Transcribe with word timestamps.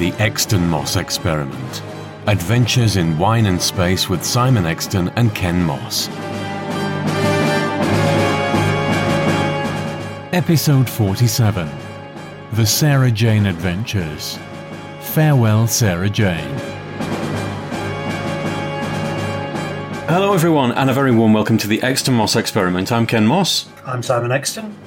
The 0.00 0.12
Exton 0.12 0.66
Moss 0.66 0.96
Experiment 0.96 1.82
Adventures 2.26 2.96
in 2.96 3.18
Wine 3.18 3.44
and 3.44 3.60
Space 3.60 4.08
with 4.08 4.24
Simon 4.24 4.64
Exton 4.64 5.10
and 5.10 5.34
Ken 5.34 5.62
Moss. 5.62 6.08
Episode 10.32 10.88
47 10.88 11.68
The 12.54 12.64
Sarah 12.64 13.10
Jane 13.10 13.44
Adventures. 13.44 14.38
Farewell, 15.02 15.66
Sarah 15.66 16.08
Jane. 16.08 16.58
Hello, 20.08 20.32
everyone, 20.32 20.72
and 20.72 20.88
a 20.88 20.94
very 20.94 21.12
warm 21.12 21.34
welcome 21.34 21.58
to 21.58 21.68
the 21.68 21.82
Exton 21.82 22.14
Moss 22.14 22.36
Experiment. 22.36 22.90
I'm 22.90 23.06
Ken 23.06 23.26
Moss, 23.26 23.68
I'm 23.84 24.02
Simon 24.02 24.32
Exton. 24.32 24.78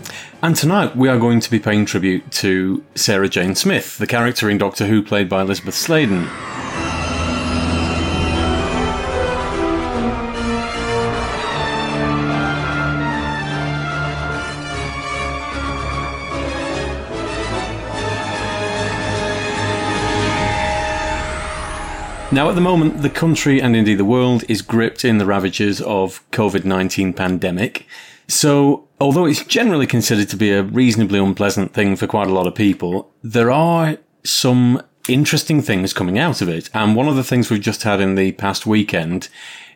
And 0.44 0.58
tonight 0.58 0.94
we 0.94 1.08
are 1.08 1.18
going 1.18 1.40
to 1.40 1.50
be 1.50 1.58
paying 1.58 1.86
tribute 1.86 2.30
to 2.30 2.84
Sarah 2.96 3.30
Jane 3.30 3.56
Smith, 3.56 3.98
the 3.98 4.06
character 4.06 4.50
in 4.50 4.58
Doctor 4.58 4.88
Who 4.88 5.02
played 5.02 5.30
by 5.30 5.42
Elizabeth 5.42 5.74
Sladen. 5.74 6.26
Now, 22.34 22.50
at 22.50 22.56
the 22.56 22.62
moment, 22.62 23.02
the 23.02 23.10
country 23.10 23.62
and 23.62 23.78
indeed 23.78 23.96
the 23.96 24.04
world 24.04 24.44
is 24.50 24.62
gripped 24.62 25.06
in 25.06 25.20
the 25.20 25.26
ravages 25.26 25.80
of 25.82 26.30
COVID-19 26.32 27.16
pandemic. 27.16 27.88
So, 28.34 28.88
although 29.00 29.28
it's 29.28 29.46
generally 29.46 29.86
considered 29.86 30.28
to 30.30 30.36
be 30.36 30.52
a 30.52 30.64
reasonably 30.64 31.20
unpleasant 31.20 31.76
thing 31.76 31.96
for 31.96 32.08
quite 32.08 32.28
a 32.28 32.34
lot 32.34 32.48
of 32.48 32.56
people, 32.56 33.14
there 33.22 33.52
are 33.52 33.98
some 34.24 34.82
interesting 35.08 35.62
things 35.62 35.94
coming 35.94 36.18
out 36.18 36.42
of 36.42 36.50
it. 36.50 36.68
And 36.74 36.96
one 36.96 37.08
of 37.08 37.16
the 37.16 37.24
things 37.24 37.52
we've 37.52 37.62
just 37.62 37.84
had 37.84 38.02
in 38.02 38.16
the 38.16 38.32
past 38.32 38.66
weekend 38.66 39.30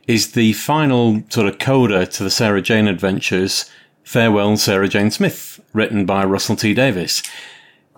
is 0.08 0.32
the 0.32 0.54
final 0.54 1.22
sort 1.30 1.48
of 1.48 1.60
coda 1.60 2.08
to 2.08 2.24
the 2.24 2.32
Sarah 2.32 2.64
Jane 2.64 2.88
Adventures, 2.88 3.70
Farewell 4.04 4.58
Sarah 4.58 4.88
Jane 4.88 5.12
Smith, 5.12 5.62
written 5.72 6.08
by 6.08 6.26
Russell 6.26 6.56
T 6.56 6.74
Davies. 6.74 7.22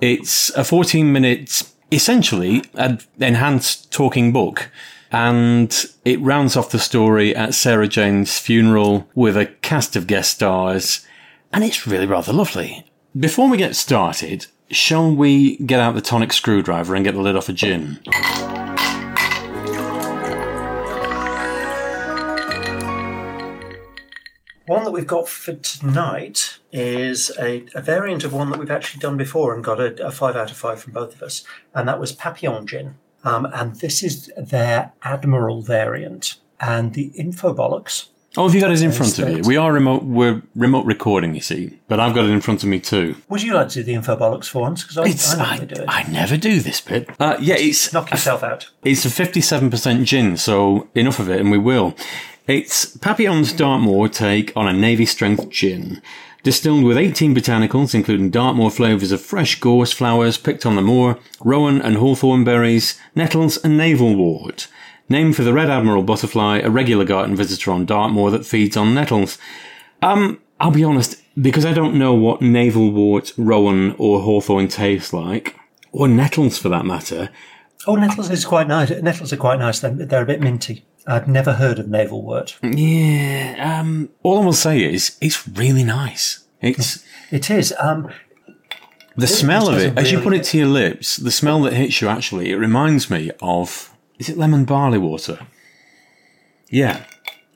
It's 0.01 0.49
a 0.57 0.65
14 0.65 1.09
minute, 1.09 1.63
essentially, 1.89 2.65
an 2.73 2.99
enhanced 3.17 3.93
talking 3.93 4.33
book. 4.33 4.69
And 5.11 5.85
it 6.05 6.21
rounds 6.21 6.55
off 6.55 6.71
the 6.71 6.79
story 6.79 7.35
at 7.35 7.55
Sarah 7.55 7.87
Jane's 7.87 8.37
funeral 8.37 9.09
with 9.15 9.35
a 9.35 9.47
cast 9.47 9.95
of 9.95 10.07
guest 10.07 10.31
stars. 10.31 11.05
And 11.51 11.63
it's 11.63 11.87
really 11.87 12.05
rather 12.05 12.31
lovely. 12.31 12.85
Before 13.19 13.49
we 13.49 13.57
get 13.57 13.75
started, 13.75 14.45
shall 14.69 15.13
we 15.13 15.57
get 15.57 15.79
out 15.79 15.95
the 15.95 16.01
tonic 16.01 16.31
screwdriver 16.31 16.93
and 16.93 17.03
get 17.03 17.15
the 17.15 17.21
lid 17.21 17.35
off 17.35 17.49
a 17.49 17.53
gin? 17.53 17.99
One 24.67 24.83
that 24.83 24.91
we've 24.91 25.07
got 25.07 25.27
for 25.27 25.53
tonight 25.53 26.59
is 26.71 27.31
a, 27.39 27.65
a 27.73 27.81
variant 27.81 28.23
of 28.23 28.33
one 28.33 28.51
that 28.51 28.59
we've 28.59 28.69
actually 28.69 28.99
done 28.99 29.17
before 29.17 29.55
and 29.55 29.63
got 29.63 29.79
a, 29.79 30.05
a 30.05 30.11
five 30.11 30.35
out 30.35 30.51
of 30.51 30.57
five 30.57 30.79
from 30.79 30.93
both 30.93 31.15
of 31.15 31.23
us, 31.23 31.43
and 31.73 31.87
that 31.87 31.99
was 31.99 32.11
Papillon 32.11 32.67
Gin. 32.67 32.93
Um, 33.23 33.45
and 33.53 33.75
this 33.75 34.03
is 34.03 34.31
their 34.37 34.93
Admiral 35.03 35.61
variant. 35.61 36.35
And 36.61 36.93
the 36.93 37.11
Infobollocks, 37.11 38.07
Oh, 38.37 38.45
have 38.45 38.53
you 38.53 38.61
got 38.61 38.71
it 38.71 38.81
in 38.81 38.91
front 38.91 39.17
of 39.17 39.29
you? 39.29 39.41
We 39.43 39.57
are 39.57 39.73
remote, 39.73 40.03
we're 40.03 40.43
remote 40.55 40.85
recording, 40.85 41.33
you 41.33 41.41
see, 41.41 41.79
but 41.87 41.99
I've 41.99 42.13
got 42.13 42.25
it 42.25 42.29
in 42.29 42.41
front 42.41 42.61
of 42.61 42.69
me 42.69 42.79
too. 42.79 43.15
would 43.27 43.41
you 43.41 43.55
like 43.55 43.69
to 43.69 43.75
do 43.75 43.83
the 43.83 43.93
Infobollocks 43.93 44.47
for 44.47 44.61
once? 44.61 44.83
Because 44.83 44.97
I, 44.99 45.43
I 45.43 45.53
I, 45.55 45.57
do 45.65 45.81
it. 45.81 45.85
I 45.87 46.03
never 46.03 46.37
do 46.37 46.59
this 46.59 46.79
bit. 46.79 47.09
Uh, 47.19 47.37
yeah, 47.39 47.55
it's, 47.57 47.91
Knock 47.91 48.11
yourself 48.11 48.43
out. 48.43 48.69
It's 48.83 49.03
a 49.03 49.09
57% 49.09 50.03
gin, 50.05 50.37
so 50.37 50.87
enough 50.93 51.19
of 51.19 51.29
it 51.29 51.39
and 51.39 51.49
we 51.49 51.57
will. 51.57 51.95
It's 52.45 52.97
Papillon's 52.97 53.51
Dartmoor 53.51 54.09
take 54.09 54.53
on 54.55 54.67
a 54.67 54.73
Navy 54.73 55.05
strength 55.05 55.49
gin. 55.49 56.01
Distilled 56.43 56.83
with 56.83 56.97
18 56.97 57.35
botanicals, 57.35 57.93
including 57.93 58.29
Dartmoor 58.29 58.71
flavours 58.71 59.11
of 59.11 59.21
fresh 59.21 59.59
gorse 59.59 59.91
flowers 59.91 60.37
picked 60.37 60.65
on 60.65 60.75
the 60.75 60.81
moor, 60.81 61.19
rowan 61.43 61.81
and 61.81 61.97
hawthorn 61.97 62.43
berries, 62.43 62.99
nettles 63.13 63.57
and 63.57 63.77
navel 63.77 64.15
wort. 64.15 64.67
Named 65.09 65.35
for 65.35 65.43
the 65.43 65.53
red 65.53 65.69
admiral 65.69 66.03
butterfly, 66.03 66.59
a 66.59 66.69
regular 66.69 67.03
garden 67.03 67.35
visitor 67.35 67.71
on 67.71 67.85
Dartmoor 67.85 68.31
that 68.31 68.45
feeds 68.45 68.77
on 68.77 68.93
nettles. 68.93 69.37
Um, 70.01 70.39
I'll 70.59 70.71
be 70.71 70.83
honest, 70.83 71.21
because 71.39 71.65
I 71.65 71.73
don't 71.73 71.97
know 71.97 72.13
what 72.13 72.41
navel 72.41 72.91
wort, 72.91 73.33
rowan 73.37 73.95
or 73.97 74.21
hawthorn 74.21 74.67
taste 74.67 75.13
like, 75.13 75.55
or 75.91 76.07
nettles 76.07 76.57
for 76.57 76.69
that 76.69 76.85
matter, 76.85 77.29
Oh, 77.87 77.95
nettles 77.95 78.29
is 78.29 78.45
quite 78.45 78.67
nice. 78.67 78.89
Nettles 78.89 79.31
are 79.31 79.37
quite 79.37 79.59
nice. 79.59 79.79
They're, 79.79 79.91
they're 79.91 80.23
a 80.23 80.25
bit 80.25 80.41
minty. 80.41 80.85
I'd 81.09 81.27
never 81.27 81.53
heard 81.53 81.79
of 81.79 81.87
navel 81.87 82.21
wort. 82.21 82.57
Yeah, 82.61 83.79
um, 83.79 84.09
all 84.23 84.41
I 84.41 84.45
will 84.45 84.53
say 84.53 84.83
is 84.83 85.17
it's 85.21 85.47
really 85.47 85.83
nice. 85.83 86.45
It's 86.61 87.03
It 87.31 87.49
is. 87.49 87.73
Um, 87.79 88.11
the 89.15 89.27
smell 89.27 89.69
of 89.69 89.77
it, 89.77 89.97
is 89.97 89.97
as 89.97 90.11
you 90.11 90.19
put 90.21 90.33
it 90.33 90.43
to 90.45 90.57
your 90.57 90.67
lips. 90.67 91.17
The 91.17 91.31
smell 91.31 91.61
that 91.63 91.73
hits 91.73 91.99
you 91.99 92.07
actually, 92.07 92.51
it 92.51 92.55
reminds 92.57 93.09
me 93.09 93.31
of 93.41 93.93
is 94.19 94.29
it 94.29 94.37
lemon 94.37 94.65
barley 94.65 94.97
water? 94.97 95.39
Yeah, 96.69 97.03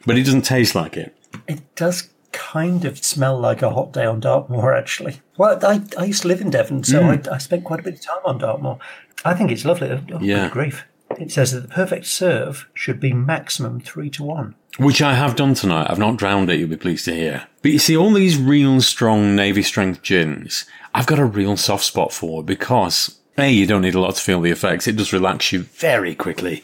but 0.05 0.17
it 0.17 0.23
doesn't 0.23 0.41
taste 0.41 0.73
like 0.75 0.97
it. 0.97 1.15
It 1.47 1.75
does 1.75 2.09
kind 2.31 2.83
of 2.85 3.03
smell 3.03 3.39
like 3.39 3.61
a 3.61 3.69
hot 3.69 3.93
day 3.93 4.05
on 4.05 4.19
Dartmoor, 4.19 4.73
actually. 4.73 5.21
Well, 5.37 5.59
I, 5.63 5.81
I 5.97 6.05
used 6.05 6.23
to 6.23 6.27
live 6.27 6.41
in 6.41 6.49
Devon, 6.49 6.83
so 6.83 7.03
I, 7.03 7.21
I 7.31 7.37
spent 7.37 7.63
quite 7.63 7.79
a 7.79 7.83
bit 7.83 7.93
of 7.93 8.01
time 8.01 8.21
on 8.25 8.39
Dartmoor. 8.39 8.79
I 9.23 9.33
think 9.35 9.51
it's 9.51 9.63
lovely. 9.65 9.89
Oh, 9.91 10.19
Yeah. 10.19 10.49
Grief. 10.49 10.85
It 11.19 11.31
says 11.31 11.51
that 11.51 11.61
the 11.61 11.67
perfect 11.67 12.05
serve 12.05 12.67
should 12.73 12.99
be 12.99 13.13
maximum 13.13 13.79
three 13.79 14.09
to 14.11 14.23
one. 14.23 14.55
Which 14.77 15.01
I 15.01 15.13
have 15.13 15.35
done 15.35 15.53
tonight. 15.53 15.87
I've 15.89 15.99
not 15.99 16.17
drowned 16.17 16.49
it, 16.49 16.59
you'll 16.59 16.69
be 16.69 16.77
pleased 16.77 17.05
to 17.05 17.13
hear. 17.13 17.47
But 17.61 17.71
you 17.71 17.79
see, 17.79 17.95
all 17.95 18.11
these 18.11 18.37
real 18.37 18.81
strong 18.81 19.35
Navy 19.35 19.61
strength 19.61 20.01
gins, 20.01 20.65
I've 20.93 21.05
got 21.05 21.19
a 21.19 21.25
real 21.25 21.57
soft 21.57 21.83
spot 21.83 22.11
for 22.11 22.43
because, 22.43 23.19
A, 23.37 23.51
you 23.51 23.67
don't 23.67 23.83
need 23.83 23.95
a 23.95 23.99
lot 23.99 24.15
to 24.15 24.21
feel 24.21 24.41
the 24.41 24.51
effects. 24.51 24.87
It 24.87 24.95
does 24.95 25.13
relax 25.13 25.51
you 25.51 25.59
very 25.59 26.15
quickly. 26.15 26.63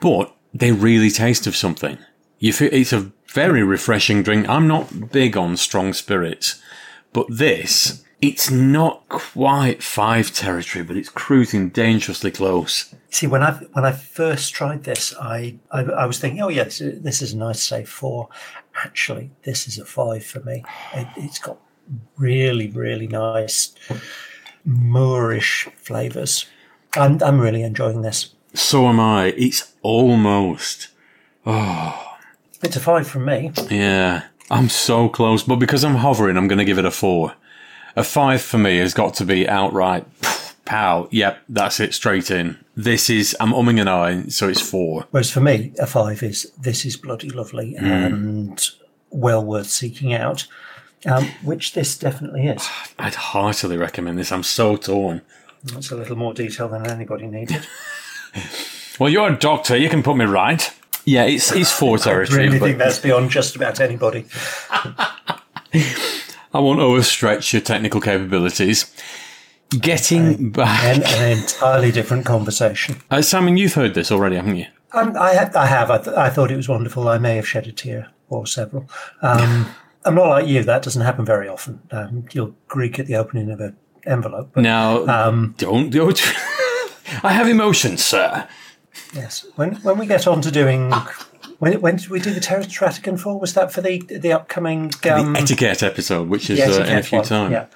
But 0.00 0.34
they 0.52 0.72
really 0.72 1.10
taste 1.10 1.46
of 1.46 1.54
something. 1.54 1.98
You 2.38 2.52
feel, 2.52 2.70
it's 2.72 2.92
a 2.92 3.12
very 3.32 3.62
refreshing 3.62 4.22
drink. 4.22 4.48
I'm 4.48 4.66
not 4.66 5.12
big 5.12 5.36
on 5.36 5.56
strong 5.56 5.92
spirits, 5.92 6.60
but 7.12 7.26
this, 7.30 8.04
it's 8.20 8.50
not 8.50 9.08
quite 9.08 9.82
five 9.82 10.32
territory, 10.32 10.84
but 10.84 10.96
it's 10.96 11.08
cruising 11.08 11.68
dangerously 11.68 12.30
close. 12.30 12.94
See, 13.16 13.26
when 13.26 13.42
I 13.42 13.52
when 13.52 13.86
I 13.86 13.92
first 13.92 14.52
tried 14.52 14.84
this, 14.84 15.14
I 15.18 15.56
I, 15.70 15.84
I 15.84 16.04
was 16.04 16.18
thinking, 16.18 16.42
oh 16.42 16.48
yes, 16.48 16.82
this 16.84 17.22
is 17.22 17.32
a 17.32 17.38
nice 17.38 17.62
safe 17.62 17.88
four. 17.88 18.28
Actually, 18.84 19.30
this 19.42 19.66
is 19.66 19.78
a 19.78 19.86
five 19.86 20.22
for 20.22 20.40
me. 20.40 20.62
It, 20.92 21.08
it's 21.16 21.38
got 21.38 21.56
really 22.18 22.68
really 22.68 23.06
nice 23.06 23.74
Moorish 24.66 25.66
flavours. 25.78 26.44
I'm 26.94 27.22
I'm 27.22 27.40
really 27.40 27.62
enjoying 27.62 28.02
this. 28.02 28.34
So 28.52 28.86
am 28.86 29.00
I. 29.00 29.28
It's 29.28 29.72
almost 29.80 30.88
oh. 31.46 32.18
It's 32.62 32.76
a 32.76 32.80
five 32.80 33.08
from 33.08 33.24
me. 33.24 33.50
Yeah, 33.70 34.24
I'm 34.50 34.68
so 34.68 35.08
close, 35.08 35.42
but 35.42 35.56
because 35.56 35.84
I'm 35.84 35.94
hovering, 35.94 36.36
I'm 36.36 36.48
going 36.48 36.58
to 36.58 36.66
give 36.66 36.78
it 36.78 36.84
a 36.84 36.90
four. 36.90 37.32
A 37.96 38.04
five 38.04 38.42
for 38.42 38.58
me 38.58 38.76
has 38.76 38.92
got 38.92 39.14
to 39.14 39.24
be 39.24 39.48
outright. 39.48 40.06
Pow. 40.66 41.08
Yep, 41.10 41.38
that's 41.48 41.80
it, 41.80 41.94
straight 41.94 42.30
in. 42.30 42.58
This 42.76 43.08
is, 43.08 43.34
I'm 43.40 43.52
umming 43.52 43.80
and 43.80 43.88
ahhing, 43.88 44.32
so 44.32 44.48
it's 44.48 44.60
four. 44.60 45.06
Whereas 45.10 45.30
for 45.30 45.40
me, 45.40 45.72
a 45.78 45.86
five 45.86 46.22
is 46.22 46.52
this 46.58 46.84
is 46.84 46.96
bloody 46.96 47.30
lovely 47.30 47.74
and 47.76 48.68
well 49.10 49.42
worth 49.44 49.70
seeking 49.70 50.12
out, 50.12 50.46
um, 51.06 51.24
which 51.42 51.72
this 51.72 51.96
definitely 51.96 52.46
is. 52.48 52.68
I'd 52.98 53.14
heartily 53.14 53.78
recommend 53.78 54.18
this. 54.18 54.30
I'm 54.30 54.42
so 54.42 54.76
torn. 54.76 55.22
That's 55.64 55.90
a 55.90 55.96
little 55.96 56.16
more 56.16 56.34
detail 56.34 56.68
than 56.68 56.86
anybody 56.86 57.26
needed. 57.26 57.66
Well, 58.98 59.10
you're 59.10 59.30
a 59.30 59.36
doctor. 59.36 59.76
You 59.76 59.90
can 59.90 60.02
put 60.02 60.16
me 60.16 60.24
right. 60.24 60.70
Yeah, 61.04 61.24
it's 61.24 61.52
it's 61.52 61.70
four 61.70 61.98
I 61.98 62.00
territory. 62.00 62.44
really 62.46 62.58
but 62.58 62.64
think 62.66 62.78
that's 62.78 62.98
beyond 62.98 63.30
just 63.30 63.54
about 63.54 63.78
anybody. 63.80 64.24
I 64.70 66.58
won't 66.58 66.80
overstretch 66.80 67.52
your 67.52 67.60
technical 67.60 68.00
capabilities. 68.00 68.90
Getting 69.70 70.50
back, 70.50 70.84
An, 70.84 71.02
an 71.04 71.38
entirely 71.38 71.90
different 71.90 72.24
conversation. 72.24 72.96
uh, 73.10 73.20
Simon, 73.20 73.56
you've 73.56 73.74
heard 73.74 73.94
this 73.94 74.12
already, 74.12 74.36
haven't 74.36 74.56
you? 74.56 74.66
Um, 74.92 75.16
I, 75.18 75.34
ha- 75.34 75.50
I 75.56 75.66
have. 75.66 75.90
I, 75.90 75.98
th- 75.98 76.16
I 76.16 76.30
thought 76.30 76.52
it 76.52 76.56
was 76.56 76.68
wonderful. 76.68 77.08
I 77.08 77.18
may 77.18 77.34
have 77.36 77.48
shed 77.48 77.66
a 77.66 77.72
tear 77.72 78.08
or 78.28 78.46
several. 78.46 78.88
Um, 79.22 79.66
I'm 80.04 80.14
not 80.14 80.28
like 80.28 80.46
you. 80.46 80.62
That 80.62 80.82
doesn't 80.82 81.02
happen 81.02 81.24
very 81.24 81.48
often. 81.48 81.80
Um, 81.90 82.26
you'll 82.32 82.54
Greek 82.68 83.00
at 83.00 83.06
the 83.06 83.16
opening 83.16 83.50
of 83.50 83.58
an 83.60 83.76
envelope. 84.06 84.50
But 84.54 84.62
Now, 84.62 85.04
Um, 85.06 85.54
don't 85.58 85.90
do 85.90 86.08
it. 86.10 86.22
I 87.24 87.32
have 87.32 87.48
emotions, 87.48 88.04
sir. 88.04 88.46
yes, 89.14 89.46
when 89.56 89.74
when 89.82 89.98
we 89.98 90.06
get 90.06 90.28
on 90.28 90.40
to 90.42 90.50
doing, 90.52 90.92
when 91.58 91.80
when 91.80 91.96
did 91.96 92.08
we 92.08 92.20
do 92.20 92.32
the 92.32 92.40
Terrastratican 92.40 93.18
for? 93.18 93.38
Was 93.38 93.54
that 93.54 93.72
for 93.72 93.80
the 93.80 94.00
the 94.08 94.32
upcoming 94.32 94.92
um, 95.10 95.32
the 95.32 95.40
etiquette 95.40 95.82
episode, 95.82 96.28
which 96.28 96.50
is 96.50 96.60
uh, 96.60 96.84
in 96.84 96.98
a 96.98 97.02
few 97.02 97.22
time. 97.22 97.50
Yeah, 97.52 97.66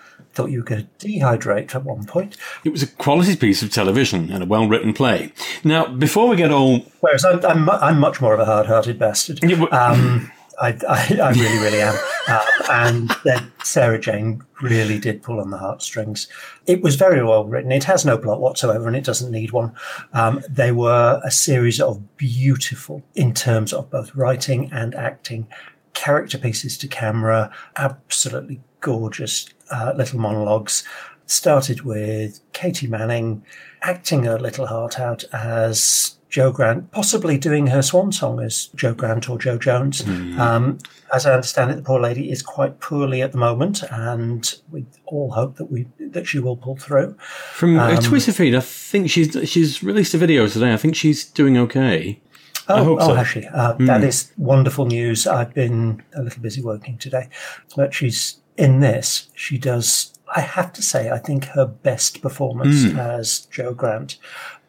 thought 0.40 0.50
you 0.50 0.60
were 0.60 0.64
going 0.64 0.88
to 0.98 1.06
dehydrate 1.06 1.74
at 1.74 1.84
one 1.84 2.06
point. 2.06 2.36
It 2.64 2.70
was 2.70 2.82
a 2.82 2.86
quality 2.86 3.36
piece 3.36 3.62
of 3.62 3.70
television 3.70 4.32
and 4.32 4.42
a 4.42 4.46
well 4.46 4.66
written 4.66 4.94
play. 4.94 5.32
Now, 5.64 5.86
before 5.86 6.28
we 6.28 6.36
get 6.36 6.50
all. 6.50 6.86
Whereas 7.00 7.24
I'm, 7.24 7.44
I'm, 7.44 7.68
I'm 7.68 8.00
much 8.00 8.20
more 8.22 8.32
of 8.32 8.40
a 8.40 8.46
hard 8.46 8.66
hearted 8.66 8.98
bastard. 8.98 9.42
Um, 9.70 10.32
I, 10.58 10.68
I, 10.88 11.18
I, 11.22 11.30
really, 11.32 11.58
really 11.58 11.82
am. 11.82 11.94
Um, 12.28 12.40
and 12.70 13.16
then 13.24 13.52
Sarah 13.64 13.98
Jane 13.98 14.42
really 14.62 14.98
did 14.98 15.22
pull 15.22 15.40
on 15.40 15.50
the 15.50 15.58
heartstrings. 15.58 16.28
It 16.66 16.82
was 16.82 16.96
very 16.96 17.22
well 17.22 17.44
written. 17.44 17.72
It 17.72 17.84
has 17.84 18.04
no 18.04 18.16
plot 18.16 18.40
whatsoever, 18.40 18.86
and 18.86 18.96
it 18.96 19.04
doesn't 19.04 19.30
need 19.30 19.52
one. 19.52 19.74
Um, 20.12 20.42
they 20.48 20.72
were 20.72 21.20
a 21.24 21.30
series 21.30 21.80
of 21.80 22.16
beautiful, 22.16 23.02
in 23.14 23.34
terms 23.34 23.72
of 23.72 23.90
both 23.90 24.14
writing 24.14 24.70
and 24.72 24.94
acting, 24.94 25.48
character 25.94 26.38
pieces 26.38 26.78
to 26.78 26.88
camera, 26.88 27.50
absolutely 27.76 28.60
gorgeous 28.80 29.46
uh, 29.70 29.92
little 29.96 30.20
monologues. 30.20 30.84
Started 31.26 31.82
with 31.82 32.40
Katy 32.52 32.88
Manning 32.88 33.44
acting 33.82 34.24
her 34.24 34.38
little 34.38 34.66
heart 34.66 34.98
out 34.98 35.24
as 35.32 36.16
Jo 36.28 36.52
Grant, 36.52 36.90
possibly 36.92 37.36
doing 37.36 37.66
her 37.66 37.82
swan 37.82 38.12
song 38.12 38.40
as 38.40 38.66
Jo 38.76 38.94
Grant 38.94 39.28
or 39.28 39.36
Jo 39.36 39.58
Jones. 39.58 40.02
Mm. 40.02 40.38
Um, 40.38 40.78
as 41.12 41.26
I 41.26 41.34
understand 41.34 41.72
it, 41.72 41.76
the 41.76 41.82
poor 41.82 42.00
lady 42.00 42.30
is 42.30 42.40
quite 42.40 42.78
poorly 42.78 43.20
at 43.20 43.32
the 43.32 43.38
moment, 43.38 43.82
and 43.90 44.54
we 44.70 44.86
all 45.06 45.32
hope 45.32 45.56
that 45.56 45.66
we 45.66 45.88
that 45.98 46.26
she 46.26 46.38
will 46.38 46.56
pull 46.56 46.76
through. 46.76 47.16
From 47.52 47.78
um, 47.78 47.96
a 47.96 48.00
Twitter 48.00 48.32
feed, 48.32 48.54
I 48.54 48.60
think 48.60 49.10
she's 49.10 49.36
she's 49.48 49.82
released 49.82 50.14
a 50.14 50.18
video 50.18 50.46
today. 50.46 50.72
I 50.72 50.76
think 50.76 50.94
she's 50.94 51.24
doing 51.24 51.58
okay. 51.58 52.20
Oh, 52.68 52.96
oh, 53.00 53.08
so. 53.08 53.14
has 53.14 53.26
she? 53.26 53.44
Uh, 53.46 53.74
mm. 53.74 53.86
That 53.86 54.04
is 54.04 54.30
wonderful 54.36 54.86
news. 54.86 55.26
I've 55.26 55.52
been 55.52 56.04
a 56.14 56.22
little 56.22 56.40
busy 56.40 56.62
working 56.62 56.98
today, 56.98 57.28
but 57.74 57.92
she's 57.92 58.40
in 58.60 58.80
this. 58.80 59.28
She 59.34 59.58
does. 59.58 60.12
I 60.36 60.42
have 60.42 60.72
to 60.74 60.82
say, 60.82 61.10
I 61.10 61.18
think 61.18 61.46
her 61.46 61.66
best 61.66 62.22
performance 62.22 62.84
mm. 62.84 62.98
as 62.98 63.40
Jo 63.50 63.74
Grant, 63.74 64.16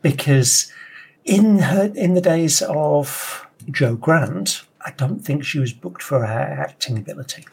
because 0.02 0.72
in 1.24 1.60
her 1.60 1.92
in 1.94 2.16
the 2.16 2.22
days 2.22 2.64
of 2.64 3.46
Jo 3.70 3.96
Grant, 3.96 4.64
I 4.84 4.92
don't 4.92 5.20
think 5.20 5.44
she 5.44 5.60
was 5.60 5.74
booked 5.74 6.02
for 6.02 6.26
her 6.26 6.66
acting 6.68 6.98
ability. 6.98 7.46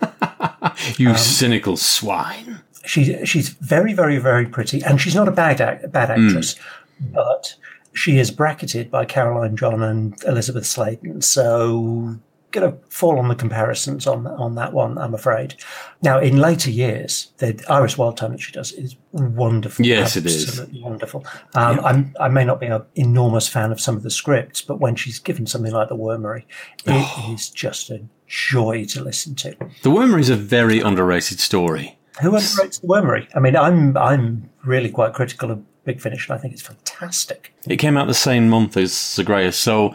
you 0.96 1.10
um, 1.10 1.16
cynical 1.16 1.76
swine. 1.76 2.62
She, 2.84 3.24
she's 3.24 3.50
very, 3.50 3.92
very, 3.92 4.18
very 4.18 4.46
pretty, 4.46 4.82
and 4.82 5.00
she's 5.00 5.14
not 5.14 5.28
a 5.28 5.32
bad 5.32 5.60
act, 5.60 5.90
bad 5.92 6.08
hmm. 6.08 6.26
actress, 6.26 6.54
mm. 7.02 7.12
but 7.12 7.56
she 7.92 8.18
is 8.18 8.30
bracketed 8.30 8.90
by 8.90 9.04
Caroline 9.04 9.56
John 9.56 9.82
and 9.82 10.16
Elizabeth 10.24 10.66
Sladen. 10.66 11.22
So 11.22 12.18
going 12.58 12.72
to 12.72 12.78
fall 12.88 13.18
on 13.18 13.28
the 13.28 13.34
comparisons 13.34 14.06
on 14.06 14.26
on 14.26 14.54
that 14.56 14.72
one, 14.72 14.98
I'm 14.98 15.14
afraid. 15.14 15.54
Now, 16.02 16.18
in 16.18 16.36
later 16.36 16.70
years, 16.70 17.32
the 17.38 17.62
Iris 17.68 17.96
Wildthyme 17.96 18.32
that 18.32 18.40
she 18.40 18.52
does 18.52 18.72
is 18.72 18.96
wonderful. 19.12 19.84
Yes, 19.84 20.16
it 20.16 20.26
is 20.26 20.48
Absolutely 20.48 20.82
wonderful. 20.82 21.24
Um, 21.54 21.76
yeah. 21.76 22.04
i 22.20 22.28
may 22.28 22.44
not 22.44 22.60
be 22.60 22.66
an 22.66 22.82
enormous 22.94 23.48
fan 23.48 23.72
of 23.72 23.80
some 23.80 23.96
of 23.96 24.02
the 24.02 24.10
scripts, 24.10 24.62
but 24.62 24.80
when 24.80 24.96
she's 24.96 25.18
given 25.18 25.46
something 25.46 25.72
like 25.72 25.88
the 25.88 25.96
Wormery, 25.96 26.44
it 26.84 26.88
oh. 26.88 27.32
is 27.32 27.48
just 27.48 27.90
a 27.90 28.02
joy 28.26 28.84
to 28.86 29.02
listen 29.02 29.34
to. 29.36 29.50
The 29.82 29.90
Wormery 29.90 30.20
is 30.20 30.30
a 30.30 30.36
very 30.36 30.80
underrated 30.80 31.40
story. 31.40 31.98
Who 32.20 32.30
underrates 32.32 32.80
the 32.80 32.86
Wormery? 32.86 33.28
I 33.34 33.40
mean, 33.40 33.56
I'm 33.56 33.96
I'm 33.96 34.50
really 34.64 34.90
quite 34.90 35.12
critical 35.12 35.50
of 35.50 35.62
Big 35.84 36.00
Finish, 36.00 36.28
and 36.28 36.36
I 36.36 36.40
think 36.40 36.52
it's 36.52 36.62
fantastic. 36.62 37.54
It 37.66 37.76
came 37.76 37.96
out 37.96 38.06
the 38.06 38.14
same 38.14 38.48
month 38.48 38.76
as 38.76 38.92
Zagreus, 38.92 39.56
so 39.56 39.94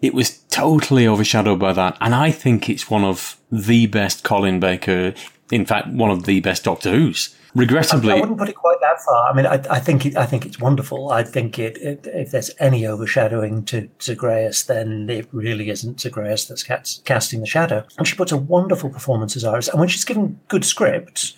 it 0.00 0.14
was 0.14 0.38
totally 0.50 1.06
overshadowed 1.06 1.58
by 1.58 1.72
that. 1.72 1.96
And 2.00 2.14
I 2.14 2.30
think 2.30 2.68
it's 2.68 2.90
one 2.90 3.04
of 3.04 3.38
the 3.50 3.86
best 3.86 4.24
Colin 4.24 4.60
Baker, 4.60 5.14
in 5.50 5.66
fact, 5.66 5.88
one 5.88 6.10
of 6.10 6.24
the 6.24 6.40
best 6.40 6.64
Doctor 6.64 6.90
Who's. 6.90 7.34
Regrettably, 7.54 8.12
I, 8.12 8.16
I 8.16 8.20
wouldn't 8.20 8.38
put 8.38 8.50
it 8.50 8.54
quite 8.54 8.78
that 8.82 9.00
far. 9.00 9.30
I 9.30 9.34
mean, 9.34 9.46
I, 9.46 9.54
I 9.70 9.80
think 9.80 10.04
it, 10.04 10.16
I 10.16 10.26
think 10.26 10.44
it's 10.44 10.60
wonderful. 10.60 11.10
I 11.10 11.22
think 11.22 11.58
it, 11.58 11.78
it, 11.78 12.06
if 12.06 12.30
there's 12.30 12.50
any 12.60 12.86
overshadowing 12.86 13.64
to 13.64 13.88
Zagreus, 14.00 14.64
then 14.64 15.08
it 15.08 15.26
really 15.32 15.70
isn't 15.70 16.00
Zagreus 16.00 16.44
that's 16.44 16.62
cast, 16.62 17.04
casting 17.06 17.40
the 17.40 17.46
shadow. 17.46 17.84
And 17.96 18.06
she 18.06 18.16
puts 18.16 18.32
a 18.32 18.36
wonderful 18.36 18.90
performance 18.90 19.34
as 19.34 19.44
Iris. 19.44 19.68
And 19.68 19.80
when 19.80 19.88
she's 19.88 20.04
given 20.04 20.38
good 20.48 20.64
scripts, 20.64 21.34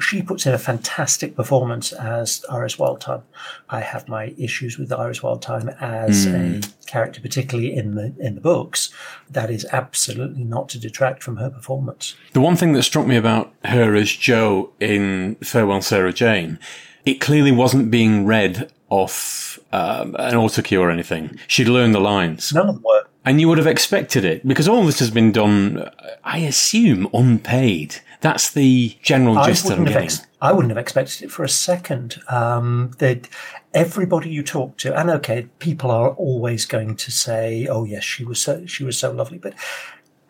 she 0.00 0.22
puts 0.22 0.46
in 0.46 0.52
a 0.52 0.58
fantastic 0.58 1.36
performance 1.36 1.92
as 1.92 2.44
Iris 2.50 2.76
Wildthyme. 2.76 3.22
I 3.70 3.80
have 3.80 4.08
my 4.08 4.34
issues 4.36 4.78
with 4.78 4.92
Iris 4.92 5.20
Wildthyme 5.20 5.80
as 5.80 6.26
mm. 6.26 6.64
a 6.64 6.86
character, 6.86 7.20
particularly 7.20 7.74
in 7.74 7.94
the 7.94 8.14
in 8.18 8.34
the 8.34 8.40
books. 8.40 8.90
That 9.30 9.50
is 9.50 9.66
absolutely 9.72 10.44
not 10.44 10.68
to 10.70 10.78
detract 10.78 11.22
from 11.22 11.36
her 11.36 11.50
performance. 11.50 12.16
The 12.32 12.40
one 12.40 12.56
thing 12.56 12.72
that 12.72 12.82
struck 12.82 13.06
me 13.06 13.16
about 13.16 13.52
her 13.64 13.94
as 13.94 14.12
Jo 14.12 14.72
in 14.80 15.36
Farewell 15.36 15.82
Sarah 15.82 16.12
Jane, 16.12 16.58
it 17.04 17.20
clearly 17.20 17.52
wasn't 17.52 17.90
being 17.90 18.26
read 18.26 18.72
off 18.90 19.58
um, 19.72 20.14
an 20.18 20.34
autocue 20.34 20.80
or 20.80 20.90
anything. 20.90 21.38
She'd 21.46 21.68
learned 21.68 21.94
the 21.94 22.00
lines. 22.00 22.52
None 22.52 22.68
of 22.68 22.74
them 22.76 22.84
were. 22.84 23.04
And 23.24 23.40
you 23.40 23.48
would 23.48 23.58
have 23.58 23.66
expected 23.66 24.24
it 24.24 24.46
because 24.46 24.68
all 24.68 24.84
this 24.84 24.98
has 24.98 25.10
been 25.10 25.32
done, 25.32 25.90
I 26.22 26.38
assume, 26.38 27.08
unpaid. 27.14 27.96
That's 28.24 28.52
the 28.52 28.96
general 29.02 29.44
gist 29.44 29.68
that 29.68 29.76
I'm 29.76 29.84
getting. 29.84 30.04
Ex- 30.04 30.26
I 30.40 30.50
wouldn't 30.50 30.70
have 30.70 30.78
expected 30.78 31.24
it 31.24 31.30
for 31.30 31.44
a 31.44 31.48
second. 31.48 32.22
Um, 32.28 32.92
that 32.96 33.28
everybody 33.74 34.30
you 34.30 34.42
talk 34.42 34.78
to, 34.78 34.98
and 34.98 35.10
okay, 35.10 35.46
people 35.58 35.90
are 35.90 36.08
always 36.08 36.64
going 36.64 36.96
to 36.96 37.10
say, 37.10 37.66
"Oh 37.66 37.84
yes, 37.84 38.02
she 38.02 38.24
was 38.24 38.40
so 38.40 38.64
she 38.64 38.82
was 38.82 38.98
so 38.98 39.12
lovely," 39.12 39.36
but 39.36 39.52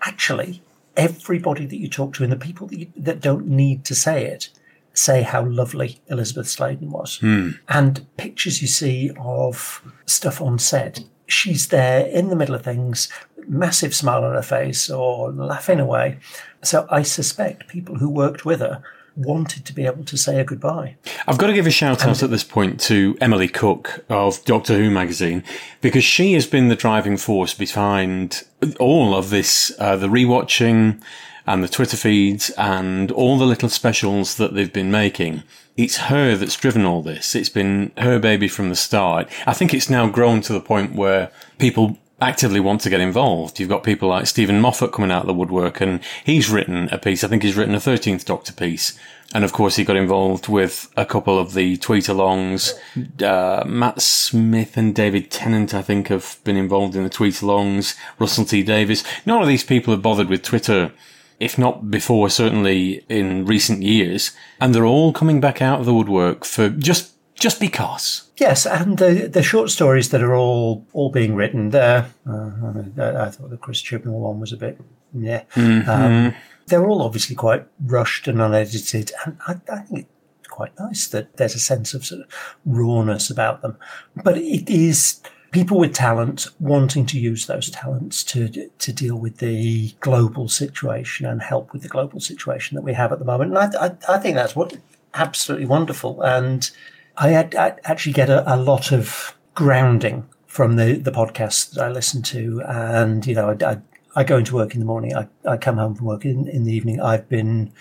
actually, 0.03 0.61
everybody 0.97 1.67
that 1.67 1.77
you 1.77 1.89
talk 1.89 2.15
to, 2.15 2.25
and 2.25 2.33
the 2.33 2.37
people 2.37 2.67
that, 2.67 2.81
you, 2.81 2.93
that 2.97 3.21
don't 3.21 3.47
need 3.47 3.85
to 3.85 3.95
say 3.95 4.25
it, 4.25 4.49
say 4.93 5.23
how 5.23 5.45
lovely 5.47 6.01
Elizabeth 6.09 6.49
Sladen 6.49 6.91
was. 6.91 7.19
Hmm. 7.19 7.51
And 7.69 8.05
pictures 8.17 8.61
you 8.61 8.67
see 8.67 9.13
of 9.21 9.85
stuff 10.07 10.41
on 10.41 10.59
set, 10.59 11.05
she's 11.29 11.69
there 11.69 12.07
in 12.07 12.29
the 12.29 12.35
middle 12.35 12.57
of 12.57 12.63
things, 12.63 13.09
massive 13.49 13.95
smile 13.95 14.25
on 14.25 14.35
her 14.35 14.43
face 14.43 14.91
or 14.91 15.33
laughing 15.33 15.81
away. 15.81 16.19
So 16.63 16.87
I 16.91 17.03
suspect 17.03 17.69
people 17.69 17.97
who 17.97 18.09
worked 18.09 18.45
with 18.45 18.61
her 18.61 18.83
wanted 19.17 19.65
to 19.65 19.73
be 19.73 19.87
able 19.87 20.05
to 20.05 20.17
say 20.17 20.41
a 20.41 20.45
goodbye. 20.45 20.97
I've 21.27 21.39
got 21.39 21.47
to 21.47 21.53
give 21.53 21.67
a 21.67 21.71
shout 21.71 22.05
out 22.05 22.23
at 22.23 22.31
this 22.31 22.45
point 22.45 22.81
to 22.83 23.17
Emily 23.21 23.49
Cook 23.49 24.05
of 24.09 24.45
Doctor 24.45 24.77
Who 24.77 24.91
magazine 24.91 25.45
because 25.81 26.05
she 26.05 26.33
has 26.33 26.47
been 26.47 26.69
the 26.69 26.77
driving 26.77 27.17
force 27.17 27.55
behind 27.55 28.45
all 28.81 29.15
of 29.15 29.31
this, 29.31 29.73
uh, 29.79 29.97
the 29.97 30.09
rewatching 30.09 31.01
and 31.47 31.63
the 31.63 31.69
Twitter 31.69 31.97
feeds 31.97 32.51
and 32.51 33.11
all 33.13 33.39
the 33.39 33.47
little 33.47 33.69
specials 33.69 34.37
that 34.37 34.55
they've 34.55 34.73
been 34.73 34.91
making. 34.91 35.43
It's 35.77 35.97
her 35.97 36.37
that's 36.37 36.57
driven 36.57 36.85
all 36.85 37.03
this. 37.03 37.35
It's 37.35 37.49
been 37.49 37.93
her 37.99 38.19
baby 38.19 38.49
from 38.49 38.69
the 38.69 38.77
start. 38.77 39.29
I 39.47 39.53
think 39.53 39.75
it's 39.75 39.91
now 39.91 40.09
grown 40.09 40.41
to 40.43 40.53
the 40.53 40.61
point 40.61 40.95
where 40.95 41.31
people 41.59 41.99
actively 42.21 42.61
want 42.61 42.81
to 42.83 42.91
get 42.91 43.01
involved. 43.01 43.59
You've 43.59 43.69
got 43.69 43.83
people 43.83 44.09
like 44.09 44.27
Steven 44.27 44.61
Moffat 44.61 44.93
coming 44.93 45.11
out 45.11 45.23
of 45.23 45.27
the 45.27 45.35
woodwork 45.35 45.81
and 45.81 46.01
he's 46.25 46.51
written 46.51 46.89
a 46.91 46.99
piece. 46.99 47.25
I 47.25 47.29
think 47.29 47.43
he's 47.43 47.57
written 47.57 47.75
a 47.75 47.79
13th 47.79 48.25
Doctor 48.25 48.53
piece. 48.53 48.99
And 49.33 49.45
of 49.45 49.53
course, 49.53 49.77
he 49.77 49.85
got 49.85 49.97
involved 49.97 50.49
with 50.49 50.93
a 50.97 51.05
couple 51.05 51.39
of 51.39 51.55
the 51.55 51.77
tweet 51.79 52.05
alongs. 52.05 52.73
Uh, 53.21 53.65
Matt 53.67 54.01
Smith 54.01 54.77
and 54.77 54.95
David 54.95 55.31
Tennant, 55.31 55.75
I 55.75 55.83
think, 55.83 56.09
have 56.09 56.39
been 56.45 56.57
involved 56.57 56.95
in 56.95 57.03
the 57.03 57.11
tweet 57.11 57.35
alongs. 57.35 57.97
Russell 58.19 58.45
T 58.45 58.63
Davies. 58.63 59.03
None 59.27 59.43
of 59.43 59.49
these 59.49 59.65
people 59.65 59.93
have 59.93 60.03
bothered 60.03 60.29
with 60.29 60.43
Twitter, 60.43 60.93
if 61.41 61.59
not 61.59 61.91
before, 61.91 62.31
certainly 62.31 63.05
in 63.09 63.45
recent 63.45 63.83
years. 63.83 64.31
And 64.61 64.73
they're 64.73 64.87
all 64.87 65.13
coming 65.13 65.41
back 65.41 65.61
out 65.61 65.81
of 65.81 65.87
the 65.87 65.95
woodwork 65.95 66.45
for 66.45 66.69
just 66.69 67.13
just 67.35 67.59
because. 67.59 68.24
Yes, 68.37 68.67
and 68.67 68.99
the 68.99 69.29
the 69.29 69.43
short 69.43 69.71
stories 69.71 70.11
that 70.11 70.23
are 70.23 70.35
all 70.35 70.85
all 70.93 71.11
being 71.11 71.37
written 71.37 71.71
there. 71.71 72.11
Uh, 72.27 72.51
I, 72.65 72.73
mean, 72.73 72.95
I, 72.99 73.31
thought 73.31 73.51
the 73.51 73.57
Chris 73.57 73.81
Chibnall 73.81 74.19
one 74.21 74.41
was 74.41 74.53
a 74.53 74.57
bit 74.57 74.81
yeah. 75.15 75.45
Mm-hmm. 75.55 75.89
Um, 75.89 76.35
they're 76.67 76.87
all 76.87 77.03
obviously 77.03 77.37
quite 77.37 77.67
rushed 77.85 78.27
and 78.27 78.41
unedited, 78.41 79.13
and 79.25 79.39
I, 79.47 79.61
I, 79.73 79.79
think 79.81 80.09
it's 80.41 80.49
quite 80.49 80.73
nice 80.79 81.07
that 81.09 81.37
there's 81.37 81.55
a 81.55 81.61
sense 81.61 81.95
of 81.95 82.05
sort 82.05 82.23
of 82.23 82.57
rawness 82.65 83.31
about 83.31 83.63
them. 83.63 83.77
But 84.23 84.39
it 84.39 84.69
is 84.69 85.21
people 85.53 85.79
with 85.79 85.95
talent 85.95 86.49
wanting 86.59 87.07
to 87.07 87.21
use 87.21 87.47
those 87.47 87.71
talents 87.71 88.25
to 88.25 88.49
to 88.49 88.93
deal 88.93 89.17
with 89.17 89.39
the 89.39 89.95
global 90.01 90.49
situation 90.49 91.27
and 91.27 91.41
help 91.41 91.73
with 91.73 91.83
the 91.83 91.89
global 91.89 92.19
situation 92.19 92.75
that 92.75 92.83
we 92.83 92.95
have 92.95 93.13
at 93.13 93.21
the 93.21 93.25
moment. 93.25 93.57
And 93.57 93.77
I, 93.77 93.87
I, 93.87 94.17
I 94.17 94.19
think 94.19 94.35
that's 94.35 94.57
what 94.57 94.77
absolutely 95.15 95.67
wonderful 95.67 96.23
and 96.23 96.69
I, 97.17 97.29
had, 97.29 97.55
I 97.55 97.75
actually 97.85 98.13
get 98.13 98.31
a, 98.31 98.55
a, 98.55 98.57
lot 98.57 98.93
of 98.93 99.37
grounding 99.55 100.29
from 100.47 100.77
the, 100.77 100.95
the 100.95 101.13
podcasts 101.13 101.73
that 101.73 101.85
I 101.85 101.89
listen 101.89 102.23
to. 102.23 102.63
And, 102.67 103.27
you 103.27 103.35
know, 103.35 103.51
I, 103.51 103.73
I, 103.73 103.79
I 104.17 104.25
go 104.25 104.39
into 104.39 104.55
work 104.55 104.75
in 104.75 104.81
the 104.81 104.87
morning. 104.87 105.15
I, 105.15 105.29
I 105.49 105.57
come 105.57 105.77
home 105.77 105.95
from 105.95 106.07
work 106.07 106.25
in, 106.25 106.49
in 106.49 106.65
the 106.65 106.73
evening. 106.73 107.01
I've 107.01 107.29
been 107.29 107.73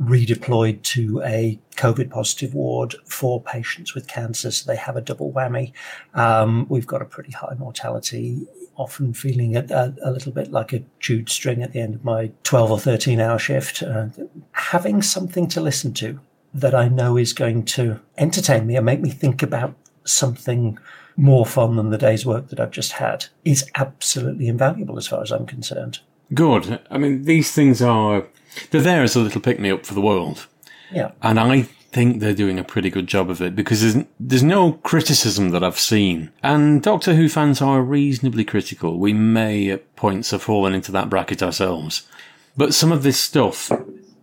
redeployed 0.00 0.82
to 0.82 1.22
a 1.22 1.58
COVID 1.76 2.10
positive 2.10 2.54
ward 2.54 2.96
for 3.04 3.40
patients 3.40 3.94
with 3.94 4.08
cancer. 4.08 4.50
So 4.50 4.70
they 4.70 4.76
have 4.76 4.96
a 4.96 5.00
double 5.00 5.32
whammy. 5.32 5.72
Um, 6.14 6.66
we've 6.68 6.86
got 6.86 7.02
a 7.02 7.04
pretty 7.04 7.32
high 7.32 7.54
mortality 7.58 8.46
often 8.76 9.14
feeling 9.14 9.56
a, 9.56 9.64
a, 9.70 9.94
a, 10.02 10.10
little 10.10 10.32
bit 10.32 10.50
like 10.50 10.72
a 10.72 10.82
chewed 10.98 11.28
string 11.28 11.62
at 11.62 11.72
the 11.72 11.80
end 11.80 11.94
of 11.94 12.04
my 12.04 12.32
12 12.42 12.70
or 12.72 12.78
13 12.78 13.20
hour 13.20 13.38
shift. 13.38 13.84
Uh, 13.84 14.08
having 14.52 15.00
something 15.00 15.46
to 15.46 15.60
listen 15.60 15.94
to 15.94 16.18
that 16.54 16.74
I 16.74 16.88
know 16.88 17.16
is 17.16 17.32
going 17.32 17.64
to 17.64 18.00
entertain 18.16 18.66
me 18.66 18.76
and 18.76 18.86
make 18.86 19.00
me 19.00 19.10
think 19.10 19.42
about 19.42 19.74
something 20.04 20.78
more 21.16 21.44
fun 21.44 21.76
than 21.76 21.90
the 21.90 21.98
day's 21.98 22.24
work 22.24 22.48
that 22.48 22.60
I've 22.60 22.70
just 22.70 22.92
had 22.92 23.26
is 23.44 23.68
absolutely 23.74 24.48
invaluable 24.48 24.96
as 24.96 25.06
far 25.06 25.22
as 25.22 25.30
I'm 25.30 25.46
concerned. 25.46 26.00
Good. 26.32 26.80
I 26.90 26.98
mean, 26.98 27.24
these 27.24 27.52
things 27.52 27.82
are, 27.82 28.24
they're 28.70 28.80
there 28.80 29.02
as 29.02 29.16
a 29.16 29.20
little 29.20 29.40
pick 29.40 29.60
me 29.60 29.70
up 29.70 29.84
for 29.84 29.94
the 29.94 30.00
world. 30.00 30.46
Yeah. 30.90 31.12
And 31.22 31.38
I 31.38 31.62
think 31.62 32.20
they're 32.20 32.34
doing 32.34 32.58
a 32.58 32.64
pretty 32.64 32.90
good 32.90 33.06
job 33.06 33.30
of 33.30 33.40
it 33.40 33.54
because 33.54 33.80
there's, 33.80 34.04
there's 34.18 34.42
no 34.42 34.72
criticism 34.72 35.50
that 35.50 35.62
I've 35.62 35.78
seen. 35.78 36.30
And 36.42 36.82
Doctor 36.82 37.14
Who 37.14 37.28
fans 37.28 37.62
are 37.62 37.82
reasonably 37.82 38.44
critical. 38.44 38.98
We 38.98 39.12
may 39.12 39.70
at 39.70 39.94
points 39.96 40.30
have 40.30 40.42
fallen 40.42 40.74
into 40.74 40.92
that 40.92 41.10
bracket 41.10 41.42
ourselves. 41.42 42.06
But 42.56 42.74
some 42.74 42.92
of 42.92 43.02
this 43.02 43.18
stuff, 43.20 43.70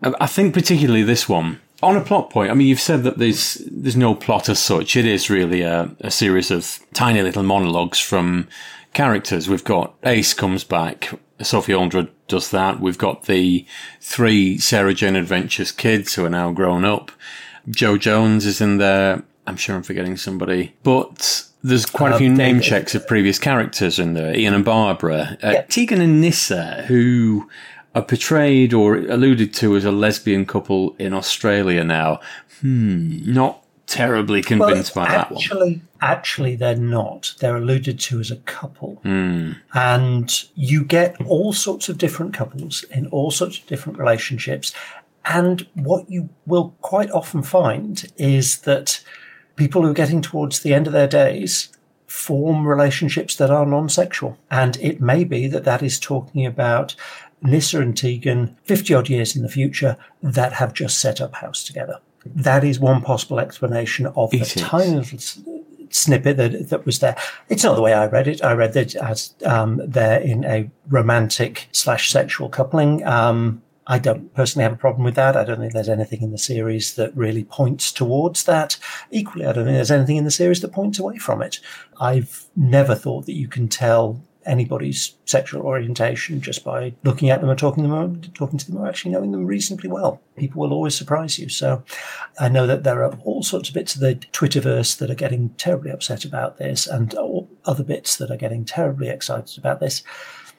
I 0.01 0.27
think 0.27 0.53
particularly 0.53 1.03
this 1.03 1.29
one, 1.29 1.59
on 1.83 1.97
a 1.97 2.01
plot 2.01 2.29
point, 2.29 2.51
I 2.51 2.53
mean, 2.53 2.67
you've 2.67 2.79
said 2.79 3.03
that 3.03 3.17
there's 3.17 3.55
there's 3.69 3.95
no 3.95 4.15
plot 4.15 4.49
as 4.49 4.59
such. 4.59 4.95
It 4.95 5.05
is 5.05 5.29
really 5.29 5.61
a, 5.61 5.95
a 5.99 6.11
series 6.11 6.51
of 6.51 6.79
tiny 6.93 7.21
little 7.21 7.43
monologues 7.43 7.99
from 7.99 8.47
characters. 8.93 9.49
We've 9.49 9.63
got 9.63 9.95
Ace 10.03 10.33
comes 10.33 10.63
back. 10.63 11.09
Sophie 11.41 11.73
Aldred 11.73 12.09
does 12.27 12.51
that. 12.51 12.79
We've 12.79 12.97
got 12.97 13.23
the 13.23 13.65
three 13.99 14.57
Sarah 14.59 14.93
Jane 14.93 15.15
Adventures 15.15 15.71
kids 15.71 16.13
who 16.13 16.25
are 16.25 16.29
now 16.29 16.51
grown 16.51 16.85
up. 16.85 17.11
Jo 17.69 17.97
Jones 17.97 18.45
is 18.45 18.61
in 18.61 18.77
there. 18.77 19.23
I'm 19.47 19.57
sure 19.57 19.75
I'm 19.75 19.83
forgetting 19.83 20.17
somebody, 20.17 20.75
but 20.83 21.47
there's 21.63 21.85
quite 21.85 22.13
a 22.13 22.17
few 22.17 22.31
uh, 22.31 22.35
name 22.35 22.61
checks 22.61 22.93
of 22.93 23.07
previous 23.07 23.39
characters 23.39 23.97
in 23.97 24.13
there. 24.13 24.35
Ian 24.35 24.53
and 24.53 24.65
Barbara, 24.65 25.37
uh. 25.41 25.61
Tegan 25.67 26.01
and 26.01 26.21
Nyssa, 26.21 26.83
who 26.87 27.49
are 27.93 28.01
portrayed 28.01 28.73
or 28.73 28.95
alluded 28.95 29.53
to 29.55 29.75
as 29.75 29.85
a 29.85 29.91
lesbian 29.91 30.45
couple 30.45 30.95
in 30.97 31.13
Australia 31.13 31.83
now. 31.83 32.19
Hmm, 32.61 33.31
not 33.33 33.63
terribly 33.91 34.41
convinced 34.41 34.95
well, 34.95 35.05
by 35.05 35.13
actually, 35.13 35.73
that 35.73 35.79
one. 35.79 35.87
Actually, 36.01 36.55
they're 36.55 36.75
not. 36.75 37.33
They're 37.39 37.57
alluded 37.57 37.99
to 37.99 38.19
as 38.19 38.31
a 38.31 38.37
couple. 38.37 39.01
Mm. 39.03 39.57
And 39.73 40.43
you 40.55 40.85
get 40.85 41.19
all 41.25 41.51
sorts 41.51 41.89
of 41.89 41.97
different 41.97 42.33
couples 42.33 42.83
in 42.91 43.07
all 43.07 43.31
sorts 43.31 43.59
of 43.59 43.67
different 43.67 43.99
relationships. 43.99 44.73
And 45.25 45.67
what 45.73 46.09
you 46.09 46.29
will 46.45 46.73
quite 46.81 47.11
often 47.11 47.43
find 47.43 48.11
is 48.17 48.59
that 48.61 49.03
people 49.55 49.81
who 49.81 49.89
are 49.89 49.93
getting 49.93 50.21
towards 50.21 50.61
the 50.61 50.73
end 50.73 50.87
of 50.87 50.93
their 50.93 51.07
days 51.07 51.69
form 52.07 52.67
relationships 52.67 53.35
that 53.35 53.51
are 53.51 53.65
non-sexual. 53.65 54.37
And 54.49 54.77
it 54.77 55.01
may 55.01 55.23
be 55.23 55.47
that 55.47 55.65
that 55.65 55.83
is 55.83 55.99
talking 55.99 56.45
about 56.45 56.95
Nyssa 57.41 57.81
and 57.81 57.97
Tegan, 57.97 58.55
50 58.63 58.93
odd 58.93 59.09
years 59.09 59.35
in 59.35 59.41
the 59.41 59.49
future, 59.49 59.97
that 60.21 60.53
have 60.53 60.73
just 60.73 60.99
set 60.99 61.21
up 61.21 61.35
house 61.35 61.63
together. 61.63 61.99
That 62.25 62.63
is 62.63 62.79
one 62.79 63.01
possible 63.01 63.39
explanation 63.39 64.05
of 64.07 64.29
the 64.31 64.41
tiny 64.41 64.95
little 64.95 65.19
snippet 65.89 66.37
that, 66.37 66.69
that 66.69 66.85
was 66.85 66.99
there. 66.99 67.17
It's 67.49 67.63
not 67.63 67.75
the 67.75 67.81
way 67.81 67.93
I 67.93 68.05
read 68.07 68.27
it. 68.27 68.43
I 68.43 68.53
read 68.53 68.75
it 68.75 68.95
as 68.95 69.33
um, 69.45 69.81
they're 69.83 70.19
in 70.19 70.45
a 70.45 70.69
romantic 70.87 71.67
slash 71.71 72.11
sexual 72.11 72.49
coupling. 72.49 73.05
Um, 73.05 73.61
I 73.87 73.97
don't 73.97 74.33
personally 74.35 74.63
have 74.63 74.73
a 74.73 74.77
problem 74.77 75.03
with 75.03 75.15
that. 75.15 75.35
I 75.35 75.43
don't 75.43 75.59
think 75.59 75.73
there's 75.73 75.89
anything 75.89 76.21
in 76.21 76.31
the 76.31 76.37
series 76.37 76.95
that 76.95 77.15
really 77.17 77.43
points 77.43 77.91
towards 77.91 78.43
that. 78.43 78.77
Equally, 79.09 79.45
I 79.45 79.51
don't 79.51 79.65
think 79.65 79.75
there's 79.75 79.91
anything 79.91 80.17
in 80.17 80.23
the 80.23 80.31
series 80.31 80.61
that 80.61 80.71
points 80.71 80.99
away 80.99 81.17
from 81.17 81.41
it. 81.41 81.59
I've 81.99 82.45
never 82.55 82.95
thought 82.95 83.25
that 83.25 83.33
you 83.33 83.47
can 83.47 83.67
tell 83.67 84.21
anybody's 84.45 85.15
sexual 85.25 85.61
orientation 85.61 86.41
just 86.41 86.63
by 86.63 86.93
looking 87.03 87.29
at 87.29 87.41
them 87.41 87.49
and 87.49 87.59
talking 87.59 87.83
them 87.83 88.21
talking 88.33 88.59
to 88.59 88.71
them 88.71 88.81
or 88.81 88.87
actually 88.87 89.11
knowing 89.11 89.31
them 89.31 89.45
reasonably 89.45 89.89
well. 89.89 90.21
People 90.35 90.61
will 90.61 90.73
always 90.73 90.95
surprise 90.95 91.37
you. 91.37 91.49
So 91.49 91.83
I 92.39 92.49
know 92.49 92.67
that 92.67 92.83
there 92.83 93.03
are 93.03 93.13
all 93.23 93.43
sorts 93.43 93.69
of 93.69 93.75
bits 93.75 93.95
of 93.95 94.01
the 94.01 94.15
Twitterverse 94.15 94.97
that 94.97 95.11
are 95.11 95.15
getting 95.15 95.49
terribly 95.51 95.91
upset 95.91 96.25
about 96.25 96.57
this 96.57 96.87
and 96.87 97.13
other 97.65 97.83
bits 97.83 98.17
that 98.17 98.31
are 98.31 98.37
getting 98.37 98.65
terribly 98.65 99.09
excited 99.09 99.57
about 99.57 99.79
this. 99.79 100.03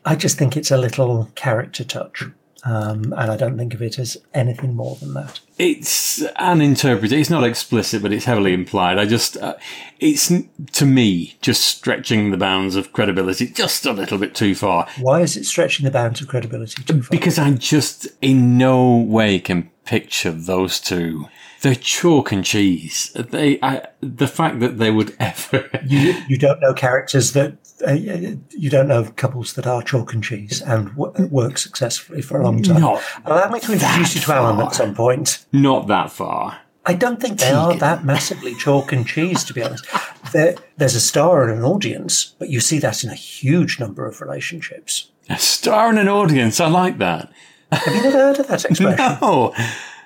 I 0.04 0.16
just 0.16 0.38
think 0.38 0.56
it's 0.56 0.70
a 0.70 0.76
little 0.76 1.30
character 1.34 1.84
touch. 1.84 2.24
Um, 2.64 3.12
and 3.16 3.30
I 3.30 3.36
don't 3.36 3.58
think 3.58 3.74
of 3.74 3.82
it 3.82 3.98
as 3.98 4.16
anything 4.34 4.74
more 4.74 4.94
than 4.96 5.14
that. 5.14 5.40
It's 5.58 6.22
an 6.36 6.60
interpretation. 6.60 7.18
It's 7.18 7.30
not 7.30 7.42
explicit, 7.42 8.02
but 8.02 8.12
it's 8.12 8.24
heavily 8.24 8.52
implied. 8.52 8.98
I 8.98 9.04
just, 9.04 9.36
uh, 9.36 9.56
it's 9.98 10.32
to 10.72 10.86
me 10.86 11.36
just 11.40 11.62
stretching 11.62 12.30
the 12.30 12.36
bounds 12.36 12.76
of 12.76 12.92
credibility 12.92 13.48
just 13.48 13.84
a 13.84 13.92
little 13.92 14.18
bit 14.18 14.36
too 14.36 14.54
far. 14.54 14.86
Why 15.00 15.22
is 15.22 15.36
it 15.36 15.44
stretching 15.44 15.84
the 15.84 15.90
bounds 15.90 16.20
of 16.20 16.28
credibility 16.28 16.84
too 16.84 17.02
far? 17.02 17.10
Because 17.10 17.38
I 17.38 17.50
just 17.52 18.06
in 18.20 18.58
no 18.58 18.96
way 18.96 19.40
can 19.40 19.70
picture 19.84 20.30
those 20.30 20.78
two 20.78 21.26
they're 21.62 21.74
chalk 21.76 22.32
and 22.32 22.44
cheese. 22.44 23.12
They, 23.14 23.58
I, 23.62 23.86
the 24.00 24.26
fact 24.26 24.60
that 24.60 24.78
they 24.78 24.90
would 24.90 25.16
ever. 25.20 25.68
you, 25.86 26.14
you 26.28 26.36
don't 26.36 26.60
know 26.60 26.74
characters 26.74 27.32
that 27.32 27.61
uh, 27.86 27.92
you 27.92 28.70
don't 28.70 28.88
know 28.88 29.04
couples 29.16 29.54
that 29.54 29.66
are 29.66 29.82
chalk 29.82 30.12
and 30.12 30.22
cheese 30.22 30.62
and 30.62 30.88
w- 30.96 31.26
work 31.28 31.58
successfully 31.58 32.22
for 32.22 32.40
a 32.40 32.44
long 32.44 32.62
time. 32.62 32.80
Not 32.80 33.02
Allow 33.24 33.50
me 33.50 33.60
to 33.60 33.72
introduce 33.72 34.14
you 34.14 34.20
to 34.22 34.32
Alan 34.32 34.60
at 34.60 34.74
some 34.74 34.94
point. 34.94 35.44
Not 35.52 35.86
that 35.88 36.10
far. 36.10 36.60
I 36.84 36.94
don't 36.94 37.20
think 37.20 37.38
they 37.38 37.50
are 37.52 37.74
that 37.76 38.04
massively 38.04 38.54
chalk 38.56 38.92
and 38.92 39.06
cheese, 39.06 39.44
to 39.44 39.54
be 39.54 39.62
honest. 39.62 39.86
There, 40.32 40.56
there's 40.78 40.96
a 40.96 41.00
star 41.00 41.48
and 41.48 41.58
an 41.58 41.64
audience, 41.64 42.34
but 42.38 42.48
you 42.48 42.58
see 42.58 42.80
that 42.80 43.04
in 43.04 43.10
a 43.10 43.14
huge 43.14 43.78
number 43.78 44.04
of 44.06 44.20
relationships. 44.20 45.10
A 45.28 45.38
star 45.38 45.90
and 45.90 45.98
an 45.98 46.08
audience. 46.08 46.58
I 46.58 46.68
like 46.68 46.98
that. 46.98 47.30
Have 47.70 47.94
you 47.94 48.02
never 48.02 48.18
heard 48.18 48.38
of 48.40 48.48
that 48.48 48.64
expression? 48.70 49.18
no. 49.20 49.54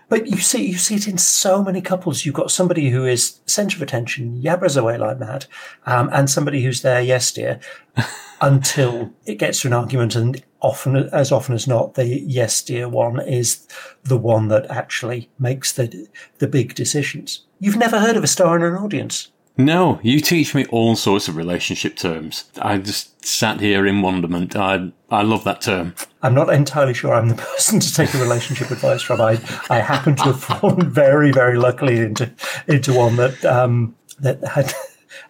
But 0.09 0.29
you 0.29 0.37
see, 0.37 0.65
you 0.65 0.79
see 0.79 0.95
it 0.95 1.09
in 1.09 1.19
so 1.19 1.65
many 1.65 1.81
couples. 1.81 2.25
You've 2.25 2.35
got 2.35 2.53
somebody 2.53 2.91
who 2.91 3.05
is 3.05 3.41
centre 3.47 3.77
of 3.77 3.83
attention, 3.83 4.41
yabbers 4.41 4.81
away 4.81 4.99
like 4.99 5.19
mad, 5.19 5.47
um, 5.85 6.09
and 6.13 6.31
somebody 6.31 6.63
who's 6.63 6.83
there, 6.83 7.01
yes, 7.01 7.33
dear, 7.33 7.59
until 8.41 9.13
it 9.25 9.35
gets 9.37 9.63
to 9.63 9.69
an 9.69 9.75
argument. 9.75 10.15
And 10.15 10.43
often, 10.61 10.97
as 10.97 11.33
often 11.33 11.57
as 11.57 11.67
not, 11.67 11.95
the 11.95 12.07
yes, 12.07 12.63
dear 12.63 12.89
one 12.89 13.21
is 13.21 13.67
the 14.05 14.17
one 14.17 14.47
that 14.49 14.71
actually 14.71 15.29
makes 15.39 15.73
the 15.73 16.09
the 16.39 16.47
big 16.47 16.75
decisions. 16.75 17.45
You've 17.59 17.77
never 17.77 17.99
heard 17.99 18.17
of 18.17 18.23
a 18.25 18.29
star 18.29 18.57
in 18.57 18.63
an 18.63 18.75
audience. 18.75 19.33
No, 19.59 19.99
you 20.03 20.21
teach 20.21 20.55
me 20.55 20.67
all 20.67 20.97
sorts 20.97 21.29
of 21.29 21.37
relationship 21.37 21.97
terms. 21.97 22.45
I 22.61 22.77
just 22.77 23.25
sat 23.25 23.61
here 23.61 23.87
in 23.87 24.03
wonderment. 24.03 24.55
I 24.55 24.93
I 25.11 25.23
love 25.23 25.45
that 25.45 25.63
term. 25.63 25.95
I'm 26.23 26.35
not 26.35 26.53
entirely 26.53 26.93
sure 26.93 27.15
I'm 27.15 27.29
the 27.29 27.35
person 27.55 27.81
to 27.81 27.95
take 27.95 28.13
a 28.15 28.19
relationship 28.19 28.71
advice 28.71 29.03
from. 29.03 29.21
I 29.21 29.41
I 29.71 29.79
happen 29.79 30.17
to 30.17 30.25
have 30.25 30.43
fallen 30.43 30.91
very 31.03 31.33
very 31.33 31.57
luckily 31.57 31.99
into 32.01 32.31
into 32.69 32.93
one 32.93 33.17
that 33.17 33.45
um, 33.45 33.97
that 34.21 34.45
had 34.45 34.73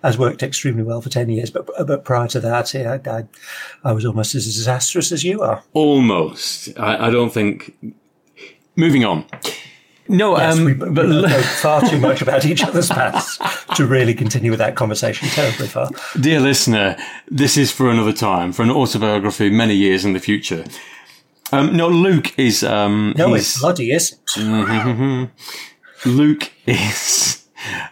has 0.02 0.18
worked 0.18 0.42
extremely 0.42 0.82
well 0.82 1.00
for 1.00 1.08
10 1.08 1.28
years. 1.30 1.50
But, 1.50 1.68
but 1.86 2.04
prior 2.04 2.28
to 2.28 2.40
that, 2.40 2.74
I, 2.74 3.00
I, 3.10 3.24
I 3.84 3.92
was 3.92 4.04
almost 4.04 4.34
as 4.34 4.44
disastrous 4.44 5.12
as 5.12 5.24
you 5.24 5.42
are. 5.42 5.62
Almost. 5.72 6.78
I, 6.78 7.06
I 7.06 7.10
don't 7.10 7.32
think. 7.32 7.76
Moving 8.76 9.04
on. 9.04 9.24
No, 10.08 10.36
yes, 10.36 10.58
um, 10.58 10.64
we, 10.64 10.74
but 10.74 11.06
we 11.06 11.22
know 11.22 11.42
far 11.60 11.80
too 11.88 11.98
much 11.98 12.22
about 12.22 12.44
each 12.44 12.62
other's 12.64 12.88
past 12.88 13.40
to 13.76 13.86
really 13.86 14.14
continue 14.14 14.50
with 14.50 14.58
that 14.58 14.76
conversation 14.76 15.28
terribly 15.28 15.66
far. 15.66 15.90
Dear 16.20 16.40
listener, 16.40 16.96
this 17.28 17.56
is 17.56 17.72
for 17.72 17.90
another 17.90 18.12
time, 18.12 18.52
for 18.52 18.62
an 18.62 18.70
autobiography 18.70 19.50
many 19.50 19.74
years 19.74 20.04
in 20.04 20.12
the 20.12 20.20
future. 20.20 20.64
Um, 21.52 21.76
no, 21.76 21.88
Luke 21.88 22.38
is. 22.38 22.64
Um, 22.64 23.14
no, 23.16 23.34
it's 23.34 23.60
bloody 23.60 23.92
isn't. 23.92 24.26
Mm-hmm. 24.26 26.08
Luke 26.10 26.52
is. 26.66 27.42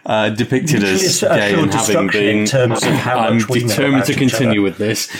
Uh, 0.05 0.29
depicted 0.29 0.83
as 0.83 1.19
gay 1.19 1.59
and 1.59 1.73
having 1.73 2.07
been. 2.07 2.39
In 2.39 2.45
terms 2.45 2.83
of 2.83 2.93
how 2.93 3.17
I'm 3.17 3.39
determined 3.39 4.05
to 4.05 4.13
continue 4.13 4.61
with 4.61 4.77
this. 4.77 5.13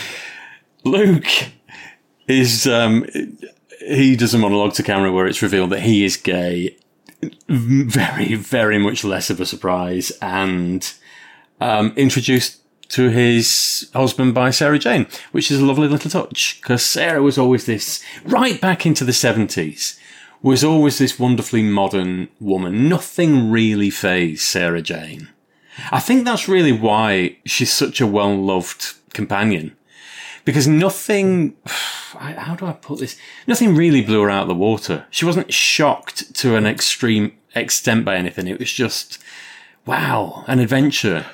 Luke 0.84 1.26
is 2.28 2.66
um, 2.66 3.04
he 3.80 4.16
does 4.16 4.34
a 4.34 4.38
monologue 4.38 4.72
to 4.74 4.82
camera 4.82 5.12
where 5.12 5.26
it's 5.26 5.42
revealed 5.42 5.70
that 5.70 5.80
he 5.80 6.04
is 6.04 6.16
gay 6.16 6.76
very, 7.48 8.34
very 8.34 8.78
much 8.78 9.04
less 9.04 9.30
of 9.30 9.40
a 9.40 9.46
surprise 9.46 10.12
and 10.22 10.92
um, 11.60 11.92
introduced 11.96 12.60
to 12.88 13.08
his 13.08 13.90
husband 13.94 14.34
by 14.34 14.50
Sarah 14.50 14.78
Jane, 14.78 15.06
which 15.32 15.50
is 15.50 15.60
a 15.60 15.64
lovely 15.64 15.88
little 15.88 16.10
touch 16.10 16.60
because 16.60 16.84
Sarah 16.84 17.22
was 17.22 17.38
always 17.38 17.66
this, 17.66 18.02
right 18.24 18.60
back 18.60 18.86
into 18.86 19.04
the 19.04 19.12
70s, 19.12 19.98
was 20.42 20.62
always 20.62 20.98
this 20.98 21.18
wonderfully 21.18 21.62
modern 21.62 22.28
woman. 22.38 22.88
Nothing 22.88 23.50
really 23.50 23.90
phased 23.90 24.42
Sarah 24.42 24.82
Jane. 24.82 25.28
I 25.90 26.00
think 26.00 26.24
that's 26.24 26.48
really 26.48 26.72
why 26.72 27.36
she's 27.44 27.72
such 27.72 28.00
a 28.00 28.06
well 28.06 28.34
loved 28.36 28.94
companion 29.12 29.76
because 30.46 30.66
nothing, 30.66 31.54
how 31.66 32.56
do 32.56 32.64
I 32.64 32.72
put 32.72 33.00
this? 33.00 33.18
Nothing 33.46 33.76
really 33.76 34.00
blew 34.00 34.22
her 34.22 34.30
out 34.30 34.42
of 34.42 34.48
the 34.48 34.54
water. 34.54 35.04
She 35.10 35.26
wasn't 35.26 35.52
shocked 35.52 36.34
to 36.36 36.56
an 36.56 36.66
extreme 36.66 37.32
extent 37.54 38.06
by 38.06 38.16
anything. 38.16 38.46
It 38.46 38.58
was 38.58 38.72
just, 38.72 39.18
wow, 39.84 40.44
an 40.46 40.60
adventure. 40.60 41.26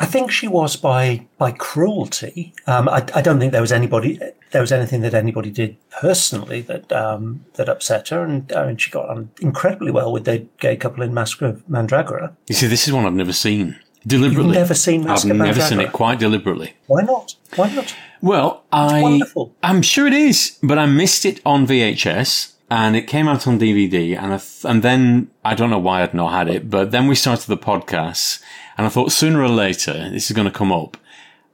I 0.00 0.06
think 0.06 0.32
she 0.32 0.48
was 0.48 0.74
by 0.74 1.24
by 1.38 1.52
cruelty. 1.52 2.52
Um, 2.66 2.88
I, 2.88 3.06
I, 3.14 3.22
don't 3.22 3.38
think 3.38 3.52
there 3.52 3.60
was 3.60 3.70
anybody 3.70 4.18
there 4.50 4.60
was 4.60 4.72
anything 4.72 5.02
that 5.02 5.14
anybody 5.14 5.50
did 5.52 5.76
personally 6.00 6.62
that 6.62 6.90
um, 6.90 7.44
that 7.54 7.68
upset 7.68 8.08
her, 8.08 8.24
and 8.24 8.52
I 8.52 8.66
mean, 8.66 8.76
she 8.76 8.90
got 8.90 9.08
on 9.08 9.30
incredibly 9.40 9.92
well 9.92 10.10
with 10.10 10.24
the 10.24 10.48
gay 10.58 10.76
couple 10.76 11.04
in 11.04 11.14
Masque 11.14 11.42
of 11.42 11.62
Mandragora. 11.68 12.34
You 12.48 12.56
see, 12.56 12.66
this 12.66 12.88
is 12.88 12.92
one 12.92 13.06
I've 13.06 13.12
never 13.12 13.32
seen 13.32 13.78
deliberately. 14.06 14.46
You've 14.46 14.54
never 14.54 14.74
seen 14.74 15.04
Massacre 15.04 15.32
I've 15.32 15.38
never 15.38 15.60
Mandragora? 15.60 15.68
seen 15.68 15.80
it 15.80 15.92
quite 15.92 16.18
deliberately. 16.18 16.74
Why 16.86 17.02
not? 17.02 17.36
Why 17.54 17.72
not? 17.72 17.94
Well, 18.24 18.64
I 18.72 19.02
wonderful. 19.02 19.54
I'm 19.62 19.82
sure 19.82 20.06
it 20.06 20.14
is, 20.14 20.58
but 20.62 20.78
I 20.78 20.86
missed 20.86 21.26
it 21.26 21.40
on 21.44 21.66
VHS. 21.66 22.52
And 22.70 22.96
it 22.96 23.06
came 23.06 23.28
out 23.28 23.46
on 23.46 23.58
DVD, 23.60 24.16
and 24.16 24.32
I 24.32 24.38
th- 24.38 24.64
and 24.64 24.82
then 24.82 25.28
I 25.44 25.54
don't 25.54 25.68
know 25.68 25.78
why 25.78 26.02
I'd 26.02 26.14
not 26.14 26.32
had 26.32 26.48
it, 26.48 26.70
but 26.70 26.90
then 26.92 27.06
we 27.06 27.14
started 27.14 27.46
the 27.46 27.58
podcast, 27.58 28.40
and 28.78 28.86
I 28.86 28.90
thought 28.90 29.12
sooner 29.12 29.42
or 29.42 29.50
later 29.50 30.08
this 30.10 30.30
is 30.30 30.34
going 30.34 30.50
to 30.50 30.58
come 30.58 30.72
up, 30.72 30.96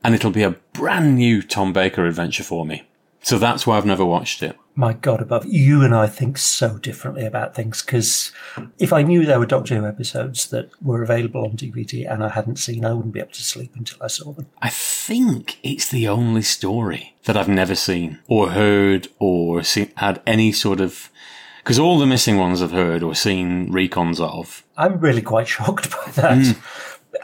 and 0.04 0.14
it'll 0.14 0.30
be 0.30 0.44
a 0.44 0.56
brand 0.72 1.16
new 1.16 1.42
Tom 1.42 1.72
Baker 1.72 2.06
adventure 2.06 2.44
for 2.44 2.64
me. 2.64 2.84
So 3.22 3.38
that's 3.38 3.66
why 3.66 3.76
I've 3.76 3.84
never 3.84 4.04
watched 4.04 4.40
it. 4.42 4.56
My 4.80 4.94
God, 4.94 5.20
above 5.20 5.44
you 5.44 5.82
and 5.82 5.94
I 5.94 6.06
think 6.06 6.38
so 6.38 6.78
differently 6.78 7.26
about 7.26 7.54
things 7.54 7.82
because 7.82 8.32
if 8.78 8.94
I 8.94 9.02
knew 9.02 9.26
there 9.26 9.38
were 9.38 9.44
Doctor 9.44 9.76
Who 9.76 9.84
episodes 9.84 10.48
that 10.48 10.70
were 10.80 11.02
available 11.02 11.44
on 11.44 11.50
DVD 11.50 12.10
and 12.10 12.24
I 12.24 12.30
hadn't 12.30 12.56
seen, 12.56 12.86
I 12.86 12.94
wouldn't 12.94 13.12
be 13.12 13.20
able 13.20 13.32
to 13.32 13.42
sleep 13.42 13.72
until 13.76 14.02
I 14.02 14.06
saw 14.06 14.32
them. 14.32 14.46
I 14.62 14.70
think 14.70 15.58
it's 15.62 15.90
the 15.90 16.08
only 16.08 16.40
story 16.40 17.14
that 17.24 17.36
I've 17.36 17.46
never 17.46 17.74
seen 17.74 18.20
or 18.26 18.52
heard 18.52 19.08
or 19.18 19.62
seen, 19.62 19.92
had 19.98 20.22
any 20.26 20.50
sort 20.50 20.80
of. 20.80 21.10
Because 21.58 21.78
all 21.78 21.98
the 21.98 22.06
missing 22.06 22.38
ones 22.38 22.62
I've 22.62 22.70
heard 22.70 23.02
or 23.02 23.14
seen 23.14 23.70
recons 23.70 24.18
of. 24.18 24.64
I'm 24.78 24.98
really 24.98 25.20
quite 25.20 25.48
shocked 25.56 25.90
by 25.90 26.10
that. 26.12 26.46
Hmm. 26.46 26.60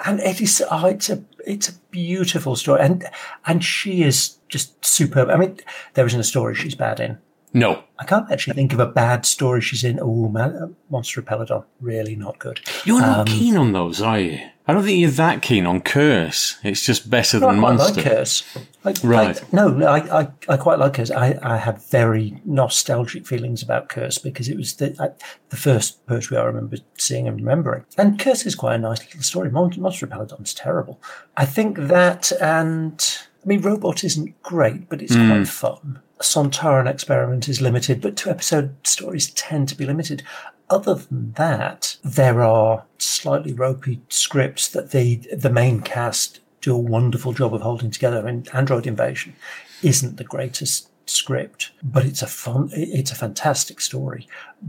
And 0.05 0.21
it 0.21 0.43
is, 0.43 0.63
oh, 0.71 0.85
it's 0.85 1.09
a, 1.09 1.25
it's 1.47 1.71
a 1.71 1.79
beautiful 1.91 2.55
story, 2.55 2.83
and 2.83 3.07
and 3.47 3.65
she 3.65 4.03
is 4.03 4.37
just 4.49 4.85
superb. 4.85 5.31
I 5.31 5.37
mean, 5.37 5.59
there 5.95 6.05
isn't 6.05 6.21
a 6.21 6.25
story 6.25 6.55
she's 6.55 6.75
bad 6.75 7.01
in. 7.01 7.19
No, 7.57 7.83
I 7.99 8.05
can't 8.05 8.31
actually 8.31 8.53
think 8.55 8.75
of 8.75 8.81
a 8.81 8.87
bad 8.87 9.25
story 9.25 9.63
she's 9.63 9.83
in. 9.83 9.99
Oh, 10.01 10.29
man, 10.29 10.77
Monster 10.91 11.21
of 11.21 11.27
Peladon, 11.27 11.65
really 11.81 12.15
not 12.15 12.39
good. 12.39 12.61
you're 12.85 13.01
not 13.01 13.21
Um, 13.21 13.27
keen 13.27 13.57
on 13.57 13.73
those, 13.73 14.03
are 14.03 14.21
you? 14.21 14.39
I 14.69 14.75
don't 14.75 14.83
think 14.85 14.99
you're 14.99 15.11
that 15.13 15.43
keen 15.43 15.65
on 15.65 15.81
Curse. 15.81 16.59
It's 16.63 16.85
just 16.85 17.09
better 17.09 17.39
I 17.39 17.41
than 17.41 17.61
quite 17.61 17.77
Monster. 17.77 17.95
like 18.03 18.05
hers. 18.05 18.43
I, 18.85 18.95
Right. 19.03 19.43
I, 19.43 19.47
no, 19.53 19.69
no, 19.69 19.87
I, 19.87 20.21
I, 20.23 20.29
I 20.49 20.57
quite 20.59 20.79
like 20.79 20.95
Curse. 20.95 21.11
I, 21.11 21.39
I 21.41 21.57
have 21.57 21.83
very 21.89 22.43
nostalgic 22.45 23.27
feelings 23.27 23.63
about 23.63 23.89
Curse 23.89 24.19
because 24.19 24.49
it 24.49 24.57
was 24.59 24.75
the 24.75 24.95
I, 25.01 25.09
the 25.49 25.57
first 25.57 26.05
poetry 26.07 26.37
I 26.37 26.43
remember 26.45 26.77
seeing 26.99 27.27
and 27.29 27.37
remembering. 27.39 27.85
And 27.97 28.19
Curse 28.19 28.45
is 28.45 28.55
quite 28.55 28.75
a 28.75 28.79
nice 28.79 29.01
little 29.07 29.23
story. 29.23 29.51
Monster 29.51 30.05
of 30.07 30.11
Peladon's 30.13 30.53
terrible. 30.53 31.01
I 31.37 31.47
think 31.47 31.79
that 31.79 32.33
and 32.43 33.01
I 33.47 33.49
mean 33.49 33.61
Robot 33.61 34.03
isn't 34.03 34.43
great, 34.43 34.89
but 34.89 35.01
it's 35.01 35.15
quite 35.15 35.43
mm. 35.43 35.47
fun. 35.47 36.01
Sontaran 36.21 36.91
Experiment 36.91 37.49
is 37.49 37.61
limited, 37.61 38.01
but 38.01 38.17
two 38.17 38.29
episode 38.29 38.75
stories 38.85 39.31
tend 39.31 39.69
to 39.69 39.77
be 39.77 39.87
limited. 39.87 40.25
Other 40.69 40.95
than 40.95 41.33
that, 41.33 41.97
there 42.03 42.43
are 42.43 42.85
slightly 42.99 43.53
ropey 43.53 44.01
scripts 44.09 44.69
that 44.71 44.91
the 44.91 45.17
the 45.33 45.51
main 45.51 45.81
cast 45.81 46.41
do 46.61 46.75
a 46.75 46.79
wonderful 46.79 47.33
job 47.33 47.55
of 47.55 47.61
holding 47.61 47.93
together. 47.93 48.27
And 48.27 48.49
Android 48.53 48.87
Invasion 48.87 49.37
isn't 49.81 50.17
the 50.17 50.25
greatest 50.25 50.91
script, 51.09 51.71
but 51.85 52.05
it's 52.05 52.23
a 52.23 52.27
fun, 52.27 52.71
it's 52.73 53.13
a 53.13 53.17
fantastic 53.17 53.81
story 53.81 54.27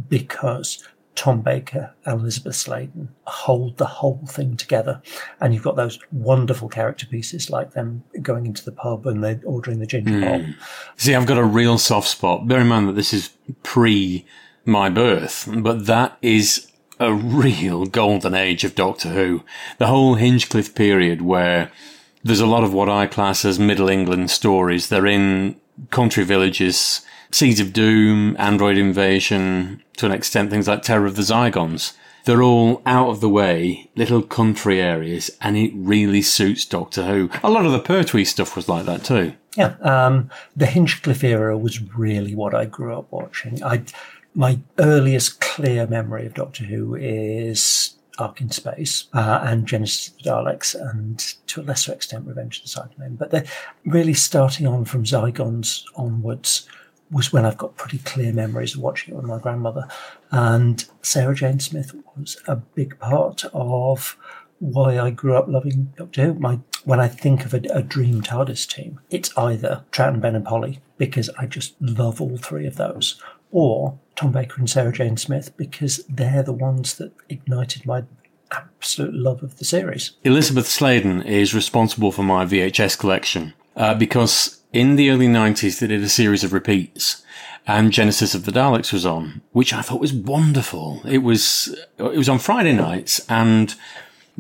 because 0.08 0.88
Tom 1.18 1.42
Baker 1.42 1.92
and 2.06 2.22
Elizabeth 2.22 2.56
Sladen 2.56 3.10
hold 3.26 3.78
the 3.78 3.88
whole 3.88 4.24
thing 4.28 4.56
together. 4.56 5.02
And 5.42 5.52
you've 5.52 5.64
got 5.64 5.76
those 5.76 5.98
wonderful 6.12 6.70
character 6.70 7.08
pieces 7.08 7.50
like 7.50 7.72
them 7.74 8.04
going 8.22 8.46
into 8.46 8.64
the 8.64 8.72
pub 8.72 9.08
and 9.08 9.24
they're 9.24 9.42
ordering 9.44 9.80
the 9.80 9.88
ginger 9.88 10.22
pop. 10.22 10.42
Hmm. 10.42 10.52
See, 10.96 11.16
I've 11.16 11.26
got 11.26 11.40
a 11.40 11.44
real 11.44 11.80
soft 11.80 12.08
spot. 12.08 12.48
Bear 12.48 12.62
in 12.62 12.68
mind 12.68 12.88
that 12.88 12.94
this 12.94 13.14
is 13.14 13.32
pre 13.64 14.28
my 14.64 14.90
birth, 14.90 15.50
but 15.58 15.88
that 15.88 16.20
is 16.22 16.72
a 17.00 17.12
real 17.12 17.88
golden 17.88 18.36
age 18.36 18.64
of 18.64 18.76
Doctor 18.76 19.10
Who. 19.10 19.44
The 19.80 19.88
whole 19.88 20.16
Hinchcliffe 20.16 20.76
period 20.76 21.24
where 21.24 21.72
there's 22.24 22.40
a 22.40 22.46
lot 22.46 22.64
of 22.64 22.74
what 22.74 22.90
I 22.90 23.08
class 23.08 23.44
as 23.44 23.58
Middle 23.58 23.90
England 23.90 24.30
stories. 24.30 24.90
They're 24.90 25.08
in 25.08 25.60
country 25.90 26.24
villages, 26.24 27.02
Seeds 27.32 27.60
of 27.60 27.74
Doom, 27.74 28.36
Android 28.40 28.78
Invasion, 28.78 29.84
to 29.98 30.06
an 30.06 30.12
extent 30.12 30.50
things 30.50 30.68
like 30.68 30.82
Terror 30.82 31.06
of 31.06 31.16
the 31.16 31.22
Zygons. 31.22 31.94
They're 32.26 32.44
all 32.44 32.82
out 32.86 33.10
of 33.10 33.22
the 33.22 33.30
way, 33.30 33.90
little 33.96 34.22
country 34.22 34.82
areas, 34.82 35.32
and 35.42 35.56
it 35.56 35.72
really 35.74 36.22
suits 36.22 36.66
Doctor 36.66 37.06
Who. 37.06 37.30
A 37.42 37.50
lot 37.50 37.66
of 37.66 37.72
the 37.72 37.80
Pertwee 37.80 38.26
stuff 38.26 38.56
was 38.56 38.68
like 38.68 38.86
that 38.86 39.04
too. 39.04 39.34
Yeah, 39.56 39.76
um, 39.82 40.30
the 40.56 40.66
Hinchcliffe 40.66 41.24
era 41.24 41.58
was 41.58 41.82
really 41.96 42.36
what 42.36 42.54
I 42.54 42.66
grew 42.66 42.98
up 42.98 43.12
watching. 43.12 43.64
I, 43.64 43.84
my 44.36 44.60
earliest 44.78 45.40
clear 45.40 45.88
memory 45.88 46.26
of 46.26 46.34
Doctor 46.34 46.66
Who 46.66 46.96
is 46.96 47.96
Ark 48.20 48.42
in 48.42 48.52
Space 48.52 49.06
uh, 49.14 49.42
and 49.44 49.66
Genesis 49.66 50.10
of 50.10 50.18
the 50.18 50.30
Daleks, 50.30 50.76
and 50.76 51.20
to 51.48 51.62
a 51.62 51.64
lesser 51.64 51.94
extent 51.94 52.28
Revenge 52.28 52.60
of 52.60 52.66
the 52.66 52.70
Cybermen. 52.70 53.18
But 53.18 53.32
they're 53.32 53.46
really 53.86 54.14
starting 54.14 54.68
on 54.68 54.86
from 54.86 55.06
Zygons 55.06 55.86
onwards 55.96 56.68
was 57.12 57.32
when 57.32 57.46
I've 57.46 57.58
got 57.58 57.78
pretty 57.78 58.00
clear 58.00 58.34
memories 58.34 58.76
of 58.76 58.82
watching 58.82 59.14
it 59.14 59.18
with 59.18 59.26
my 59.26 59.40
grandmother. 59.40 59.88
And 60.32 60.84
Sarah 61.02 61.36
Jane 61.36 61.60
Smith 61.60 61.96
was 62.16 62.38
a 62.48 62.56
big 62.56 63.00
part 63.00 63.46
of 63.54 64.18
why 64.60 65.00
I 65.00 65.12
grew 65.12 65.36
up 65.36 65.48
loving 65.48 65.94
Doctor 65.96 66.26
Who. 66.26 66.34
My 66.36 66.60
when 66.84 67.00
I 67.00 67.08
think 67.08 67.46
of 67.46 67.54
a, 67.54 67.62
a 67.74 67.82
dream 67.82 68.22
TARDIS 68.22 68.68
team, 68.68 69.00
it's 69.10 69.36
either 69.38 69.84
Troughton, 69.92 70.22
Ben, 70.22 70.36
and 70.36 70.46
Polly 70.46 70.80
because 70.98 71.30
I 71.38 71.46
just 71.46 71.76
love 71.82 72.22
all 72.22 72.38
three 72.38 72.66
of 72.66 72.76
those, 72.76 73.22
or 73.52 74.00
Tom 74.16 74.32
Baker 74.32 74.56
and 74.58 74.70
Sarah 74.70 74.92
Jane 74.92 75.18
Smith 75.18 75.56
because 75.58 76.04
they're 76.10 76.44
the 76.44 76.54
ones 76.54 76.96
that 76.96 77.12
ignited 77.30 77.86
my 77.86 78.04
absolute 78.52 79.14
love 79.14 79.44
of 79.44 79.58
the 79.58 79.66
series. 79.66 80.14
Elizabeth 80.24 80.68
Sladen 80.68 81.22
is 81.24 81.54
responsible 81.54 82.12
for 82.12 82.24
my 82.24 82.46
VHS 82.46 82.98
collection 82.98 83.54
uh, 83.76 83.94
because 83.94 84.57
in 84.74 84.96
the 84.96 85.10
early 85.10 85.28
90s 85.28 85.80
they 85.80 85.88
did 85.88 86.04
a 86.04 86.10
series 86.10 86.44
of 86.44 86.54
repeats 86.54 87.24
and 87.68 87.92
Genesis 87.92 88.34
of 88.34 88.46
the 88.46 88.52
Daleks 88.52 88.94
was 88.94 89.06
on, 89.06 89.42
which 89.52 89.74
I 89.74 89.82
thought 89.82 90.00
was 90.00 90.14
wonderful. 90.14 91.02
It 91.06 91.18
was, 91.18 91.78
uh, 92.00 92.10
it 92.12 92.18
was 92.18 92.30
on 92.30 92.40
Friday 92.40 92.72
nights 92.72 93.20
and 93.30 93.76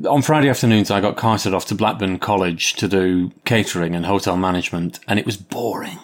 on 0.07 0.21
Friday 0.21 0.47
afternoons 0.47 0.89
I 0.89 1.01
got 1.01 1.17
carted 1.17 1.53
off 1.53 1.65
to 1.65 1.75
Blackburn 1.75 2.19
College 2.19 2.73
to 2.73 2.87
do 2.87 3.31
catering 3.43 3.95
and 3.95 4.05
hotel 4.05 4.37
management 4.37 4.99
and 5.07 5.19
it 5.19 5.25
was 5.25 5.35
boring. 5.35 5.99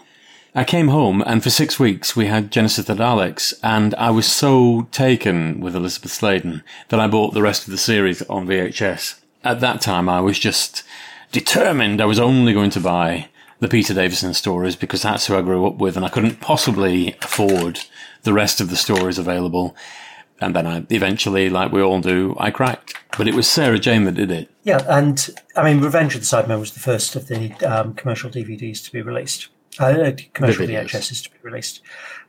I 0.53 0.63
came 0.65 0.89
home 0.89 1.23
and 1.25 1.41
for 1.41 1.49
six 1.49 1.79
weeks 1.79 2.15
we 2.15 2.25
had 2.25 2.51
Genesis 2.51 2.89
of 2.89 2.97
the 2.97 3.03
Daleks 3.03 3.53
and 3.63 3.95
I 3.95 4.09
was 4.11 4.29
so 4.29 4.87
taken 4.91 5.61
with 5.61 5.75
Elizabeth 5.75 6.11
Sladen 6.11 6.61
that 6.89 6.99
I 6.99 7.07
bought 7.07 7.33
the 7.33 7.41
rest 7.41 7.65
of 7.65 7.71
the 7.71 7.77
series 7.77 8.21
on 8.23 8.47
VHS. 8.47 9.19
At 9.43 9.61
that 9.61 9.79
time 9.79 10.09
I 10.09 10.19
was 10.19 10.37
just 10.39 10.83
determined 11.31 12.01
I 12.01 12.05
was 12.05 12.19
only 12.19 12.53
going 12.53 12.69
to 12.71 12.79
buy 12.79 13.29
the 13.63 13.69
Peter 13.69 13.93
Davison 13.93 14.33
stories 14.33 14.75
because 14.75 15.01
that's 15.01 15.25
who 15.25 15.35
I 15.35 15.41
grew 15.41 15.65
up 15.65 15.77
with 15.77 15.95
and 15.95 16.05
I 16.05 16.09
couldn't 16.09 16.41
possibly 16.41 17.15
afford 17.21 17.79
the 18.23 18.33
rest 18.33 18.61
of 18.61 18.69
the 18.69 18.75
stories 18.75 19.17
available. 19.17 19.75
And 20.39 20.55
then 20.55 20.67
I 20.67 20.85
eventually, 20.89 21.49
like 21.49 21.71
we 21.71 21.81
all 21.81 22.01
do, 22.01 22.35
I 22.37 22.51
cracked. 22.51 22.95
But 23.17 23.27
it 23.27 23.33
was 23.33 23.47
Sarah 23.47 23.79
Jane 23.79 24.03
that 24.03 24.15
did 24.15 24.31
it. 24.31 24.51
Yeah, 24.63 24.83
and 24.87 25.29
I 25.55 25.63
mean, 25.63 25.81
Revenge 25.81 26.15
of 26.15 26.21
the 26.21 26.27
Cybermen 26.27 26.59
was 26.59 26.73
the 26.73 26.79
first 26.79 27.15
of 27.15 27.27
the 27.27 27.53
um, 27.63 27.93
commercial 27.93 28.29
DVDs 28.29 28.83
to 28.83 28.91
be 28.91 29.01
released. 29.01 29.47
Uh, 29.79 30.11
commercial 30.33 30.65
videos. 30.65 30.89
VHSs 30.89 31.23
to 31.23 31.31
be 31.31 31.37
released, 31.41 31.81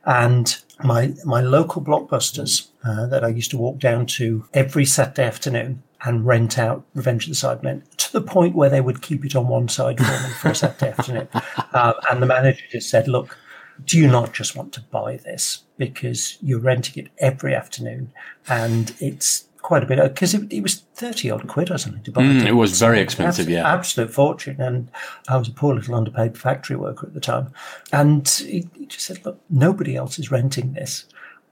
and 0.05 0.57
my 0.83 1.13
my 1.25 1.41
local 1.41 1.81
blockbusters 1.81 2.69
uh, 2.83 3.05
that 3.07 3.23
I 3.23 3.27
used 3.27 3.51
to 3.51 3.57
walk 3.57 3.77
down 3.77 4.07
to 4.17 4.45
every 4.53 4.85
Saturday 4.85 5.27
afternoon 5.27 5.83
and 6.05 6.25
rent 6.25 6.57
out 6.59 6.85
Revenge 6.93 7.25
of 7.27 7.29
the 7.29 7.35
Cybermen 7.35 7.83
to 7.97 8.11
the 8.13 8.21
point 8.21 8.55
where 8.55 8.69
they 8.69 8.81
would 8.81 9.01
keep 9.01 9.25
it 9.25 9.35
on 9.35 9.47
one 9.47 9.67
side 9.67 9.97
for 9.97 10.03
me 10.03 10.33
for 10.39 10.49
a 10.49 10.55
Saturday 10.55 10.91
afternoon, 10.97 11.27
um, 11.73 11.93
and 12.09 12.21
the 12.21 12.25
manager 12.27 12.63
just 12.71 12.89
said, 12.89 13.07
"Look, 13.07 13.37
do 13.85 13.97
you 13.97 14.07
not 14.07 14.33
just 14.33 14.55
want 14.55 14.71
to 14.73 14.81
buy 14.81 15.17
this? 15.17 15.63
Because 15.77 16.37
you're 16.41 16.59
renting 16.59 17.03
it 17.05 17.11
every 17.17 17.53
afternoon 17.53 18.13
and 18.47 18.95
it's 19.01 19.47
quite 19.61 19.83
a 19.83 19.85
bit 19.87 19.97
because 20.01 20.33
it, 20.33 20.53
it 20.53 20.61
was 20.61 20.83
30 20.93 21.31
odd 21.31 21.47
quid 21.47 21.69
or 21.71 21.77
something 21.77 22.01
to 22.03 22.11
buy 22.11 22.21
Mm, 22.21 22.41
it. 22.43 22.47
it 22.49 22.51
was 22.53 22.79
very 22.79 23.01
expensive, 23.01 23.47
abs- 23.47 23.51
yeah. 23.51 23.73
absolute 23.73 24.13
fortune. 24.13 24.61
And 24.61 24.89
i 25.27 25.35
was 25.35 25.47
a 25.49 25.51
poor 25.51 25.73
little 25.75 25.95
underpaid 25.95 26.37
factory 26.37 26.75
worker 26.77 27.07
at 27.07 27.13
the 27.15 27.19
time. 27.19 27.51
And 27.91 28.27
he, 28.29 28.69
he 28.77 28.85
just 28.85 29.05
said 29.07 29.25
look 29.25 29.41
nobody 29.49 29.95
else 29.97 30.19
is 30.19 30.31
renting 30.31 30.73
this 30.73 31.05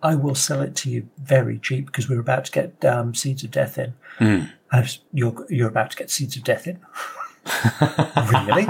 i 0.03 0.13
will 0.13 0.35
sell 0.35 0.61
it 0.61 0.75
to 0.75 0.89
you 0.89 1.07
very 1.17 1.57
cheap 1.59 1.87
because 1.87 2.07
we're 2.07 2.19
about 2.19 2.45
to 2.45 2.51
get 2.51 2.85
um, 2.85 3.15
seeds 3.15 3.43
of 3.43 3.51
death 3.51 3.77
in 3.77 3.93
I 4.71 4.81
was, 4.81 4.99
you're, 5.11 5.45
you're 5.49 5.69
about 5.69 5.91
to 5.91 5.97
get 5.97 6.09
seeds 6.09 6.35
of 6.37 6.43
death 6.43 6.67
in 6.67 6.79
really 8.31 8.67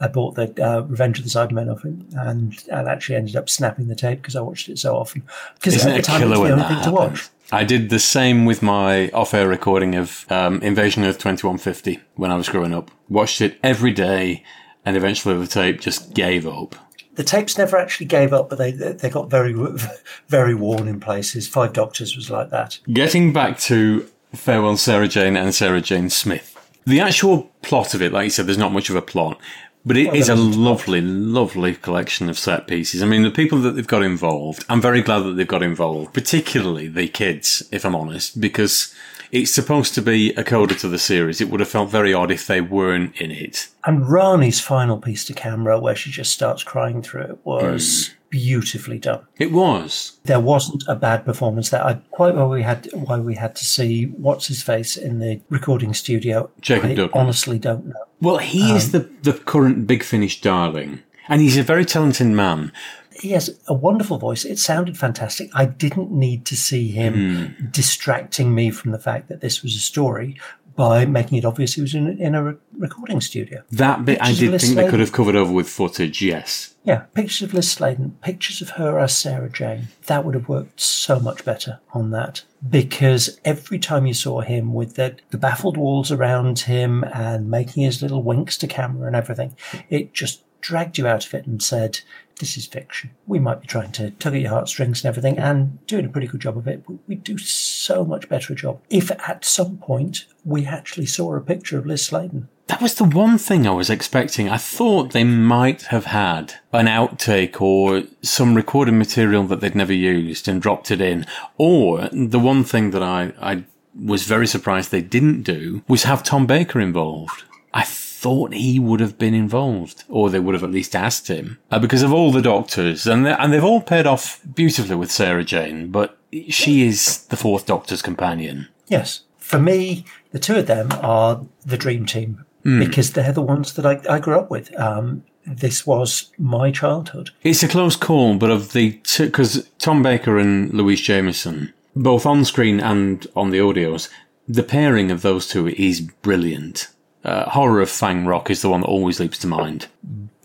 I 0.00 0.08
bought 0.08 0.36
the 0.36 0.52
uh, 0.64 0.82
Revenge 0.82 1.18
of 1.18 1.24
the 1.24 1.30
Cybermen 1.30 1.72
off 1.72 1.82
him, 1.82 2.08
and 2.12 2.62
I 2.72 2.90
actually 2.90 3.16
ended 3.16 3.36
up 3.36 3.48
snapping 3.48 3.88
the 3.88 3.94
tape 3.94 4.22
because 4.22 4.36
I 4.36 4.40
watched 4.40 4.68
it 4.68 4.78
so 4.78 4.96
often. 4.96 5.24
Because 5.54 5.84
at 5.84 5.96
the 5.96 6.02
time 6.02 6.22
it 6.22 6.24
killer 6.24 6.30
was 6.30 6.38
the 6.38 6.42
when 6.42 6.52
only 6.52 6.62
that 6.62 6.84
thing 6.84 6.84
to 6.84 6.92
watch. 6.92 7.28
I 7.50 7.64
did 7.64 7.90
the 7.90 7.98
same 7.98 8.44
with 8.44 8.62
my 8.62 9.08
off-air 9.10 9.48
recording 9.48 9.94
of 9.94 10.30
um, 10.30 10.60
Invasion 10.62 11.04
Earth 11.04 11.18
2150 11.18 12.00
when 12.14 12.30
I 12.30 12.36
was 12.36 12.48
growing 12.48 12.74
up. 12.74 12.90
Watched 13.08 13.40
it 13.40 13.58
every 13.62 13.90
day, 13.90 14.44
and 14.84 14.96
eventually 14.96 15.36
the 15.36 15.46
tape 15.46 15.80
just 15.80 16.14
gave 16.14 16.46
up. 16.46 16.76
The 17.18 17.24
tapes 17.24 17.58
never 17.58 17.76
actually 17.76 18.06
gave 18.06 18.32
up, 18.32 18.48
but 18.48 18.58
they 18.58 18.70
they 18.70 19.10
got 19.10 19.28
very 19.28 19.52
very 20.28 20.54
worn 20.54 20.86
in 20.86 21.00
places. 21.00 21.48
Five 21.48 21.72
Doctors 21.72 22.14
was 22.14 22.30
like 22.30 22.50
that. 22.50 22.78
Getting 22.92 23.32
back 23.32 23.58
to 23.62 24.08
Farewell 24.32 24.76
Sarah 24.76 25.08
Jane 25.08 25.36
and 25.36 25.52
Sarah 25.52 25.80
Jane 25.80 26.10
Smith. 26.10 26.54
The 26.86 27.00
actual 27.00 27.50
plot 27.60 27.92
of 27.92 28.02
it, 28.02 28.12
like 28.12 28.22
you 28.22 28.30
said, 28.30 28.46
there's 28.46 28.56
not 28.56 28.70
much 28.70 28.88
of 28.88 28.94
a 28.94 29.02
plot. 29.02 29.40
But 29.84 29.96
it 29.96 30.06
Well, 30.06 30.16
is 30.16 30.28
a 30.28 30.36
lovely, 30.36 31.00
lovely 31.00 31.74
collection 31.74 32.30
of 32.30 32.38
set 32.38 32.68
pieces. 32.68 33.02
I 33.02 33.06
mean, 33.06 33.24
the 33.24 33.32
people 33.32 33.58
that 33.62 33.72
they've 33.72 33.84
got 33.84 34.04
involved, 34.04 34.64
I'm 34.68 34.80
very 34.80 35.02
glad 35.02 35.20
that 35.20 35.32
they've 35.32 35.48
got 35.48 35.64
involved, 35.64 36.14
particularly 36.14 36.86
the 36.86 37.08
kids, 37.08 37.68
if 37.72 37.84
I'm 37.84 37.96
honest, 37.96 38.40
because 38.40 38.94
it's 39.30 39.52
supposed 39.52 39.94
to 39.94 40.02
be 40.02 40.32
a 40.34 40.44
coda 40.44 40.74
to 40.76 40.88
the 40.88 40.98
series. 40.98 41.40
It 41.40 41.50
would 41.50 41.60
have 41.60 41.68
felt 41.68 41.90
very 41.90 42.14
odd 42.14 42.30
if 42.30 42.46
they 42.46 42.60
weren't 42.60 43.16
in 43.20 43.30
it. 43.30 43.68
And 43.84 44.08
Rani's 44.08 44.60
final 44.60 44.98
piece 44.98 45.24
to 45.26 45.34
camera, 45.34 45.78
where 45.78 45.96
she 45.96 46.10
just 46.10 46.32
starts 46.32 46.62
crying 46.62 47.02
through 47.02 47.22
it, 47.22 47.38
was 47.44 47.82
mm. 47.82 48.14
beautifully 48.30 48.98
done. 48.98 49.26
It 49.38 49.52
was. 49.52 50.18
There 50.24 50.40
wasn't 50.40 50.84
a 50.88 50.94
bad 50.94 51.24
performance 51.24 51.70
there. 51.70 51.84
I, 51.84 51.94
quite 52.10 52.34
why 52.34 52.44
we 52.46 52.62
had 52.62 52.88
why 52.92 53.18
we 53.18 53.34
had 53.34 53.56
to 53.56 53.64
see 53.64 54.06
what's 54.06 54.46
his 54.46 54.62
face 54.62 54.96
in 54.96 55.18
the 55.18 55.40
recording 55.48 55.94
studio. 55.94 56.50
Jacob 56.60 56.90
I 56.90 56.94
Dudman. 56.94 57.10
honestly 57.14 57.58
don't 57.58 57.86
know. 57.86 58.04
Well, 58.20 58.38
he 58.38 58.74
is 58.74 58.94
um, 58.94 59.02
the, 59.22 59.32
the 59.32 59.38
current 59.38 59.86
Big 59.86 60.02
Finish 60.02 60.40
darling. 60.40 61.02
And 61.30 61.42
he's 61.42 61.58
a 61.58 61.62
very 61.62 61.84
talented 61.84 62.28
man. 62.28 62.72
He 63.20 63.30
has 63.30 63.58
a 63.66 63.74
wonderful 63.74 64.18
voice. 64.18 64.44
It 64.44 64.58
sounded 64.58 64.96
fantastic. 64.98 65.50
I 65.54 65.64
didn't 65.66 66.10
need 66.12 66.44
to 66.46 66.56
see 66.56 66.88
him 66.90 67.14
Hmm. 67.58 67.66
distracting 67.70 68.54
me 68.54 68.70
from 68.70 68.92
the 68.92 68.98
fact 68.98 69.28
that 69.28 69.40
this 69.40 69.62
was 69.62 69.74
a 69.74 69.80
story 69.80 70.36
by 70.76 71.04
making 71.04 71.36
it 71.38 71.44
obvious 71.44 71.74
he 71.74 71.80
was 71.80 71.92
in, 71.92 72.06
in 72.20 72.36
a 72.36 72.44
re- 72.44 72.54
recording 72.78 73.20
studio. 73.20 73.62
That 73.72 74.04
bit 74.04 74.22
I 74.22 74.26
Pictures 74.28 74.42
of 74.42 74.52
did 74.52 74.60
think 74.60 74.74
they 74.76 74.88
could 74.88 75.00
have 75.00 75.10
covered 75.10 75.34
over 75.34 75.52
with 75.52 75.68
footage, 75.68 76.22
yes. 76.22 76.74
Yeah, 76.84 76.98
pictures 77.14 77.42
of 77.42 77.52
Liz 77.54 77.68
Sladen, 77.68 78.16
pictures 78.22 78.62
of 78.62 78.70
her 78.70 79.00
as 79.00 79.18
Sarah 79.18 79.50
Jane. 79.50 79.88
That 80.06 80.24
would 80.24 80.34
have 80.36 80.48
worked 80.48 80.80
so 80.80 81.18
much 81.18 81.44
better 81.44 81.80
on 81.92 82.12
that. 82.12 82.44
Because 82.70 83.40
every 83.44 83.80
time 83.80 84.06
you 84.06 84.14
saw 84.14 84.40
him 84.40 84.72
with 84.72 84.94
the, 84.94 85.16
the 85.30 85.36
baffled 85.36 85.76
walls 85.76 86.12
around 86.12 86.60
him 86.60 87.02
and 87.12 87.50
making 87.50 87.82
his 87.82 88.00
little 88.00 88.22
winks 88.22 88.56
to 88.58 88.68
camera 88.68 89.08
and 89.08 89.16
everything, 89.16 89.56
it 89.90 90.14
just 90.14 90.42
dragged 90.60 90.96
you 90.96 91.06
out 91.08 91.26
of 91.26 91.34
it 91.34 91.46
and 91.46 91.60
said, 91.62 92.00
this 92.38 92.56
is 92.56 92.66
fiction. 92.66 93.10
We 93.26 93.38
might 93.38 93.60
be 93.60 93.66
trying 93.66 93.92
to 93.92 94.10
tug 94.12 94.34
at 94.34 94.40
your 94.40 94.50
heartstrings 94.50 95.04
and 95.04 95.08
everything 95.08 95.38
and 95.38 95.84
doing 95.86 96.04
a 96.04 96.08
pretty 96.08 96.26
good 96.26 96.40
job 96.40 96.56
of 96.56 96.66
it, 96.66 96.84
but 96.86 96.96
we 97.06 97.16
do 97.16 97.38
so 97.38 98.04
much 98.04 98.28
better 98.28 98.52
a 98.52 98.56
job. 98.56 98.80
If 98.90 99.10
at 99.28 99.44
some 99.44 99.78
point 99.78 100.26
we 100.44 100.66
actually 100.66 101.06
saw 101.06 101.34
a 101.34 101.40
picture 101.40 101.78
of 101.78 101.86
Liz 101.86 102.04
Sladen, 102.04 102.48
That 102.68 102.82
was 102.82 102.94
the 102.94 103.04
one 103.04 103.38
thing 103.38 103.66
I 103.66 103.70
was 103.70 103.90
expecting. 103.90 104.48
I 104.48 104.58
thought 104.58 105.12
they 105.12 105.24
might 105.24 105.82
have 105.82 106.06
had 106.06 106.54
an 106.72 106.86
outtake 106.86 107.60
or 107.60 108.04
some 108.22 108.54
recorded 108.54 108.92
material 108.92 109.44
that 109.44 109.60
they'd 109.60 109.74
never 109.74 109.92
used 109.92 110.48
and 110.48 110.60
dropped 110.60 110.90
it 110.90 111.00
in. 111.00 111.26
Or 111.56 112.08
the 112.12 112.38
one 112.38 112.64
thing 112.64 112.90
that 112.90 113.02
I, 113.02 113.32
I 113.40 113.64
was 113.98 114.24
very 114.24 114.46
surprised 114.46 114.90
they 114.90 115.02
didn't 115.02 115.42
do 115.42 115.82
was 115.88 116.04
have 116.04 116.22
Tom 116.22 116.46
Baker 116.46 116.80
involved. 116.80 117.44
I 117.72 117.84
thought 118.20 118.52
he 118.52 118.80
would 118.80 118.98
have 118.98 119.16
been 119.16 119.34
involved, 119.34 120.02
or 120.08 120.28
they 120.28 120.40
would 120.40 120.54
have 120.54 120.64
at 120.64 120.72
least 120.72 120.96
asked 120.96 121.28
him, 121.28 121.58
uh, 121.70 121.78
because 121.78 122.02
of 122.02 122.12
all 122.12 122.32
the 122.32 122.42
doctors, 122.42 123.06
and 123.06 123.26
and 123.26 123.52
they've 123.52 123.64
all 123.64 123.80
paired 123.80 124.06
off 124.06 124.40
beautifully 124.54 124.96
with 124.96 125.12
Sarah 125.12 125.44
Jane. 125.44 125.90
But 125.90 126.18
she 126.48 126.86
is 126.86 127.24
the 127.26 127.36
fourth 127.36 127.66
Doctor's 127.66 128.02
companion. 128.02 128.66
Yes. 128.88 129.22
For 129.38 129.58
me, 129.58 130.04
the 130.32 130.38
two 130.38 130.56
of 130.56 130.66
them 130.66 130.88
are 131.00 131.40
the 131.64 131.78
dream 131.78 132.04
team 132.06 132.44
because 132.64 133.12
they're 133.12 133.32
the 133.32 133.40
ones 133.40 133.72
that 133.74 133.86
I, 133.86 133.98
I 134.14 134.18
grew 134.18 134.38
up 134.38 134.50
with. 134.50 134.78
Um, 134.78 135.24
this 135.46 135.86
was 135.86 136.30
my 136.36 136.70
childhood. 136.70 137.30
It's 137.42 137.62
a 137.62 137.68
close 137.68 137.96
call, 137.96 138.36
but 138.36 138.50
of 138.50 138.72
the 138.72 139.00
two, 139.04 139.26
because 139.26 139.66
Tom 139.78 140.02
Baker 140.02 140.36
and 140.38 140.74
Louise 140.74 141.00
Jameson, 141.00 141.72
both 141.96 142.26
on 142.26 142.44
screen 142.44 142.78
and 142.78 143.26
on 143.34 143.50
the 143.50 143.58
audios, 143.58 144.10
the 144.46 144.62
pairing 144.62 145.10
of 145.10 145.22
those 145.22 145.48
two 145.48 145.68
is 145.68 146.02
brilliant. 146.02 146.88
Uh, 147.24 147.48
Horror 147.50 147.80
of 147.80 147.90
Fang 147.90 148.26
Rock 148.26 148.50
is 148.50 148.62
the 148.62 148.68
one 148.68 148.80
that 148.82 148.86
always 148.86 149.20
leaps 149.20 149.38
to 149.38 149.46
mind, 149.46 149.88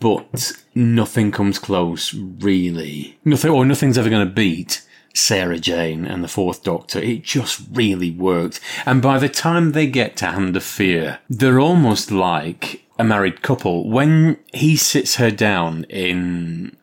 but 0.00 0.52
nothing 0.74 1.30
comes 1.30 1.58
close, 1.58 2.12
really. 2.14 3.18
Nothing, 3.24 3.50
or 3.50 3.64
nothing's 3.64 3.96
ever 3.96 4.10
going 4.10 4.26
to 4.26 4.32
beat 4.32 4.84
Sarah 5.14 5.58
Jane 5.58 6.04
and 6.04 6.22
the 6.24 6.28
Fourth 6.28 6.64
Doctor. 6.64 6.98
It 6.98 7.22
just 7.22 7.62
really 7.72 8.10
worked. 8.10 8.60
And 8.84 9.00
by 9.00 9.18
the 9.18 9.28
time 9.28 9.72
they 9.72 9.86
get 9.86 10.16
to 10.18 10.26
Hand 10.26 10.56
of 10.56 10.64
Fear, 10.64 11.20
they're 11.30 11.60
almost 11.60 12.10
like 12.10 12.84
a 12.98 13.04
married 13.04 13.40
couple. 13.42 13.88
When 13.88 14.38
he 14.52 14.76
sits 14.76 15.16
her 15.16 15.30
down 15.30 15.84
in 15.84 16.76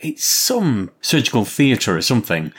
it's 0.00 0.24
some 0.24 0.90
surgical 1.00 1.44
theatre 1.44 1.96
or 1.96 2.02
something. 2.02 2.52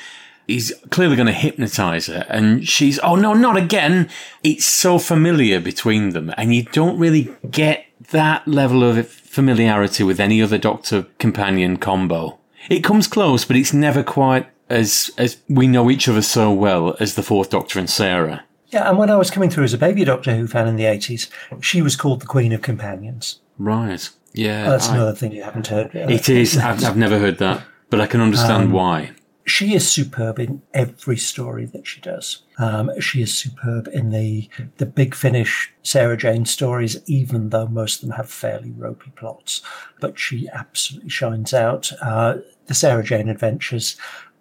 He's 0.47 0.71
clearly 0.91 1.15
going 1.15 1.27
to 1.27 1.33
hypnotize 1.33 2.07
her, 2.07 2.25
and 2.29 2.67
she's, 2.67 2.99
oh 2.99 3.15
no, 3.15 3.33
not 3.33 3.57
again. 3.57 4.09
It's 4.43 4.65
so 4.65 4.99
familiar 4.99 5.59
between 5.59 6.09
them, 6.11 6.31
and 6.37 6.53
you 6.53 6.63
don't 6.63 6.99
really 6.99 7.33
get 7.49 7.85
that 8.11 8.47
level 8.47 8.83
of 8.83 9.07
familiarity 9.07 10.03
with 10.03 10.19
any 10.19 10.41
other 10.41 10.57
Doctor 10.57 11.07
companion 11.19 11.77
combo. 11.77 12.37
It 12.69 12.83
comes 12.83 13.07
close, 13.07 13.43
but 13.45 13.55
it's 13.55 13.73
never 13.73 14.03
quite 14.03 14.47
as 14.69 15.11
as 15.17 15.37
we 15.47 15.67
know 15.67 15.89
each 15.89 16.07
other 16.07 16.21
so 16.21 16.51
well 16.51 16.95
as 16.99 17.15
the 17.15 17.23
Fourth 17.23 17.49
Doctor 17.49 17.79
and 17.79 17.89
Sarah. 17.89 18.43
Yeah, 18.69 18.89
and 18.89 18.97
when 18.97 19.09
I 19.09 19.15
was 19.15 19.31
coming 19.31 19.49
through 19.49 19.63
as 19.65 19.73
a 19.73 19.77
baby 19.77 20.03
Doctor 20.03 20.35
Who 20.35 20.47
fan 20.47 20.67
in 20.67 20.75
the 20.75 20.83
80s, 20.83 21.29
she 21.61 21.81
was 21.81 21.95
called 21.95 22.21
the 22.21 22.25
Queen 22.25 22.51
of 22.51 22.61
Companions. 22.61 23.39
Right? 23.57 24.09
Yeah, 24.33 24.69
That's 24.69 24.89
I- 24.89 24.95
another 24.95 25.13
thing 25.15 25.31
you 25.31 25.43
haven't 25.43 25.67
heard. 25.67 25.95
Uh, 25.95 26.07
it 26.09 26.27
is. 26.29 26.57
I've, 26.57 26.83
I've 26.83 26.97
never 26.97 27.17
heard 27.19 27.37
that, 27.37 27.63
but 27.89 28.01
I 28.01 28.07
can 28.07 28.21
understand 28.21 28.73
why. 28.73 29.11
She 29.45 29.75
is 29.75 29.89
superb 29.89 30.39
in 30.39 30.61
every 30.73 31.17
story 31.17 31.65
that 31.65 31.85
she 31.85 32.01
does. 32.01 32.43
Um, 32.57 32.91
she 32.99 33.21
is 33.21 33.37
superb 33.37 33.87
in 33.87 34.09
the 34.09 34.49
the 34.77 34.87
big 34.87 35.13
finish 35.13 35.71
Sarah 35.83 36.17
Jane 36.17 36.45
stories, 36.45 36.97
even 37.05 37.49
though 37.49 37.67
most 37.67 38.01
of 38.01 38.09
them 38.09 38.17
have 38.17 38.29
fairly 38.29 38.71
ropey 38.71 39.11
plots. 39.15 39.61
But 39.99 40.17
she 40.17 40.49
absolutely 40.49 41.09
shines 41.09 41.53
out. 41.53 41.91
Uh, 42.01 42.37
the 42.65 42.73
Sarah 42.73 43.03
Jane 43.03 43.29
adventures 43.29 43.95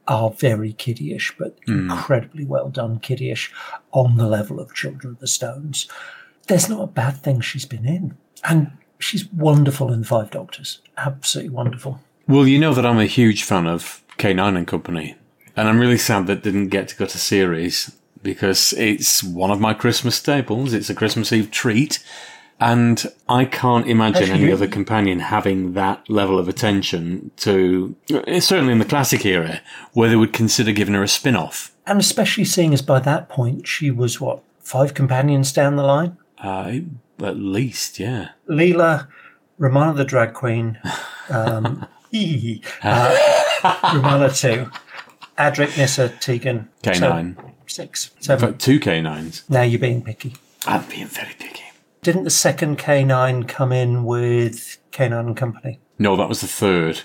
are 0.08 0.30
very 0.30 0.72
kiddyish, 0.72 1.34
but 1.38 1.58
incredibly 1.66 2.44
well 2.44 2.70
done 2.70 2.98
kiddyish 2.98 3.50
on 3.92 4.16
the 4.16 4.26
level 4.26 4.58
of 4.58 4.74
Children 4.74 5.14
of 5.14 5.20
the 5.20 5.26
Stones. 5.26 5.86
There's 6.46 6.68
not 6.68 6.82
a 6.82 6.86
bad 6.86 7.18
thing 7.18 7.40
she's 7.40 7.66
been 7.66 7.86
in, 7.86 8.16
and 8.42 8.70
she's 8.98 9.30
wonderful 9.32 9.92
in 9.92 10.04
Five 10.04 10.30
Doctors. 10.30 10.80
Absolutely 10.96 11.50
wonderful. 11.50 12.00
Well, 12.26 12.46
you 12.46 12.58
know 12.58 12.72
that 12.72 12.86
I'm 12.86 12.98
a 12.98 13.06
huge 13.06 13.42
fan 13.42 13.66
of 13.66 14.02
K9 14.18 14.56
and 14.56 14.66
Company, 14.66 15.16
and 15.56 15.68
I'm 15.68 15.78
really 15.78 15.98
sad 15.98 16.26
that 16.26 16.42
didn't 16.42 16.68
get 16.68 16.88
to 16.88 16.96
go 16.96 17.06
to 17.06 17.18
series 17.18 17.94
because 18.22 18.72
it's 18.72 19.22
one 19.22 19.50
of 19.50 19.60
my 19.60 19.74
Christmas 19.74 20.16
staples. 20.16 20.72
It's 20.72 20.90
a 20.90 20.94
Christmas 20.94 21.32
Eve 21.32 21.50
treat, 21.50 22.02
and 22.58 23.04
I 23.28 23.44
can't 23.44 23.86
imagine 23.86 24.30
any 24.30 24.50
other 24.50 24.66
companion 24.66 25.20
having 25.20 25.74
that 25.74 26.08
level 26.08 26.38
of 26.38 26.48
attention 26.48 27.30
to, 27.38 27.94
uh, 28.12 28.40
certainly 28.40 28.72
in 28.72 28.78
the 28.78 28.84
classic 28.84 29.24
era, 29.24 29.60
where 29.92 30.08
they 30.08 30.16
would 30.16 30.32
consider 30.32 30.72
giving 30.72 30.94
her 30.94 31.02
a 31.02 31.08
spin 31.08 31.36
off. 31.36 31.72
And 31.86 32.00
especially 32.00 32.46
seeing 32.46 32.72
as 32.72 32.82
by 32.82 33.00
that 33.00 33.28
point 33.28 33.68
she 33.68 33.90
was 33.90 34.20
what 34.20 34.42
five 34.58 34.94
companions 34.94 35.52
down 35.52 35.76
the 35.76 35.82
line: 35.82 36.16
Uh, 36.38 36.78
at 37.20 37.36
least, 37.36 38.00
yeah. 38.00 38.30
Leela, 38.48 39.08
Romana 39.58 39.92
the 39.92 40.04
drag 40.04 40.32
queen, 40.32 40.78
um, 41.28 41.86
uh, 42.82 43.43
Romana 43.94 44.30
two, 44.30 44.70
Adric, 45.38 45.76
Nyssa, 45.78 46.10
Tegan, 46.20 46.68
K9. 46.82 47.36
So, 47.36 47.50
six, 47.66 48.10
In 48.16 48.22
seven. 48.22 48.48
fact, 48.50 48.60
two 48.60 48.78
K9s. 48.78 49.48
Now 49.48 49.62
you're 49.62 49.80
being 49.80 50.02
picky. 50.02 50.34
I'm 50.66 50.84
being 50.88 51.06
very 51.06 51.34
picky. 51.38 51.64
Didn't 52.02 52.24
the 52.24 52.30
second 52.30 52.78
K9 52.78 53.48
come 53.48 53.72
in 53.72 54.04
with 54.04 54.78
K9 54.92 55.18
and 55.20 55.36
Company? 55.36 55.80
No, 55.98 56.16
that 56.16 56.28
was 56.28 56.40
the 56.42 56.46
third. 56.46 57.02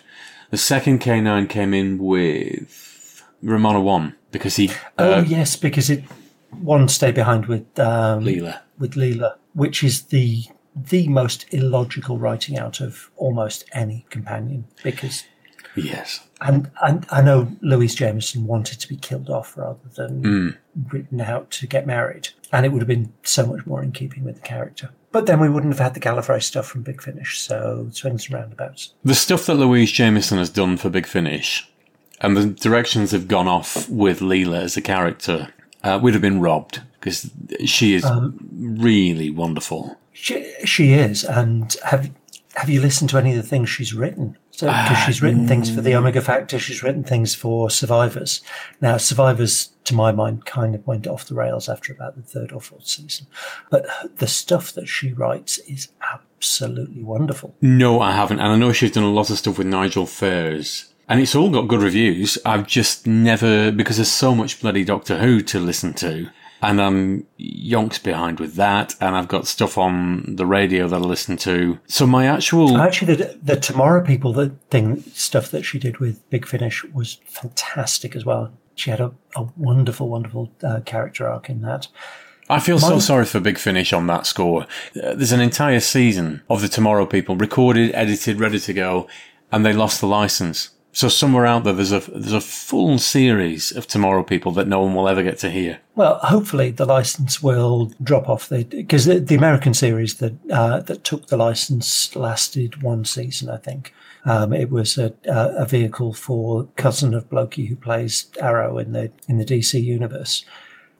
The 0.51 0.57
second 0.57 0.99
K9 0.99 1.47
came 1.47 1.73
in 1.73 1.97
with 1.97 3.23
Romana 3.41 3.79
1 3.79 4.15
because 4.31 4.57
he. 4.57 4.71
oh 4.97 5.13
Uh, 5.19 5.25
yes, 5.27 5.55
because 5.55 5.89
it 5.89 6.03
one 6.51 6.87
stay 6.89 7.11
behind 7.11 7.45
with 7.45 7.79
um, 7.79 8.23
Leela. 8.25 8.59
with 8.77 8.93
Leela, 8.95 9.35
which 9.53 9.83
is 9.83 10.03
the 10.03 10.43
the 10.75 11.07
most 11.07 11.45
illogical 11.51 12.17
writing 12.17 12.57
out 12.57 12.79
of 12.81 13.09
almost 13.17 13.63
any 13.73 14.05
companion 14.09 14.65
because 14.83 15.23
Yes. 15.75 16.21
And, 16.41 16.71
and 16.81 17.05
I 17.11 17.21
know 17.21 17.51
Louise 17.61 17.95
Jameson 17.95 18.47
wanted 18.47 18.79
to 18.79 18.87
be 18.87 18.95
killed 18.95 19.29
off 19.29 19.57
rather 19.57 19.89
than 19.95 20.57
written 20.91 21.19
out 21.19 21.51
to 21.51 21.67
get 21.67 21.85
married. 21.85 22.29
And 22.51 22.65
it 22.65 22.69
would 22.69 22.81
have 22.81 22.87
been 22.87 23.13
so 23.23 23.45
much 23.45 23.65
more 23.65 23.83
in 23.83 23.91
keeping 23.91 24.23
with 24.23 24.35
the 24.35 24.41
character. 24.41 24.89
But 25.11 25.25
then 25.25 25.39
we 25.39 25.49
wouldn't 25.49 25.73
have 25.73 25.79
had 25.79 25.93
the 25.95 25.99
Gallifrey 25.99 26.41
stuff 26.41 26.67
from 26.67 26.83
Big 26.83 27.01
Finish. 27.01 27.39
So 27.41 27.89
swings 27.91 28.25
and 28.25 28.35
roundabouts. 28.35 28.93
The 29.03 29.15
stuff 29.15 29.45
that 29.47 29.55
Louise 29.55 29.91
Jameson 29.91 30.37
has 30.37 30.49
done 30.49 30.77
for 30.77 30.89
Big 30.89 31.07
Finish, 31.07 31.69
and 32.21 32.37
the 32.37 32.47
directions 32.47 33.11
have 33.11 33.27
gone 33.27 33.47
off 33.47 33.89
with 33.89 34.19
Leela 34.19 34.61
as 34.61 34.77
a 34.77 34.81
character, 34.81 35.53
uh, 35.83 35.99
we'd 36.01 36.13
have 36.13 36.21
been 36.21 36.41
robbed 36.41 36.81
because 36.99 37.31
she 37.65 37.93
is 37.93 38.05
really 38.51 39.29
wonderful. 39.29 39.97
She, 40.11 40.53
she 40.65 40.93
is, 40.93 41.23
and 41.23 41.75
have 41.85 42.11
have 42.59 42.69
you 42.69 42.81
listened 42.81 43.09
to 43.09 43.17
any 43.17 43.31
of 43.31 43.37
the 43.37 43.47
things 43.47 43.69
she's 43.69 43.93
written? 43.93 44.37
So, 44.51 44.67
because 44.67 44.97
she's 45.05 45.21
written 45.21 45.47
things 45.47 45.73
for 45.73 45.79
the 45.79 45.95
Omega 45.95 46.19
Factor, 46.19 46.59
she's 46.59 46.83
written 46.83 47.05
things 47.05 47.33
for 47.33 47.69
Survivors. 47.69 48.41
Now, 48.81 48.97
Survivors, 48.97 49.71
to 49.85 49.95
my 49.95 50.11
mind, 50.11 50.45
kind 50.45 50.75
of 50.75 50.85
went 50.85 51.07
off 51.07 51.25
the 51.25 51.35
rails 51.35 51.69
after 51.69 51.93
about 51.93 52.17
the 52.17 52.21
third 52.21 52.51
or 52.51 52.59
fourth 52.59 52.85
season. 52.85 53.27
But 53.69 53.87
the 54.17 54.27
stuff 54.27 54.73
that 54.73 54.89
she 54.89 55.13
writes 55.13 55.59
is 55.59 55.87
absolutely 56.13 57.01
wonderful. 57.01 57.55
No, 57.61 58.01
I 58.01 58.11
haven't, 58.11 58.41
and 58.41 58.51
I 58.51 58.57
know 58.57 58.73
she's 58.73 58.91
done 58.91 59.05
a 59.05 59.09
lot 59.09 59.29
of 59.29 59.37
stuff 59.37 59.57
with 59.57 59.67
Nigel 59.67 60.05
Fairs. 60.05 60.93
And 61.07 61.21
it's 61.21 61.35
all 61.35 61.49
got 61.49 61.69
good 61.69 61.81
reviews. 61.81 62.37
I've 62.45 62.67
just 62.67 63.07
never, 63.07 63.71
because 63.71 63.95
there's 63.95 64.11
so 64.11 64.35
much 64.35 64.59
bloody 64.59 64.83
Doctor 64.83 65.19
Who 65.19 65.39
to 65.43 65.59
listen 65.61 65.93
to. 65.93 66.29
And 66.61 66.81
I'm 66.81 67.25
yonks 67.39 68.01
behind 68.01 68.39
with 68.39 68.55
that. 68.55 68.95
And 68.99 69.15
I've 69.15 69.27
got 69.27 69.47
stuff 69.47 69.77
on 69.77 70.35
the 70.35 70.45
radio 70.45 70.87
that 70.87 70.95
I 70.95 70.99
listen 70.99 71.37
to. 71.37 71.79
So 71.87 72.05
my 72.05 72.25
actual. 72.27 72.77
Actually, 72.77 73.15
the, 73.15 73.39
the 73.41 73.55
Tomorrow 73.55 74.05
People 74.05 74.33
the 74.33 74.49
thing 74.69 75.01
stuff 75.13 75.51
that 75.51 75.63
she 75.63 75.79
did 75.79 75.99
with 75.99 76.27
Big 76.29 76.45
Finish 76.45 76.83
was 76.85 77.19
fantastic 77.25 78.15
as 78.15 78.25
well. 78.25 78.51
She 78.75 78.89
had 78.89 79.01
a, 79.01 79.11
a 79.35 79.47
wonderful, 79.57 80.09
wonderful 80.09 80.51
uh, 80.63 80.81
character 80.81 81.27
arc 81.27 81.49
in 81.49 81.61
that. 81.61 81.87
I 82.51 82.59
feel 82.59 82.79
so 82.79 82.97
sorry 82.97 83.25
for 83.25 83.39
Big 83.39 83.59
Finish 83.59 83.93
on 83.93 84.07
that 84.07 84.25
score. 84.25 84.63
Uh, 84.63 85.13
there's 85.13 85.31
an 85.31 85.39
entire 85.39 85.79
season 85.79 86.41
of 86.49 86.61
the 86.61 86.67
Tomorrow 86.67 87.05
People 87.05 87.35
recorded, 87.35 87.91
edited, 87.93 88.39
ready 88.39 88.59
to 88.59 88.73
go, 88.73 89.07
and 89.51 89.63
they 89.63 89.71
lost 89.71 90.01
the 90.01 90.07
license. 90.07 90.71
So 90.91 91.07
somewhere 91.07 91.45
out 91.45 91.63
there, 91.63 91.73
there's 91.73 91.91
a 91.91 91.99
there's 91.99 92.33
a 92.33 92.41
full 92.41 92.97
series 92.97 93.71
of 93.71 93.85
Tomorrow 93.85 94.23
People 94.23 94.51
that 94.53 94.67
no 94.67 94.81
one 94.81 94.95
will 94.95 95.07
ever 95.07 95.21
get 95.21 95.37
to 95.39 95.49
hear. 95.49 95.79
Well, 95.95 96.17
hopefully 96.19 96.71
the 96.71 96.85
license 96.85 97.43
will 97.43 97.93
drop 98.01 98.27
off 98.27 98.49
because 98.49 99.05
the, 99.05 99.19
the, 99.19 99.35
American 99.35 99.73
series 99.73 100.15
that 100.15 100.33
uh, 100.49 100.79
that 100.81 101.03
took 101.03 101.27
the 101.27 101.37
license 101.37 102.15
lasted 102.15 102.81
one 102.81 103.05
season, 103.05 103.49
I 103.49 103.57
think. 103.57 103.93
Um, 104.25 104.51
it 104.51 104.71
was 104.71 104.97
a, 104.97 105.13
a 105.25 105.65
vehicle 105.65 106.13
for 106.13 106.67
cousin 106.75 107.13
of 107.13 107.29
Blokey 107.29 107.67
who 107.67 107.75
plays 107.75 108.29
Arrow 108.41 108.79
in 108.79 108.91
the 108.93 109.11
in 109.27 109.37
the 109.37 109.45
DC 109.45 109.81
universe. 109.81 110.43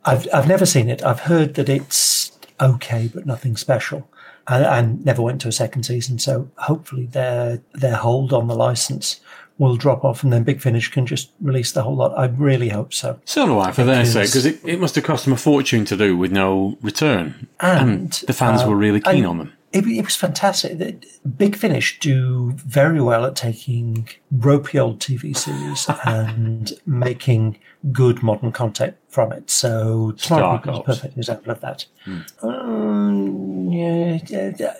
I've 0.06 0.28
I've 0.32 0.47
never 0.47 0.67
seen 0.67 0.89
it. 0.89 1.04
I've 1.04 1.21
heard 1.21 1.56
that 1.56 1.67
it's 1.67 2.32
okay, 2.62 3.10
but 3.12 3.25
nothing 3.25 3.58
special. 3.58 4.08
And, 4.47 4.65
and 4.65 5.06
never 5.06 5.21
went 5.21 5.41
to 5.41 5.47
a 5.47 5.52
second 5.52 5.84
season, 5.84 6.17
so 6.19 6.49
hopefully 6.58 7.08
their 7.08 7.62
their 7.73 7.95
hold 7.95 8.34
on 8.34 8.47
the 8.47 8.56
license 8.56 9.19
will 9.60 9.76
drop 9.76 10.04
off 10.04 10.24
and 10.24 10.34
then 10.34 10.43
Big 10.43 10.60
Finish 10.60 10.89
can 10.89 11.06
just 11.06 11.32
release 11.41 11.74
the 11.74 11.84
whole 11.84 11.95
lot. 11.95 12.17
I 12.17 12.26
really 12.26 12.69
hope 12.69 12.93
so. 12.93 13.19
So 13.26 13.45
do 13.45 13.60
I, 13.60 13.72
for 13.72 13.84
their 13.84 14.06
sake, 14.06 14.28
because 14.28 14.45
it, 14.45 14.60
it 14.65 14.80
must 14.80 14.95
have 14.95 15.04
cost 15.04 15.26
them 15.26 15.34
a 15.34 15.38
fortune 15.38 15.86
to 15.86 15.98
do 15.98 16.17
with 16.17 16.32
no 16.32 16.78
return. 16.82 17.48
And, 17.60 17.89
and 17.89 18.12
the 18.26 18.34
fans 18.34 18.63
uh, 18.63 18.69
were 18.69 18.76
really 18.76 19.02
keen 19.02 19.26
on 19.26 19.38
them. 19.38 19.54
It, 19.72 19.86
it, 19.86 20.04
was 20.04 20.15
fantastic. 20.15 21.06
Big 21.38 21.56
Finish 21.56 22.00
do 22.00 22.54
very 22.54 23.02
well 23.02 23.26
at 23.26 23.36
taking 23.36 24.10
ropey 24.32 24.80
old 24.80 25.00
TV 25.00 25.38
series 25.38 25.88
and 26.06 26.74
making 26.88 27.60
good 27.91 28.24
modern 28.24 28.52
content 28.52 28.95
from 29.10 29.32
it. 29.32 29.50
So 29.52 30.15
Smart 30.17 30.67
is 30.67 30.78
a 30.78 30.82
perfect 30.82 31.17
example 31.17 31.52
of 31.52 31.62
that. 31.62 31.86
Hmm. 32.06 32.19
Um, 32.41 33.72
yeah, 33.72 34.19
yeah, 34.26 34.74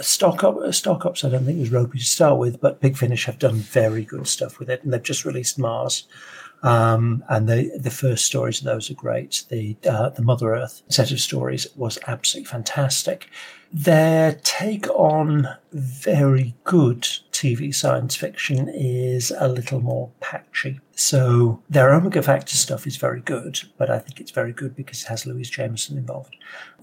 Star 0.00 0.34
Cops, 0.36 0.78
Star 0.78 0.98
Cops, 0.98 1.24
I 1.24 1.28
don't 1.28 1.44
think 1.44 1.58
was 1.58 1.70
ropey 1.70 1.98
to 1.98 2.04
start 2.04 2.38
with, 2.38 2.60
but 2.60 2.80
Big 2.80 2.96
Finish 2.96 3.26
have 3.26 3.38
done 3.38 3.56
very 3.56 4.04
good 4.04 4.26
stuff 4.26 4.58
with 4.58 4.70
it, 4.70 4.82
and 4.82 4.92
they've 4.92 5.02
just 5.02 5.24
released 5.24 5.58
Mars. 5.58 6.06
Um, 6.62 7.22
and 7.28 7.48
the 7.48 7.70
the 7.78 7.90
first 7.90 8.24
stories 8.24 8.58
of 8.58 8.64
those 8.64 8.90
are 8.90 8.94
great. 8.94 9.44
The 9.48 9.76
uh, 9.88 10.08
the 10.10 10.22
Mother 10.22 10.54
Earth 10.54 10.82
set 10.88 11.12
of 11.12 11.20
stories 11.20 11.68
was 11.76 11.98
absolutely 12.08 12.48
fantastic. 12.48 13.30
Their 13.72 14.32
take 14.42 14.88
on 14.90 15.48
very 15.72 16.56
good 16.64 17.02
TV 17.30 17.72
science 17.72 18.16
fiction 18.16 18.68
is 18.74 19.32
a 19.38 19.48
little 19.48 19.80
more 19.80 20.10
patchy. 20.20 20.80
So 20.96 21.62
their 21.70 21.94
Omega 21.94 22.22
Factor 22.22 22.56
stuff 22.56 22.86
is 22.86 22.96
very 22.96 23.20
good, 23.20 23.60
but 23.76 23.90
I 23.90 24.00
think 24.00 24.20
it's 24.20 24.32
very 24.32 24.52
good 24.52 24.74
because 24.74 25.02
it 25.02 25.08
has 25.08 25.26
Louise 25.26 25.50
Jameson 25.50 25.96
involved. 25.96 26.34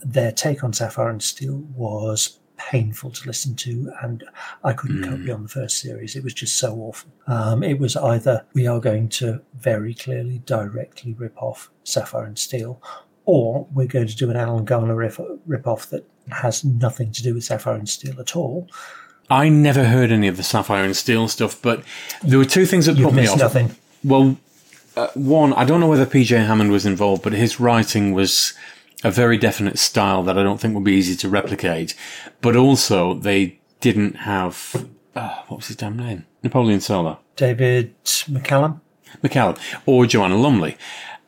Their 0.06 0.32
take 0.32 0.64
on 0.64 0.72
Sapphire 0.72 1.10
and 1.10 1.22
Steel 1.22 1.66
was 1.76 2.40
painful 2.58 3.12
to 3.12 3.28
listen 3.28 3.56
to, 3.56 3.92
and 4.02 4.24
I 4.64 4.74
couldn't 4.74 5.02
mm. 5.02 5.10
cope 5.10 5.24
beyond 5.24 5.46
the 5.46 5.50
first 5.50 5.80
series. 5.80 6.16
It 6.16 6.24
was 6.24 6.34
just 6.34 6.58
so 6.58 6.76
awful. 6.76 7.12
Um, 7.28 7.64
it 7.64 7.80
was 7.80 7.96
either 7.96 8.46
we 8.54 8.68
are 8.68 8.80
going 8.80 9.10
to 9.10 9.42
very 9.56 9.94
clearly, 9.94 10.40
directly 10.46 11.14
rip 11.14 11.42
off 11.42 11.70
Sapphire 11.84 12.26
and 12.26 12.38
Steel, 12.38 12.82
or 13.26 13.68
we're 13.74 13.88
going 13.88 14.08
to 14.08 14.16
do 14.16 14.30
an 14.30 14.38
Alan 14.38 14.66
Garner 14.66 14.96
rip, 14.96 15.18
rip 15.46 15.68
off 15.68 15.90
that 15.90 16.08
has 16.32 16.64
nothing 16.64 17.12
to 17.12 17.24
do 17.24 17.34
with 17.34 17.44
Sapphire 17.44 17.76
and 17.76 17.90
Steel 17.90 18.20
at 18.20 18.36
all. 18.36 18.68
I 19.30 19.50
never 19.50 19.86
heard 19.86 20.12
any 20.12 20.28
of 20.28 20.38
the 20.38 20.44
Sapphire 20.44 20.84
and 20.84 20.96
Steel 20.96 21.28
stuff, 21.28 21.60
but 21.62 21.84
there 22.24 22.38
were 22.38 22.46
two 22.46 22.66
things 22.66 22.86
that 22.86 22.98
You've 22.98 23.10
put 23.10 23.16
me 23.16 23.28
off. 23.28 23.40
Nothing. 23.40 23.76
Well, 24.04 24.38
uh, 24.96 25.08
one, 25.16 25.54
I 25.54 25.66
don't 25.66 25.80
know 25.80 25.88
whether 25.88 26.06
PJ 26.06 26.46
Hammond 26.46 26.72
was 26.72 26.86
involved, 26.86 27.24
but 27.24 27.34
his 27.34 27.60
writing 27.60 28.14
was 28.14 28.54
a 29.06 29.12
very 29.12 29.38
definite 29.38 29.78
style 29.78 30.24
that 30.24 30.38
I 30.38 30.44
don't 30.44 30.60
think 30.60 30.74
would 30.74 30.84
be 30.84 30.94
easy 30.94 31.16
to 31.18 31.30
replicate. 31.30 31.96
But 32.42 32.56
also, 32.56 33.14
they 33.14 33.60
didn't 33.80 34.16
have 34.16 34.88
uh, 35.16 35.44
what 35.48 35.58
was 35.58 35.68
his 35.68 35.78
damn 35.78 35.96
name? 35.96 36.26
Napoleon 36.44 36.82
Solo. 36.82 37.20
David 37.36 37.96
McCallum. 38.04 38.82
McCallum 39.24 39.58
or 39.86 40.06
Joanna 40.06 40.36
Lumley. 40.36 40.78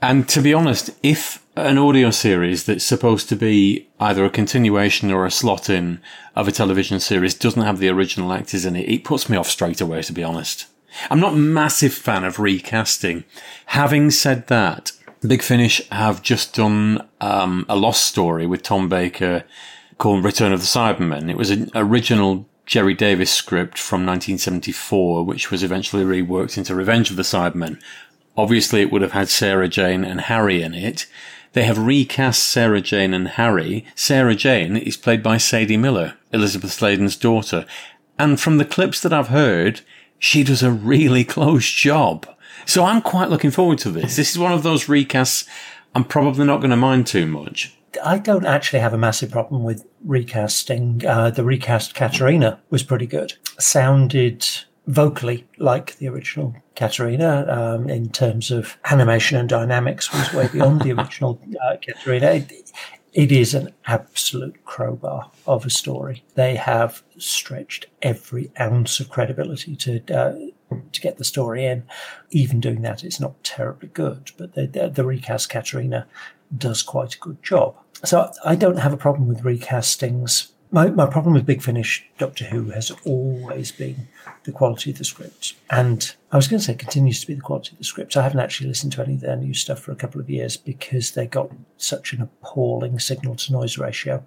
And 0.02 0.28
to 0.30 0.42
be 0.42 0.54
honest, 0.54 0.90
if 1.02 1.46
an 1.56 1.78
audio 1.78 2.12
series 2.12 2.66
that's 2.66 2.84
supposed 2.84 3.30
to 3.30 3.36
be 3.36 3.88
either 4.00 4.26
a 4.26 4.30
continuation 4.30 5.12
or 5.12 5.26
a 5.26 5.32
slot 5.32 5.70
in 5.70 6.02
of 6.36 6.48
a 6.48 6.52
television 6.52 7.00
series 7.00 7.34
doesn't 7.34 7.64
have 7.64 7.80
the 7.80 7.90
original 7.90 8.34
actors 8.34 8.66
in 8.66 8.76
it, 8.76 8.90
it 8.90 9.04
puts 9.04 9.30
me 9.30 9.38
off 9.38 9.50
straight 9.50 9.82
away, 9.82 10.02
to 10.02 10.14
be 10.14 10.24
honest. 10.24 10.68
I'm 11.10 11.20
not 11.20 11.34
a 11.34 11.38
massive 11.38 11.94
fan 11.94 12.24
of 12.24 12.40
recasting. 12.40 13.24
Having 13.68 14.12
said 14.12 14.48
that, 14.48 14.92
Big 15.26 15.42
Finish 15.42 15.88
have 15.90 16.22
just 16.22 16.54
done 16.54 17.08
um, 17.22 17.66
a 17.68 17.76
lost 17.76 18.06
story 18.06 18.46
with 18.46 18.62
Tom 18.62 18.88
Baker 18.88 19.44
called 19.98 20.24
Return 20.24 20.54
of 20.54 20.60
the 20.60 20.66
Cybermen. 20.68 21.30
It 21.30 21.38
was 21.38 21.50
an 21.50 21.72
original 21.74 22.48
Gerry 22.68 22.94
Davis 22.94 23.32
script 23.32 23.80
from 23.80 24.06
1974, 24.06 25.24
which 25.24 25.50
was 25.50 25.64
eventually 25.64 26.04
reworked 26.04 26.58
into 26.58 26.76
Revenge 26.76 27.10
of 27.10 27.16
the 27.16 27.24
Cybermen. 27.24 27.82
Obviously, 28.36 28.82
it 28.82 28.92
would 28.92 29.02
have 29.02 29.14
had 29.14 29.30
Sarah 29.30 29.68
Jane 29.68 30.04
and 30.04 30.22
Harry 30.22 30.62
in 30.62 30.76
it. 30.76 31.08
They 31.54 31.64
have 31.64 31.80
recast 31.80 32.44
Sarah 32.44 32.82
Jane 32.82 33.14
and 33.16 33.30
Harry. 33.30 33.86
Sarah 33.96 34.36
Jane 34.36 34.78
is 34.78 34.98
played 34.98 35.24
by 35.24 35.38
Sadie 35.38 35.78
Miller, 35.78 36.14
Elizabeth 36.32 36.72
Sladen's 36.72 37.16
daughter. 37.16 37.66
And 38.20 38.40
from 38.40 38.58
the 38.58 38.66
clips 38.66 39.02
that 39.02 39.14
I've 39.14 39.30
heard, 39.30 39.82
she 40.20 40.44
does 40.44 40.62
a 40.62 40.72
really 40.72 41.24
close 41.24 41.72
job. 41.72 42.28
So 42.68 42.84
I'm 42.84 43.02
quite 43.02 43.30
looking 43.30 43.50
forward 43.50 43.78
to 43.80 43.90
this. 43.90 44.18
This 44.18 44.32
is 44.32 44.38
one 44.38 44.52
of 44.52 44.62
those 44.62 44.86
recasts 44.86 45.48
I'm 45.96 46.04
probably 46.04 46.46
not 46.46 46.58
going 46.58 46.70
to 46.72 46.76
mind 46.76 47.08
too 47.08 47.26
much. 47.26 47.74
I 48.04 48.20
don't 48.20 48.46
actually 48.46 48.80
have 48.80 48.94
a 48.94 48.98
massive 48.98 49.32
problem 49.32 49.64
with 49.64 49.88
recasting. 50.04 51.02
Uh, 51.06 51.30
the 51.32 51.46
recast 51.46 51.96
Katarina 51.96 52.60
was 52.70 52.84
pretty 52.84 53.08
good. 53.08 53.34
Sounded 53.58 54.46
vocally 54.86 55.48
like 55.58 55.96
the 55.98 56.10
original 56.10 56.56
Katarina 56.76 57.46
um, 57.50 57.90
in 57.90 58.10
terms 58.10 58.52
of 58.52 58.78
animation 58.92 59.38
and 59.38 59.48
dynamics 59.48 60.14
was 60.14 60.34
way 60.34 60.50
beyond 60.50 60.82
the 60.82 60.92
original 60.92 61.42
uh. 61.64 61.78
It, 62.06 62.72
it 63.14 63.32
is 63.32 63.54
an 63.54 63.74
absolute 63.86 64.64
crowbar 64.66 65.32
of 65.48 65.66
a 65.66 65.70
story. 65.70 66.24
They 66.36 66.56
have 66.56 67.02
stretched 67.18 67.88
every 68.02 68.52
ounce 68.60 69.00
of 69.00 69.10
credibility 69.10 69.76
to 69.78 70.14
uh, 70.14 70.36
to 70.92 71.02
get 71.02 71.18
the 71.18 71.24
story 71.24 71.66
in. 71.66 71.84
Even 72.32 72.60
doing 72.60 72.82
that, 72.82 73.04
it's 73.04 73.20
not 73.20 73.44
terribly 73.44 73.90
good, 73.90 74.32
but 74.38 74.54
the, 74.54 74.68
the, 74.68 74.90
the 74.90 75.06
recast 75.06 75.50
Katarina 75.50 76.08
does 76.56 76.84
quite 76.84 77.16
a 77.16 77.20
good 77.20 77.42
job. 77.44 77.76
So 78.04 78.32
I 78.46 78.56
don't 78.56 78.78
have 78.78 78.94
a 78.94 78.98
problem 78.98 79.28
with 79.28 79.44
recastings. 79.44 80.52
My, 80.70 80.90
my 80.90 81.06
problem 81.06 81.34
with 81.34 81.46
Big 81.46 81.62
Finish 81.62 82.06
Doctor 82.18 82.46
Who 82.46 82.72
has 82.72 82.92
always 83.06 83.72
been 83.72 84.08
the 84.44 84.52
quality 84.52 84.92
of 84.92 84.98
the 84.98 85.06
script. 85.06 85.54
And 85.70 86.14
I 86.32 86.36
was 86.36 86.48
going 86.48 86.60
to 86.60 86.66
say 86.66 86.76
continues 86.76 87.22
to 87.22 87.28
be 87.28 87.34
the 87.34 87.42
quality 87.42 87.72
of 87.72 87.78
the 87.78 87.84
script. 87.84 88.18
I 88.18 88.24
haven't 88.24 88.40
actually 88.40 88.68
listened 88.68 88.92
to 88.94 89.02
any 89.02 89.16
of 89.16 89.22
their 89.22 89.36
new 89.36 89.54
stuff 89.54 89.80
for 89.80 89.92
a 89.92 89.96
couple 89.96 90.20
of 90.22 90.30
years 90.30 90.58
because 90.58 91.12
they 91.12 91.26
got 91.26 91.50
such 91.78 92.14
an 92.14 92.22
appalling 92.22 93.00
signal 93.00 93.36
to 93.36 93.54
noise 93.54 93.78
ratio. 93.78 94.24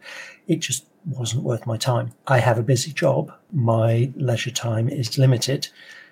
It 0.48 0.56
just 0.56 0.86
wasn't 1.04 1.44
worth 1.44 1.66
my 1.66 1.76
time. 1.76 2.12
I 2.26 2.38
have 2.38 2.58
a 2.58 2.62
busy 2.62 2.92
job. 2.92 3.32
My 3.52 4.10
leisure 4.16 4.50
time 4.50 4.88
is 4.88 5.18
limited 5.18 5.68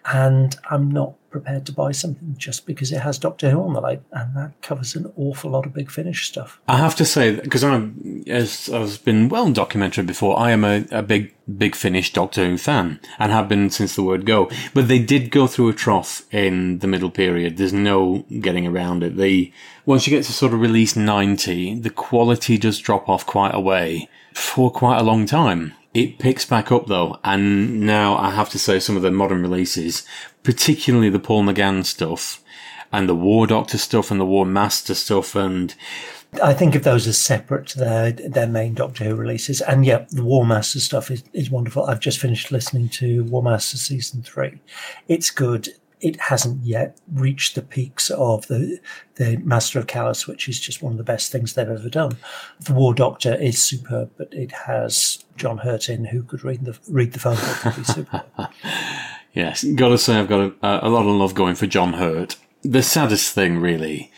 and 0.06 0.56
I'm 0.70 0.90
not 0.90 1.14
prepared 1.30 1.66
to 1.66 1.72
buy 1.72 1.92
something 1.92 2.34
just 2.38 2.66
because 2.66 2.90
it 2.90 3.00
has 3.00 3.18
Doctor 3.18 3.50
Who 3.50 3.62
on 3.62 3.74
the 3.74 3.80
label, 3.80 4.04
and 4.12 4.34
that 4.36 4.60
covers 4.62 4.96
an 4.96 5.12
awful 5.16 5.50
lot 5.50 5.66
of 5.66 5.74
Big 5.74 5.90
Finish 5.90 6.26
stuff. 6.26 6.60
I 6.66 6.76
have 6.78 6.96
to 6.96 7.04
say 7.04 7.36
because 7.36 7.62
I'm 7.62 8.24
as 8.26 8.66
has 8.66 8.98
been 8.98 9.28
well 9.28 9.52
documented 9.52 10.06
before, 10.06 10.38
I 10.38 10.50
am 10.50 10.64
a, 10.64 10.86
a 10.90 11.02
big, 11.02 11.34
big 11.56 11.74
Finish 11.74 12.12
Doctor 12.12 12.46
Who 12.46 12.58
fan 12.58 13.00
and 13.18 13.32
have 13.32 13.48
been 13.48 13.70
since 13.70 13.94
the 13.94 14.02
word 14.02 14.24
go. 14.26 14.50
But 14.74 14.88
they 14.88 14.98
did 14.98 15.30
go 15.30 15.46
through 15.46 15.68
a 15.68 15.74
trough 15.74 16.22
in 16.32 16.78
the 16.78 16.86
middle 16.86 17.10
period. 17.10 17.56
There's 17.56 17.72
no 17.72 18.24
getting 18.40 18.66
around 18.66 19.02
it. 19.02 19.16
They, 19.16 19.52
once 19.84 20.06
you 20.06 20.10
get 20.10 20.24
to 20.24 20.32
sort 20.32 20.54
of 20.54 20.60
release 20.60 20.96
90, 20.96 21.80
the 21.80 21.90
quality 21.90 22.58
does 22.58 22.78
drop 22.78 23.08
off 23.08 23.26
quite 23.26 23.54
a 23.54 23.60
way 23.60 24.08
for 24.38 24.70
quite 24.70 24.98
a 24.98 25.02
long 25.02 25.26
time. 25.26 25.74
It 25.94 26.18
picks 26.18 26.44
back 26.44 26.70
up 26.70 26.86
though, 26.86 27.18
and 27.24 27.80
now 27.80 28.16
I 28.16 28.30
have 28.30 28.50
to 28.50 28.58
say 28.58 28.78
some 28.78 28.96
of 28.96 29.02
the 29.02 29.10
modern 29.10 29.42
releases, 29.42 30.06
particularly 30.42 31.10
the 31.10 31.18
Paul 31.18 31.44
McGann 31.44 31.84
stuff, 31.84 32.42
and 32.92 33.08
the 33.08 33.14
War 33.14 33.46
Doctor 33.46 33.78
stuff, 33.78 34.10
and 34.10 34.20
the 34.20 34.26
War 34.26 34.46
Master 34.46 34.94
stuff, 34.94 35.34
and 35.34 35.74
I 36.42 36.52
think 36.52 36.74
of 36.74 36.82
those 36.82 37.06
as 37.06 37.18
separate 37.18 37.66
to 37.68 37.78
their 37.78 38.12
their 38.12 38.46
main 38.46 38.74
Doctor 38.74 39.04
Who 39.04 39.14
releases. 39.16 39.60
And 39.62 39.84
yeah, 39.84 40.04
the 40.10 40.24
War 40.24 40.46
Master 40.46 40.78
stuff 40.78 41.10
is, 41.10 41.24
is 41.32 41.50
wonderful. 41.50 41.84
I've 41.84 42.00
just 42.00 42.18
finished 42.18 42.52
listening 42.52 42.90
to 42.90 43.24
War 43.24 43.42
Master 43.42 43.76
season 43.76 44.22
three. 44.22 44.60
It's 45.08 45.30
good. 45.30 45.68
It 46.00 46.20
hasn't 46.20 46.64
yet 46.64 46.96
reached 47.12 47.54
the 47.54 47.62
peaks 47.62 48.10
of 48.10 48.46
the 48.48 48.78
the 49.16 49.36
Master 49.38 49.78
of 49.78 49.86
Callus, 49.88 50.26
which 50.26 50.48
is 50.48 50.60
just 50.60 50.82
one 50.82 50.92
of 50.92 50.98
the 50.98 51.04
best 51.04 51.32
things 51.32 51.54
they've 51.54 51.68
ever 51.68 51.88
done. 51.88 52.16
The 52.60 52.72
War 52.72 52.94
Doctor 52.94 53.34
is 53.34 53.60
superb, 53.60 54.10
but 54.16 54.32
it 54.32 54.52
has 54.52 55.24
John 55.36 55.58
Hurt 55.58 55.88
in 55.88 56.04
who 56.06 56.22
could 56.22 56.44
read 56.44 56.64
the 56.64 56.78
read 56.88 57.12
the 57.12 57.18
phone 57.18 57.36
book 57.36 57.76
be 57.76 57.84
superb. 57.84 58.24
yes, 59.32 59.64
gotta 59.64 59.98
say 59.98 60.18
I've 60.18 60.28
got 60.28 60.52
a, 60.62 60.86
a 60.86 60.88
lot 60.88 61.06
of 61.06 61.14
love 61.16 61.34
going 61.34 61.54
for 61.54 61.66
John 61.66 61.94
Hurt. 61.94 62.36
The 62.62 62.82
saddest 62.82 63.34
thing, 63.34 63.58
really, 63.58 64.10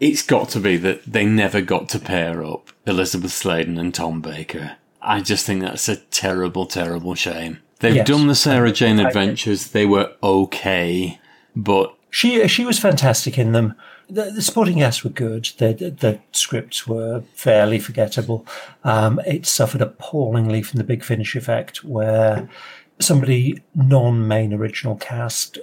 it's 0.00 0.22
got 0.22 0.48
to 0.50 0.60
be 0.60 0.76
that 0.78 1.04
they 1.06 1.24
never 1.26 1.60
got 1.60 1.88
to 1.90 1.98
pair 1.98 2.44
up 2.44 2.70
Elizabeth 2.86 3.32
Sladen 3.32 3.78
and 3.78 3.94
Tom 3.94 4.20
Baker. 4.20 4.76
I 5.00 5.20
just 5.20 5.44
think 5.46 5.62
that's 5.62 5.88
a 5.88 5.96
terrible, 5.96 6.66
terrible 6.66 7.14
shame. 7.14 7.58
They've 7.80 7.96
Yes. 7.96 8.06
done 8.06 8.28
the 8.28 8.34
Sarah 8.36 8.70
Jane 8.72 9.00
adventures. 9.00 9.68
They 9.68 9.84
were 9.86 10.12
okay, 10.22 11.18
but 11.54 11.94
She 12.10 12.46
she 12.46 12.66
was 12.66 12.78
fantastic 12.78 13.38
in 13.38 13.52
them. 13.52 13.74
The, 14.08 14.24
the 14.24 14.42
supporting 14.42 14.78
cast 14.78 15.02
were 15.02 15.10
good. 15.10 15.50
The, 15.56 15.72
the, 15.72 15.90
the 15.90 16.20
scripts 16.32 16.86
were 16.86 17.22
fairly 17.34 17.78
forgettable. 17.78 18.46
Um, 18.84 19.18
it 19.26 19.46
suffered 19.46 19.80
appallingly 19.80 20.62
from 20.62 20.76
the 20.76 20.84
Big 20.84 21.02
Finish 21.02 21.34
effect, 21.34 21.82
where 21.82 22.50
somebody 22.98 23.62
non-main 23.74 24.52
original 24.52 24.96
cast 24.96 25.56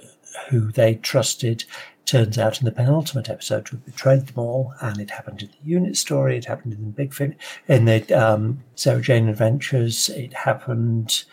who 0.49 0.71
they 0.71 0.95
trusted 0.95 1.65
turns 2.06 2.39
out 2.39 2.60
in 2.60 2.65
the 2.65 2.71
penultimate 2.71 3.30
episode 3.30 3.67
to 3.67 3.71
have 3.73 3.86
betrayed 3.86 4.25
them 4.25 4.39
all, 4.39 4.73
and 4.82 4.99
it 4.99 5.12
happened 5.12 5.43
in 5.43 5.49
the 5.49 5.71
UNIT 5.75 5.95
story. 5.95 6.36
It 6.36 6.45
happened 6.45 6.73
in 6.73 6.86
the 6.86 6.91
Big 6.91 7.13
Fin 7.13 7.36
in 7.67 7.86
the 7.86 8.12
um, 8.13 8.63
Sarah 8.73 9.02
Jane 9.02 9.30
Adventures. 9.30 10.10
It 10.10 10.34
happened. 10.34 11.25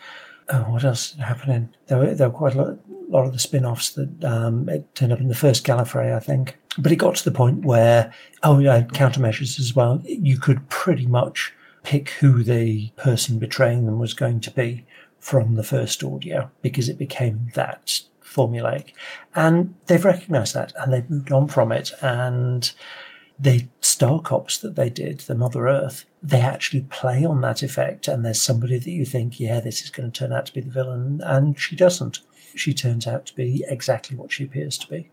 Oh, 0.49 0.61
what 0.71 0.83
else 0.85 1.15
happened 1.15 1.53
in? 1.53 1.75
There 1.87 1.97
were, 1.97 2.13
there 2.13 2.29
were 2.29 2.37
quite 2.37 2.53
a 2.53 2.61
lot, 2.61 2.77
lot 3.09 3.25
of 3.25 3.33
the 3.33 3.39
spin 3.39 3.65
offs 3.65 3.91
that 3.91 4.23
um, 4.23 4.67
it 4.69 4.93
turned 4.95 5.13
up 5.13 5.19
in 5.19 5.27
the 5.27 5.35
first 5.35 5.65
Gallifrey, 5.65 6.15
I 6.15 6.19
think. 6.19 6.57
But 6.77 6.91
it 6.91 6.97
got 6.97 7.15
to 7.15 7.23
the 7.23 7.31
point 7.31 7.65
where, 7.65 8.13
oh, 8.43 8.59
yeah, 8.59 8.81
countermeasures 8.81 9.59
as 9.59 9.75
well. 9.75 10.01
You 10.03 10.37
could 10.37 10.67
pretty 10.69 11.07
much 11.07 11.53
pick 11.83 12.09
who 12.09 12.43
the 12.43 12.89
person 12.97 13.39
betraying 13.39 13.85
them 13.85 13.97
was 13.99 14.13
going 14.13 14.41
to 14.41 14.51
be 14.51 14.85
from 15.19 15.55
the 15.55 15.63
first 15.63 16.03
audio 16.03 16.51
because 16.61 16.89
it 16.89 16.97
became 16.97 17.49
that 17.55 18.01
formulaic. 18.23 18.91
And 19.35 19.73
they've 19.87 20.03
recognised 20.03 20.53
that 20.53 20.73
and 20.79 20.91
they've 20.91 21.09
moved 21.09 21.31
on 21.31 21.47
from 21.47 21.71
it. 21.71 21.91
And 22.01 22.71
the 23.39 23.67
Star 23.81 24.21
Cops 24.21 24.57
that 24.59 24.75
they 24.75 24.89
did, 24.89 25.21
the 25.21 25.35
Mother 25.35 25.67
Earth, 25.67 26.05
they 26.21 26.41
actually 26.41 26.81
play 26.81 27.23
on 27.23 27.41
that 27.41 27.63
effect. 27.63 28.07
And 28.07 28.25
there's 28.25 28.41
somebody 28.41 28.77
that 28.77 28.91
you 28.91 29.05
think, 29.05 29.39
yeah, 29.39 29.59
this 29.59 29.81
is 29.81 29.89
going 29.89 30.11
to 30.11 30.19
turn 30.19 30.33
out 30.33 30.47
to 30.47 30.53
be 30.53 30.61
the 30.61 30.71
villain. 30.71 31.21
And 31.23 31.59
she 31.59 31.75
doesn't. 31.75 32.19
She 32.59 32.73
turns 32.73 33.07
out 33.07 33.25
to 33.27 33.35
be 33.35 33.63
exactly 33.67 34.17
what 34.17 34.31
she 34.31 34.43
appears 34.43 34.77
to 34.79 34.87
be. 34.87 35.09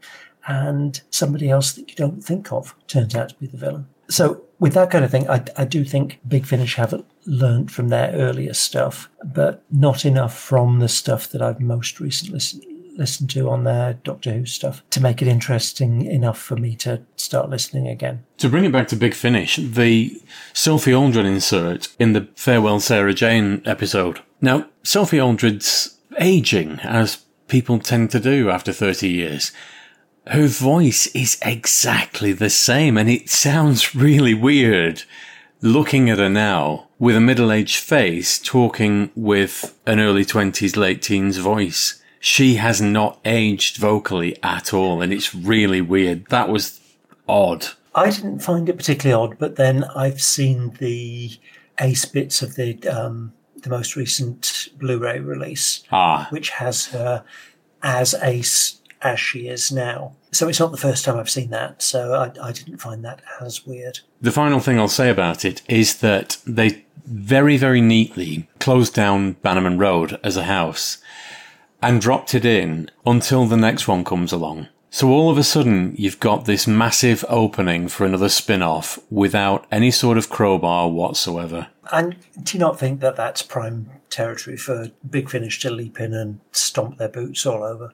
And 0.46 1.00
somebody 1.10 1.48
else 1.48 1.72
that 1.72 1.88
you 1.88 1.94
don't 1.94 2.22
think 2.22 2.52
of 2.52 2.74
turns 2.86 3.14
out 3.14 3.30
to 3.30 3.34
be 3.36 3.46
the 3.46 3.56
villain. 3.56 3.86
So 4.08 4.42
with 4.58 4.74
that 4.74 4.90
kind 4.90 5.04
of 5.04 5.10
thing, 5.10 5.28
I, 5.28 5.44
I 5.56 5.64
do 5.64 5.84
think 5.84 6.20
Big 6.26 6.46
Finish 6.46 6.74
haven't 6.74 7.06
learned 7.26 7.72
from 7.72 7.88
their 7.88 8.12
earlier 8.12 8.54
stuff, 8.54 9.08
but 9.24 9.62
not 9.70 10.04
enough 10.04 10.36
from 10.38 10.80
the 10.80 10.88
stuff 10.88 11.28
that 11.28 11.40
I've 11.40 11.60
most 11.60 12.00
recently 12.00 12.34
listened, 12.34 12.64
listened 12.96 13.30
to 13.30 13.48
on 13.48 13.64
their 13.64 13.94
Doctor 13.94 14.32
Who 14.32 14.46
stuff 14.46 14.82
to 14.90 15.00
make 15.00 15.22
it 15.22 15.28
interesting 15.28 16.04
enough 16.04 16.38
for 16.38 16.56
me 16.56 16.76
to 16.76 17.02
start 17.16 17.48
listening 17.50 17.88
again. 17.88 18.24
To 18.38 18.48
bring 18.48 18.64
it 18.64 18.72
back 18.72 18.88
to 18.88 18.96
Big 18.96 19.14
Finish, 19.14 19.56
the 19.56 20.20
Sophie 20.52 20.94
Aldred 20.94 21.26
insert 21.26 21.88
in 21.98 22.12
the 22.12 22.28
Farewell 22.36 22.80
Sarah 22.80 23.14
Jane 23.14 23.62
episode. 23.64 24.20
Now, 24.40 24.68
Sophie 24.82 25.20
Aldred's 25.20 25.98
aging, 26.20 26.78
as 26.80 27.23
people 27.48 27.78
tend 27.78 28.10
to 28.10 28.20
do 28.20 28.50
after 28.50 28.72
30 28.72 29.08
years. 29.08 29.52
Her 30.26 30.46
voice 30.46 31.06
is 31.08 31.38
exactly 31.42 32.32
the 32.32 32.50
same, 32.50 32.96
and 32.96 33.10
it 33.10 33.28
sounds 33.28 33.94
really 33.94 34.34
weird 34.34 35.02
looking 35.60 36.10
at 36.10 36.18
her 36.18 36.28
now 36.28 36.88
with 36.98 37.16
a 37.16 37.20
middle 37.20 37.50
aged 37.50 37.78
face 37.78 38.38
talking 38.38 39.10
with 39.14 39.78
an 39.86 39.98
early 39.98 40.24
20s, 40.24 40.76
late 40.76 41.02
teens 41.02 41.38
voice. 41.38 42.02
She 42.20 42.54
has 42.56 42.80
not 42.80 43.18
aged 43.24 43.76
vocally 43.76 44.36
at 44.42 44.72
all, 44.72 45.02
and 45.02 45.12
it's 45.12 45.34
really 45.34 45.80
weird. 45.80 46.26
That 46.26 46.48
was 46.48 46.80
odd. 47.28 47.66
I 47.94 48.10
didn't 48.10 48.40
find 48.40 48.68
it 48.68 48.76
particularly 48.76 49.22
odd, 49.22 49.38
but 49.38 49.56
then 49.56 49.84
I've 49.96 50.20
seen 50.20 50.70
the 50.78 51.30
ace 51.80 52.04
bits 52.04 52.42
of 52.42 52.54
the 52.56 52.86
um, 52.88 53.32
the 53.64 53.70
most 53.70 53.96
recent 53.96 54.68
Blu-ray 54.78 55.18
release, 55.18 55.82
Ah, 55.90 56.28
which 56.30 56.50
has 56.50 56.86
her 56.86 57.24
as 57.82 58.14
ace 58.22 58.80
as 59.02 59.20
she 59.20 59.48
is 59.48 59.70
now. 59.72 60.12
So 60.32 60.48
it's 60.48 60.58
not 60.60 60.70
the 60.72 60.78
first 60.78 61.04
time 61.04 61.18
I've 61.18 61.30
seen 61.30 61.50
that. 61.50 61.82
So 61.82 62.14
I, 62.14 62.48
I 62.48 62.52
didn't 62.52 62.78
find 62.78 63.04
that 63.04 63.20
as 63.40 63.66
weird. 63.66 64.00
The 64.20 64.32
final 64.32 64.60
thing 64.60 64.78
I'll 64.78 64.88
say 64.88 65.10
about 65.10 65.44
it 65.44 65.62
is 65.68 65.98
that 65.98 66.38
they 66.46 66.84
very, 67.04 67.56
very 67.56 67.80
neatly 67.80 68.48
closed 68.60 68.94
down 68.94 69.32
Bannerman 69.42 69.78
Road 69.78 70.18
as 70.24 70.36
a 70.36 70.44
house 70.44 70.98
and 71.82 72.00
dropped 72.00 72.34
it 72.34 72.46
in 72.46 72.90
until 73.04 73.44
the 73.44 73.58
next 73.58 73.86
one 73.86 74.04
comes 74.04 74.32
along. 74.32 74.68
So 74.90 75.08
all 75.10 75.28
of 75.28 75.36
a 75.36 75.42
sudden, 75.44 75.94
you've 75.98 76.20
got 76.20 76.46
this 76.46 76.66
massive 76.66 77.24
opening 77.28 77.88
for 77.88 78.06
another 78.06 78.28
spin-off 78.28 78.98
without 79.10 79.66
any 79.70 79.90
sort 79.90 80.16
of 80.16 80.30
crowbar 80.30 80.88
whatsoever. 80.88 81.66
And 81.92 82.16
do 82.42 82.56
you 82.56 82.60
not 82.60 82.78
think 82.78 83.00
that 83.00 83.16
that's 83.16 83.42
prime 83.42 83.90
territory 84.10 84.56
for 84.56 84.90
Big 85.08 85.28
Finish 85.30 85.60
to 85.60 85.70
leap 85.70 86.00
in 86.00 86.14
and 86.14 86.40
stomp 86.52 86.98
their 86.98 87.08
boots 87.08 87.44
all 87.46 87.62
over? 87.62 87.92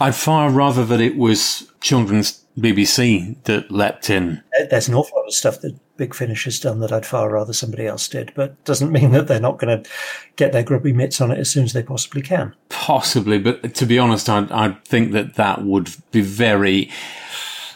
I'd 0.00 0.14
far 0.14 0.50
rather 0.50 0.84
that 0.86 1.00
it 1.00 1.16
was 1.16 1.70
children's 1.80 2.44
BBC 2.58 3.36
that 3.44 3.70
leapt 3.70 4.10
in. 4.10 4.42
There- 4.56 4.66
There's 4.66 4.88
an 4.88 4.94
awful 4.94 5.18
lot 5.18 5.26
of 5.28 5.34
stuff 5.34 5.60
that 5.60 5.78
Big 5.96 6.14
Finish 6.14 6.44
has 6.44 6.58
done 6.58 6.80
that 6.80 6.90
I'd 6.92 7.06
far 7.06 7.30
rather 7.30 7.52
somebody 7.52 7.86
else 7.86 8.08
did, 8.08 8.32
but 8.34 8.62
doesn't 8.64 8.90
mean 8.90 9.12
that 9.12 9.28
they're 9.28 9.38
not 9.40 9.58
going 9.58 9.82
to 9.82 9.88
get 10.36 10.52
their 10.52 10.62
grubby 10.64 10.92
mitts 10.92 11.20
on 11.20 11.30
it 11.30 11.38
as 11.38 11.50
soon 11.50 11.64
as 11.64 11.72
they 11.72 11.82
possibly 11.82 12.22
can. 12.22 12.54
Possibly, 12.70 13.38
but 13.38 13.74
to 13.74 13.86
be 13.86 13.98
honest, 13.98 14.28
I 14.28 14.46
I 14.50 14.76
think 14.84 15.12
that 15.12 15.34
that 15.36 15.62
would 15.64 15.94
be 16.10 16.20
very. 16.22 16.90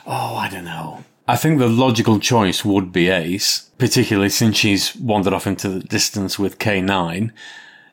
Oh, 0.06 0.34
I 0.36 0.48
don't 0.48 0.64
know. 0.64 1.04
I 1.28 1.36
think 1.36 1.58
the 1.58 1.68
logical 1.68 2.20
choice 2.20 2.64
would 2.64 2.92
be 2.92 3.08
Ace, 3.08 3.70
particularly 3.78 4.28
since 4.28 4.56
she's 4.56 4.94
wandered 4.96 5.32
off 5.32 5.46
into 5.46 5.68
the 5.68 5.80
distance 5.80 6.38
with 6.38 6.58
K9. 6.58 7.30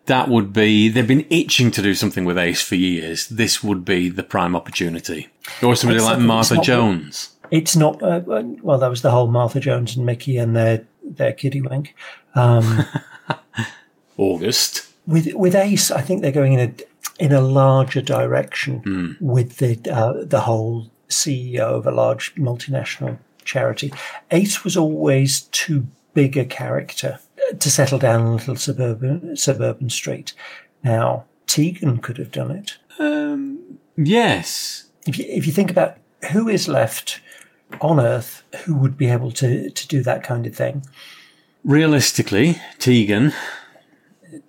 That 0.05 0.29
would 0.29 0.51
be. 0.53 0.89
They've 0.89 1.07
been 1.07 1.25
itching 1.29 1.71
to 1.71 1.81
do 1.81 1.95
something 1.95 2.25
with 2.25 2.37
Ace 2.37 2.61
for 2.61 2.75
years. 2.75 3.27
This 3.27 3.63
would 3.63 3.85
be 3.85 4.09
the 4.09 4.23
prime 4.23 4.55
opportunity. 4.55 5.29
Or 5.63 5.75
somebody 5.75 5.97
Except 5.97 6.11
like 6.11 6.17
it's 6.19 6.27
Martha 6.27 6.55
not- 6.55 6.63
Jones. 6.65 7.29
It's 7.51 7.75
not, 7.75 8.01
uh, 8.01 8.21
well, 8.25 8.79
that 8.79 8.89
was 8.89 9.01
the 9.03 9.11
whole 9.11 9.27
Martha 9.27 9.59
Jones 9.59 9.95
and 9.95 10.05
Mickey 10.05 10.37
and 10.37 10.55
their, 10.55 10.85
their 11.03 11.31
kiddie 11.33 11.61
wink. 11.61 11.95
Um, 12.35 12.85
August. 14.17 14.87
with 15.07 15.33
with 15.33 15.55
Ace, 15.55 15.91
I 15.91 16.01
think 16.01 16.21
they're 16.21 16.31
going 16.31 16.53
in 16.53 16.59
a 16.59 17.23
in 17.23 17.31
a 17.31 17.41
larger 17.41 18.01
direction 18.01 19.17
with 19.19 19.57
the 19.57 19.79
uh, 19.91 20.23
the 20.25 20.41
whole 20.41 20.89
CEO 21.09 21.59
of 21.59 21.85
a 21.85 21.91
large 21.91 22.35
multinational 22.35 23.17
charity. 23.43 23.93
Ace 24.31 24.63
was 24.63 24.77
always 24.77 25.41
too 25.41 25.87
big 26.13 26.37
a 26.37 26.45
character 26.45 27.19
to 27.59 27.69
settle 27.69 27.99
down 27.99 28.21
in 28.21 28.27
a 28.27 28.35
little 28.35 28.55
suburban 28.55 29.35
suburban 29.35 29.89
street. 29.89 30.33
Now 30.83 31.25
Tegan 31.47 31.99
could 31.99 32.17
have 32.17 32.31
done 32.31 32.51
it. 32.51 32.77
Um, 32.99 33.79
yes. 33.97 34.85
If 35.05 35.19
you, 35.19 35.25
if 35.27 35.45
you 35.45 35.51
think 35.51 35.69
about 35.69 35.97
who 36.31 36.47
is 36.47 36.67
left 36.67 37.19
on 37.81 37.99
Earth 37.99 38.43
who 38.63 38.75
would 38.75 38.97
be 38.97 39.07
able 39.07 39.31
to 39.31 39.69
to 39.69 39.87
do 39.87 40.03
that 40.03 40.23
kind 40.23 40.45
of 40.45 40.55
thing, 40.55 40.83
Realistically, 41.63 42.57
Tegan, 42.77 43.31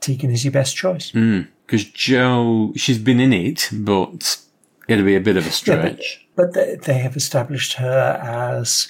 Tegan 0.00 0.32
is 0.32 0.44
your 0.44 0.50
best 0.50 0.74
choice. 0.74 1.10
Hmm, 1.12 1.42
because 1.64 1.84
Joe, 1.84 2.72
she's 2.74 2.98
been 2.98 3.20
in 3.20 3.32
it, 3.32 3.68
but 3.72 4.38
it'll 4.88 5.04
be 5.04 5.16
a 5.16 5.20
bit 5.20 5.36
of 5.36 5.44
a 5.44 5.46
Yeah, 5.46 5.50
but- 5.50 5.54
stretch. 5.54 6.26
But 6.36 6.52
they, 6.54 6.76
they 6.76 6.98
have 6.98 7.16
established 7.16 7.74
her 7.74 8.20
as 8.20 8.88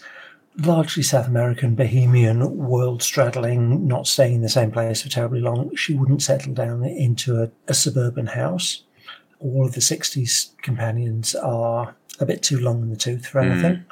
largely 0.57 1.03
South 1.03 1.27
American, 1.27 1.75
bohemian, 1.75 2.57
world 2.57 3.03
straddling, 3.03 3.87
not 3.87 4.07
staying 4.07 4.37
in 4.37 4.43
the 4.43 4.49
same 4.49 4.71
place 4.71 5.03
for 5.03 5.09
terribly 5.09 5.41
long. 5.41 5.75
She 5.77 5.95
wouldn't 5.95 6.23
settle 6.23 6.55
down 6.55 6.85
into 6.85 7.43
a, 7.43 7.51
a 7.69 7.75
suburban 7.75 8.27
house. 8.27 8.85
All 9.41 9.67
of 9.67 9.75
the 9.75 9.81
60s 9.81 10.57
companions 10.63 11.35
are 11.35 11.95
a 12.21 12.25
bit 12.27 12.43
too 12.43 12.61
long 12.61 12.83
in 12.83 12.91
the 12.91 12.97
tooth 12.97 13.27
for 13.27 13.41
anything. 13.41 13.75
Mm. 13.75 13.85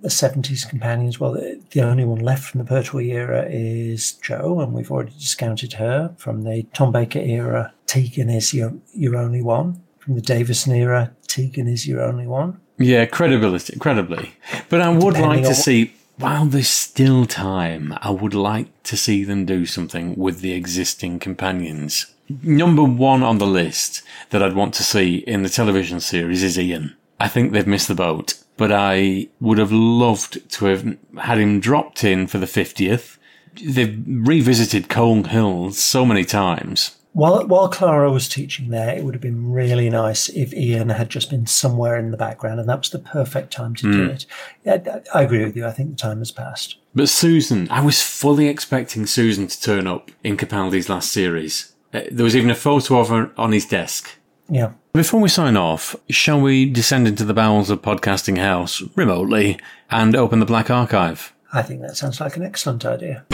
The 0.00 0.08
70s 0.08 0.68
companions, 0.68 1.18
well, 1.18 1.32
the, 1.32 1.60
the, 1.70 1.80
only 1.80 2.04
one 2.04 2.20
left 2.20 2.44
from 2.44 2.58
the 2.58 2.64
Pertwee 2.66 3.10
era 3.10 3.46
is 3.48 4.12
Jo, 4.12 4.60
and 4.60 4.72
we've 4.72 4.90
already 4.90 5.12
discounted 5.12 5.72
her. 5.74 6.14
From 6.18 6.42
the 6.42 6.64
Tom 6.74 6.92
Baker 6.92 7.18
era, 7.20 7.72
Tegan 7.86 8.28
is 8.30 8.52
your, 8.54 8.74
your 8.92 9.16
only 9.16 9.42
one. 9.42 9.82
From 10.08 10.14
the 10.14 10.22
Davison 10.22 10.74
era, 10.74 11.12
Tegan 11.26 11.68
is 11.68 11.86
your 11.86 12.00
only 12.00 12.26
one. 12.26 12.58
Yeah, 12.78 13.04
credibility, 13.04 13.78
credibly. 13.78 14.36
But 14.70 14.80
I 14.80 14.88
would 14.88 15.16
Depending 15.16 15.42
like 15.42 15.50
to 15.50 15.54
see, 15.54 15.92
while 16.16 16.46
there's 16.46 16.66
still 16.66 17.26
time, 17.26 17.92
I 18.00 18.08
would 18.08 18.32
like 18.32 18.68
to 18.84 18.96
see 18.96 19.22
them 19.22 19.44
do 19.44 19.66
something 19.66 20.16
with 20.16 20.40
the 20.40 20.52
existing 20.52 21.18
companions. 21.18 22.06
Number 22.42 22.84
one 22.84 23.22
on 23.22 23.36
the 23.36 23.46
list 23.46 24.00
that 24.30 24.42
I'd 24.42 24.54
want 24.54 24.72
to 24.76 24.82
see 24.82 25.16
in 25.16 25.42
the 25.42 25.50
television 25.50 26.00
series 26.00 26.42
is 26.42 26.58
Ian. 26.58 26.96
I 27.20 27.28
think 27.28 27.52
they've 27.52 27.66
missed 27.66 27.88
the 27.88 27.94
boat, 27.94 28.42
but 28.56 28.72
I 28.72 29.28
would 29.40 29.58
have 29.58 29.72
loved 29.72 30.50
to 30.52 30.64
have 30.64 30.96
had 31.18 31.36
him 31.36 31.60
dropped 31.60 32.02
in 32.02 32.26
for 32.26 32.38
the 32.38 32.46
50th. 32.46 33.18
They've 33.62 34.02
revisited 34.06 34.88
Coal 34.88 35.24
Hill 35.24 35.72
so 35.72 36.06
many 36.06 36.24
times 36.24 36.97
while 37.18 37.44
while 37.48 37.68
Clara 37.68 38.12
was 38.12 38.28
teaching 38.28 38.68
there, 38.68 38.96
it 38.96 39.02
would 39.02 39.12
have 39.12 39.20
been 39.20 39.50
really 39.50 39.90
nice 39.90 40.28
if 40.28 40.54
Ian 40.54 40.90
had 40.90 41.08
just 41.10 41.30
been 41.30 41.48
somewhere 41.48 41.96
in 41.96 42.12
the 42.12 42.16
background, 42.16 42.60
and 42.60 42.68
that 42.68 42.78
was 42.78 42.90
the 42.90 43.00
perfect 43.00 43.52
time 43.52 43.74
to 43.74 43.86
mm. 43.86 43.92
do 43.92 44.04
hmm. 44.04 44.10
it. 44.10 44.26
Yeah, 44.64 45.00
I 45.12 45.22
agree 45.22 45.44
with 45.44 45.56
you. 45.56 45.66
I 45.66 45.72
think 45.72 45.90
the 45.90 45.96
time 45.96 46.18
has 46.18 46.30
passed. 46.30 46.76
But 46.94 47.08
Susan, 47.08 47.68
I 47.70 47.80
was 47.80 48.00
fully 48.00 48.46
expecting 48.46 49.04
Susan 49.04 49.48
to 49.48 49.60
turn 49.60 49.88
up 49.88 50.12
in 50.22 50.36
Capaldi's 50.36 50.88
last 50.88 51.10
series. 51.10 51.74
Uh, 51.92 52.02
there 52.08 52.22
was 52.22 52.36
even 52.36 52.50
a 52.50 52.54
photo 52.54 53.00
of 53.00 53.08
her 53.08 53.32
on 53.36 53.50
his 53.50 53.66
desk. 53.66 54.10
Yeah. 54.48 54.74
Before 54.92 55.20
we 55.20 55.28
sign 55.28 55.56
off, 55.56 55.96
shall 56.08 56.40
we 56.40 56.70
descend 56.70 57.08
into 57.08 57.24
the 57.24 57.34
bowels 57.34 57.68
of 57.68 57.82
Podcasting 57.82 58.38
House 58.38 58.80
remotely 58.94 59.58
and 59.90 60.14
open 60.14 60.38
the 60.38 60.46
Black 60.46 60.70
Archive? 60.70 61.32
I 61.52 61.62
think 61.62 61.80
that 61.80 61.96
sounds 61.96 62.20
like 62.20 62.36
an 62.36 62.44
excellent 62.44 62.84
idea. 62.84 63.24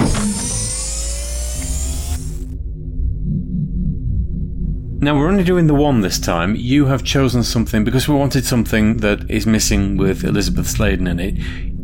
Now 5.04 5.14
we're 5.18 5.28
only 5.28 5.44
doing 5.44 5.66
the 5.66 5.74
one 5.74 6.00
this 6.00 6.18
time. 6.18 6.56
You 6.56 6.86
have 6.86 7.04
chosen 7.04 7.42
something 7.42 7.84
because 7.84 8.08
we 8.08 8.14
wanted 8.14 8.46
something 8.46 8.96
that 8.98 9.30
is 9.30 9.46
missing 9.46 9.98
with 9.98 10.24
Elizabeth 10.24 10.66
Sladen 10.66 11.06
in 11.06 11.20
it. 11.20 11.34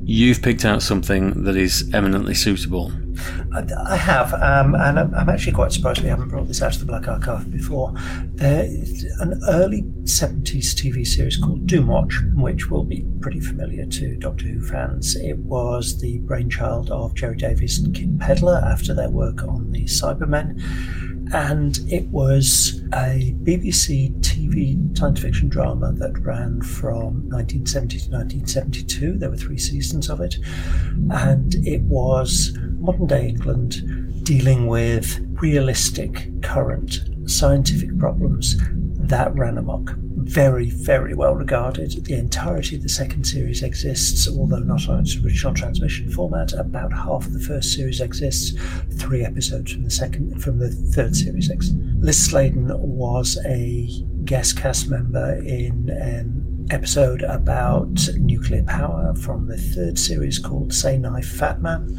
You've 0.05 0.41
picked 0.41 0.65
out 0.65 0.81
something 0.81 1.45
that 1.45 1.55
is 1.55 1.91
eminently 1.93 2.33
suitable. 2.33 2.91
I 3.53 3.97
have, 3.97 4.33
um, 4.33 4.75
and 4.75 4.99
I'm 4.99 5.29
actually 5.29 5.53
quite 5.53 5.71
surprised 5.71 6.01
we 6.01 6.09
haven't 6.09 6.31
brought 6.31 6.49
this 6.49 6.63
out 6.63 6.73
of 6.73 6.81
the 6.81 6.87
Black 6.87 7.09
Archive 7.09 7.53
before. 7.53 7.93
There's 8.37 9.05
an 9.19 9.39
early 9.51 9.83
70s 10.05 10.73
TV 10.73 11.07
series 11.07 11.37
called 11.37 11.67
Doomwatch, 11.67 12.35
which 12.37 12.71
will 12.71 12.85
be 12.85 13.05
pretty 13.21 13.41
familiar 13.41 13.85
to 13.85 14.17
Doctor 14.17 14.47
Who 14.47 14.63
fans. 14.63 15.15
It 15.17 15.37
was 15.41 16.01
the 16.01 16.21
brainchild 16.21 16.91
of 16.91 17.15
Gerry 17.15 17.37
Davis 17.37 17.81
and 17.81 17.95
Kit 17.95 18.17
Pedler 18.17 18.63
after 18.65 18.95
their 18.95 19.11
work 19.11 19.43
on 19.43 19.73
the 19.73 19.85
Cybermen 19.85 20.59
and 21.33 21.79
it 21.89 22.07
was 22.09 22.83
a 22.93 23.35
BBC 23.43 24.19
TV 24.21 24.97
science 24.97 25.19
fiction 25.19 25.49
drama 25.49 25.93
that 25.93 26.19
ran 26.21 26.61
from 26.63 27.29
1970 27.31 27.99
to 27.99 28.11
1972. 28.11 29.19
There 29.19 29.31
were 29.31 29.37
three 29.37 29.59
seasons 29.59 30.11
of 30.11 30.21
it, 30.21 30.37
and 31.11 31.55
it 31.67 31.83
was 31.83 32.57
modern 32.79 33.07
day 33.07 33.29
England 33.29 34.25
dealing 34.25 34.67
with 34.67 35.19
realistic, 35.41 36.29
current 36.43 37.01
scientific 37.27 37.97
problems 37.99 38.57
that 39.11 39.35
ran 39.35 39.59
amok 39.59 39.95
very, 40.25 40.71
very 40.71 41.15
well 41.15 41.35
regarded. 41.35 42.05
The 42.05 42.15
entirety 42.15 42.77
of 42.77 42.83
the 42.83 42.89
second 42.89 43.25
series 43.25 43.63
exists, 43.63 44.29
although 44.29 44.59
not 44.59 44.89
on 44.89 45.01
its 45.01 45.17
original 45.17 45.55
transmission 45.55 46.11
format. 46.11 46.53
About 46.53 46.93
half 46.93 47.27
of 47.27 47.33
the 47.33 47.41
first 47.41 47.73
series 47.73 48.01
exists. 48.01 48.59
Three 48.99 49.25
episodes 49.25 49.73
from 49.73 49.85
the 49.85 49.91
second, 49.91 50.43
from 50.43 50.59
the 50.59 50.71
third 50.71 51.17
series 51.17 51.51
exists. 51.51 51.77
Liz 51.99 52.27
Sladen 52.27 52.69
was 52.81 53.39
a 53.47 53.89
guest 54.25 54.57
cast 54.57 54.89
member 54.89 55.35
in 55.45 55.91
an 55.91 56.69
episode 56.71 57.23
about 57.23 58.09
nuclear 58.19 58.63
power 58.63 59.15
from 59.17 59.49
the 59.49 59.57
third 59.57 59.99
series 59.99 60.39
called 60.39 60.73
Say 60.73 60.97
Knife 60.97 61.27
Fat 61.29 61.61
Man. 61.61 61.99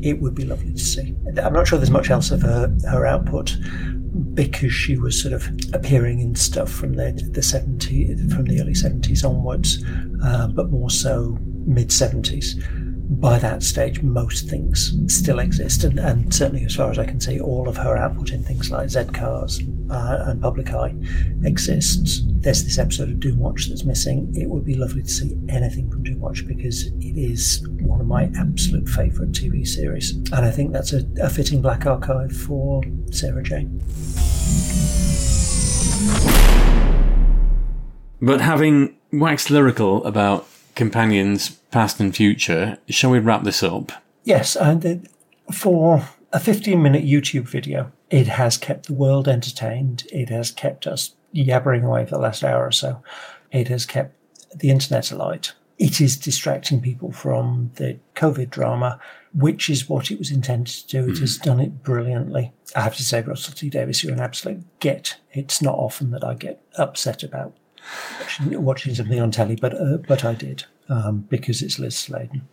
It 0.00 0.20
would 0.20 0.34
be 0.34 0.44
lovely 0.44 0.72
to 0.72 0.78
see. 0.78 1.14
I'm 1.42 1.52
not 1.52 1.68
sure 1.68 1.78
there's 1.78 1.90
much 1.90 2.10
else 2.10 2.30
of 2.30 2.42
her, 2.42 2.74
her 2.90 3.06
output, 3.06 3.56
because 4.34 4.72
she 4.72 4.96
was 4.96 5.20
sort 5.20 5.34
of 5.34 5.48
appearing 5.72 6.20
in 6.20 6.34
stuff 6.34 6.70
from 6.70 6.94
the 6.94 7.12
the 7.32 7.40
70s, 7.40 8.34
from 8.34 8.44
the 8.44 8.60
early 8.60 8.72
70s 8.72 9.24
onwards, 9.24 9.84
uh, 10.22 10.48
but 10.48 10.70
more 10.70 10.90
so 10.90 11.36
mid 11.66 11.88
70s. 11.88 12.54
By 13.08 13.38
that 13.38 13.62
stage, 13.62 14.02
most 14.02 14.48
things 14.48 14.92
still 15.06 15.38
exist, 15.38 15.84
and, 15.84 15.98
and, 16.00 16.34
certainly, 16.34 16.64
as 16.64 16.74
far 16.74 16.90
as 16.90 16.98
I 16.98 17.04
can 17.04 17.20
see, 17.20 17.38
all 17.38 17.68
of 17.68 17.76
her 17.76 17.96
output 17.96 18.30
in 18.30 18.42
things 18.42 18.70
like 18.70 18.88
Z 18.88 19.04
Cars 19.12 19.60
uh, 19.90 20.24
and 20.26 20.42
Public 20.42 20.72
Eye 20.72 20.92
exists. 21.44 22.22
There's 22.26 22.64
this 22.64 22.78
episode 22.78 23.10
of 23.10 23.16
Doomwatch 23.16 23.68
that's 23.68 23.84
missing. 23.84 24.34
It 24.34 24.48
would 24.48 24.64
be 24.64 24.74
lovely 24.74 25.02
to 25.02 25.08
see 25.08 25.38
anything 25.48 25.88
from 25.88 26.02
Doomwatch 26.02 26.48
because 26.48 26.86
it 26.86 27.16
is 27.16 27.66
one 27.80 28.00
of 28.00 28.06
my 28.08 28.24
absolute 28.38 28.88
favourite 28.88 29.30
TV 29.30 29.66
series, 29.66 30.10
and 30.10 30.34
I 30.34 30.50
think 30.50 30.72
that's 30.72 30.92
a, 30.92 31.06
a 31.22 31.30
fitting 31.30 31.62
black 31.62 31.86
archive 31.86 32.32
for 32.36 32.82
Sarah 33.12 33.42
Jane. 33.42 33.80
But 38.20 38.40
having 38.40 38.96
waxed 39.12 39.50
lyrical 39.50 40.04
about 40.04 40.48
companions 40.74 41.50
past 41.76 42.00
and 42.00 42.16
future, 42.16 42.78
shall 42.88 43.10
we 43.10 43.18
wrap 43.18 43.42
this 43.42 43.62
up? 43.62 43.92
Yes, 44.24 44.56
and 44.56 45.06
for 45.52 46.08
a 46.32 46.40
15 46.40 46.82
minute 46.82 47.04
YouTube 47.04 47.46
video, 47.46 47.92
it 48.08 48.26
has 48.28 48.56
kept 48.56 48.86
the 48.86 48.94
world 48.94 49.28
entertained. 49.28 50.06
It 50.10 50.30
has 50.30 50.50
kept 50.50 50.86
us 50.86 51.14
yabbering 51.34 51.84
away 51.84 52.06
for 52.06 52.12
the 52.12 52.18
last 52.18 52.42
hour 52.42 52.64
or 52.64 52.72
so. 52.72 53.02
It 53.52 53.68
has 53.68 53.84
kept 53.84 54.14
the 54.56 54.70
internet 54.70 55.12
alight. 55.12 55.52
It 55.76 56.00
is 56.00 56.16
distracting 56.16 56.80
people 56.80 57.12
from 57.12 57.72
the 57.74 57.98
COVID 58.14 58.48
drama, 58.48 58.98
which 59.34 59.68
is 59.68 59.86
what 59.86 60.10
it 60.10 60.18
was 60.18 60.30
intended 60.30 60.72
to 60.72 60.86
do. 60.86 61.10
It 61.10 61.18
has 61.18 61.36
hmm. 61.36 61.44
done 61.44 61.60
it 61.60 61.82
brilliantly. 61.82 62.54
I 62.74 62.80
have 62.80 62.96
to 62.96 63.04
say, 63.04 63.20
Russell 63.20 63.52
T 63.52 63.68
Davies, 63.68 64.02
you're 64.02 64.14
an 64.14 64.20
absolute 64.20 64.64
get. 64.80 65.18
It's 65.32 65.60
not 65.60 65.74
often 65.74 66.10
that 66.12 66.24
I 66.24 66.32
get 66.32 66.58
upset 66.78 67.22
about 67.22 67.54
watching, 68.18 68.62
watching 68.62 68.94
something 68.94 69.20
on 69.20 69.30
telly, 69.30 69.56
but 69.56 69.74
uh, 69.74 69.98
but 69.98 70.24
I 70.24 70.32
did 70.32 70.64
um, 70.88 71.26
because 71.28 71.62
it's 71.62 71.78
Liz 71.78 71.96
Sladen. 71.96 72.48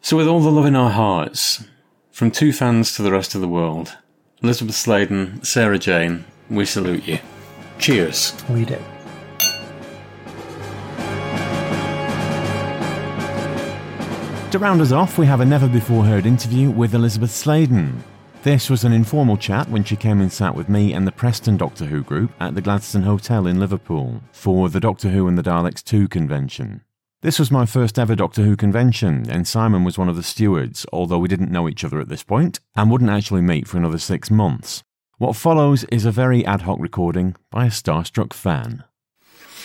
So, 0.00 0.16
with 0.16 0.28
all 0.28 0.40
the 0.40 0.50
love 0.50 0.66
in 0.66 0.76
our 0.76 0.90
hearts, 0.90 1.64
from 2.12 2.30
two 2.30 2.52
fans 2.52 2.94
to 2.96 3.02
the 3.02 3.12
rest 3.12 3.34
of 3.34 3.40
the 3.40 3.48
world, 3.48 3.96
Elizabeth 4.42 4.76
Sladen, 4.76 5.42
Sarah 5.42 5.78
Jane, 5.78 6.24
we 6.48 6.64
salute 6.64 7.06
you. 7.06 7.18
Cheers. 7.78 8.34
We 8.48 8.64
do. 8.64 8.78
To 14.50 14.58
round 14.58 14.80
us 14.80 14.92
off, 14.92 15.18
we 15.18 15.26
have 15.26 15.40
a 15.40 15.44
never 15.44 15.68
before 15.68 16.04
heard 16.04 16.24
interview 16.24 16.70
with 16.70 16.94
Elizabeth 16.94 17.30
Sladen. 17.30 18.02
This 18.44 18.70
was 18.70 18.82
an 18.84 18.92
informal 18.92 19.36
chat 19.36 19.68
when 19.68 19.84
she 19.84 19.94
came 19.94 20.20
and 20.20 20.32
sat 20.32 20.54
with 20.54 20.68
me 20.68 20.94
and 20.94 21.06
the 21.06 21.12
Preston 21.12 21.56
Doctor 21.58 21.84
Who 21.84 22.02
group 22.02 22.30
at 22.40 22.54
the 22.54 22.62
Gladstone 22.62 23.02
Hotel 23.02 23.46
in 23.46 23.60
Liverpool 23.60 24.22
for 24.32 24.70
the 24.70 24.80
Doctor 24.80 25.10
Who 25.10 25.28
and 25.28 25.36
the 25.36 25.42
Daleks 25.42 25.82
2 25.84 26.08
convention. 26.08 26.82
This 27.20 27.40
was 27.40 27.50
my 27.50 27.66
first 27.66 27.98
ever 27.98 28.14
Doctor 28.14 28.44
Who 28.44 28.54
convention, 28.54 29.28
and 29.28 29.42
Simon 29.42 29.82
was 29.82 29.98
one 29.98 30.08
of 30.08 30.14
the 30.14 30.22
stewards, 30.22 30.86
although 30.92 31.18
we 31.18 31.26
didn't 31.26 31.50
know 31.50 31.68
each 31.68 31.82
other 31.82 31.98
at 31.98 32.08
this 32.08 32.22
point, 32.22 32.60
and 32.76 32.92
wouldn't 32.92 33.10
actually 33.10 33.42
meet 33.42 33.66
for 33.66 33.76
another 33.76 33.98
six 33.98 34.30
months. 34.30 34.84
What 35.16 35.34
follows 35.34 35.82
is 35.90 36.04
a 36.04 36.12
very 36.12 36.46
ad 36.46 36.62
hoc 36.62 36.78
recording 36.78 37.34
by 37.50 37.66
a 37.66 37.74
starstruck 37.74 38.32
fan. 38.32 38.84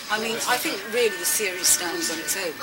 I 0.10 0.18
mean, 0.18 0.34
I 0.50 0.58
think 0.58 0.82
really 0.98 1.16
the 1.16 1.30
series 1.30 1.68
stands 1.68 2.10
on 2.10 2.18
its 2.18 2.34
own, 2.42 2.58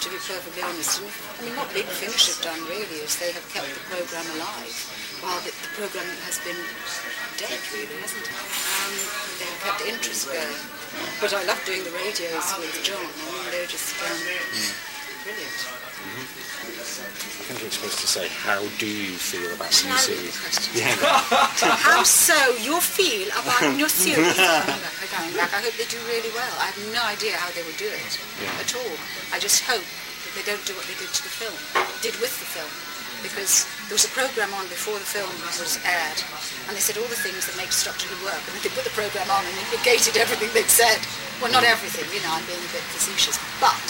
to 0.00 0.08
be 0.08 0.16
perfectly 0.16 0.62
honest. 0.62 1.04
I 1.04 1.44
mean, 1.44 1.56
what 1.60 1.68
Big 1.74 1.84
Finish 1.84 2.32
have 2.32 2.40
done 2.40 2.64
really 2.64 3.04
is 3.04 3.20
they 3.20 3.28
have 3.28 3.44
kept 3.52 3.68
the 3.76 3.84
programme 3.92 4.40
alive 4.40 4.72
while 5.20 5.36
the, 5.44 5.52
the 5.52 5.68
programme 5.76 6.08
has 6.24 6.40
been 6.40 6.56
dead, 7.36 7.60
really, 7.76 8.00
hasn't 8.00 8.24
it? 8.24 8.32
Um, 8.32 8.92
they 9.36 9.48
have 9.52 9.60
kept 9.68 9.80
interest 9.84 10.32
going. 10.32 10.73
But 11.20 11.32
I 11.34 11.42
love 11.44 11.60
doing 11.64 11.82
the 11.84 11.92
radios 11.92 12.46
with 12.58 12.74
John. 12.82 13.00
I 13.00 13.06
mean, 13.06 13.50
they're 13.50 13.70
just 13.70 13.96
um, 14.02 14.18
brilliant. 15.24 15.58
Mm-hmm. 16.04 16.44
I 16.84 17.46
think 17.48 17.60
you're 17.60 17.70
supposed 17.70 18.00
to 18.00 18.08
say, 18.08 18.28
how 18.28 18.60
do 18.78 18.86
you 18.86 19.16
feel 19.16 19.52
about 19.52 19.68
the 19.72 19.88
new 19.88 20.00
series? 20.00 20.36
Yeah. 20.72 20.92
how 21.84 22.02
so? 22.02 22.36
You 22.60 22.80
feel 22.80 23.28
about 23.36 23.76
new 23.76 23.88
series? 23.88 24.38
Like, 25.14 25.54
I 25.54 25.62
hope 25.62 25.74
they 25.78 25.86
do 25.86 25.98
really 26.10 26.30
well. 26.34 26.50
I 26.58 26.74
have 26.74 26.80
no 26.90 26.98
idea 27.06 27.38
how 27.38 27.46
they 27.54 27.62
will 27.62 27.78
do 27.78 27.86
it 27.86 28.12
yeah. 28.42 28.50
at 28.58 28.74
all. 28.74 28.94
I 29.30 29.38
just 29.38 29.62
hope 29.62 29.84
they 30.34 30.42
don't 30.42 30.58
do 30.66 30.74
what 30.74 30.82
they 30.90 30.98
did 30.98 31.06
to 31.06 31.22
the 31.22 31.30
film, 31.30 31.54
did 32.02 32.18
with 32.18 32.34
the 32.34 32.48
film. 32.50 32.70
Because 33.24 33.64
there 33.88 33.96
was 33.96 34.04
a 34.04 34.12
program 34.12 34.52
on 34.52 34.68
before 34.68 35.00
the 35.00 35.08
film 35.08 35.32
was 35.48 35.80
aired, 35.88 36.20
and 36.68 36.76
they 36.76 36.84
said 36.84 37.00
all 37.00 37.08
the 37.08 37.16
things 37.16 37.48
that 37.48 37.56
make 37.56 37.72
Who 37.72 38.20
work, 38.20 38.36
and 38.44 38.52
then 38.52 38.60
they 38.60 38.68
put 38.76 38.84
the 38.84 38.92
program 38.92 39.24
on 39.32 39.40
and 39.48 39.54
it 39.56 39.64
negated 39.72 40.20
everything 40.20 40.52
they'd 40.52 40.68
said. 40.68 41.00
Well, 41.40 41.48
not 41.48 41.64
everything, 41.64 42.04
you 42.12 42.20
know, 42.20 42.36
I'm 42.36 42.44
being 42.44 42.60
a 42.60 42.70
bit 42.70 42.84
facetious, 42.92 43.40
but 43.58 43.80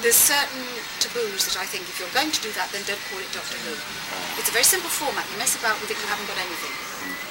there's 0.00 0.16
certain 0.16 0.62
taboos 1.02 1.42
that 1.50 1.58
I 1.58 1.66
think 1.66 1.90
if 1.90 1.98
you're 1.98 2.10
going 2.14 2.30
to 2.30 2.40
do 2.40 2.54
that, 2.54 2.70
then 2.70 2.86
don't 2.86 3.02
call 3.10 3.18
it 3.18 3.28
Doctor 3.34 3.58
Who. 3.66 3.74
It's 4.38 4.48
a 4.48 4.54
very 4.54 4.64
simple 4.66 4.88
format. 4.90 5.26
You 5.34 5.42
mess 5.42 5.58
about 5.58 5.76
with 5.82 5.90
it, 5.90 5.98
you 5.98 6.08
haven't 6.08 6.30
got 6.30 6.38
anything. 6.38 6.74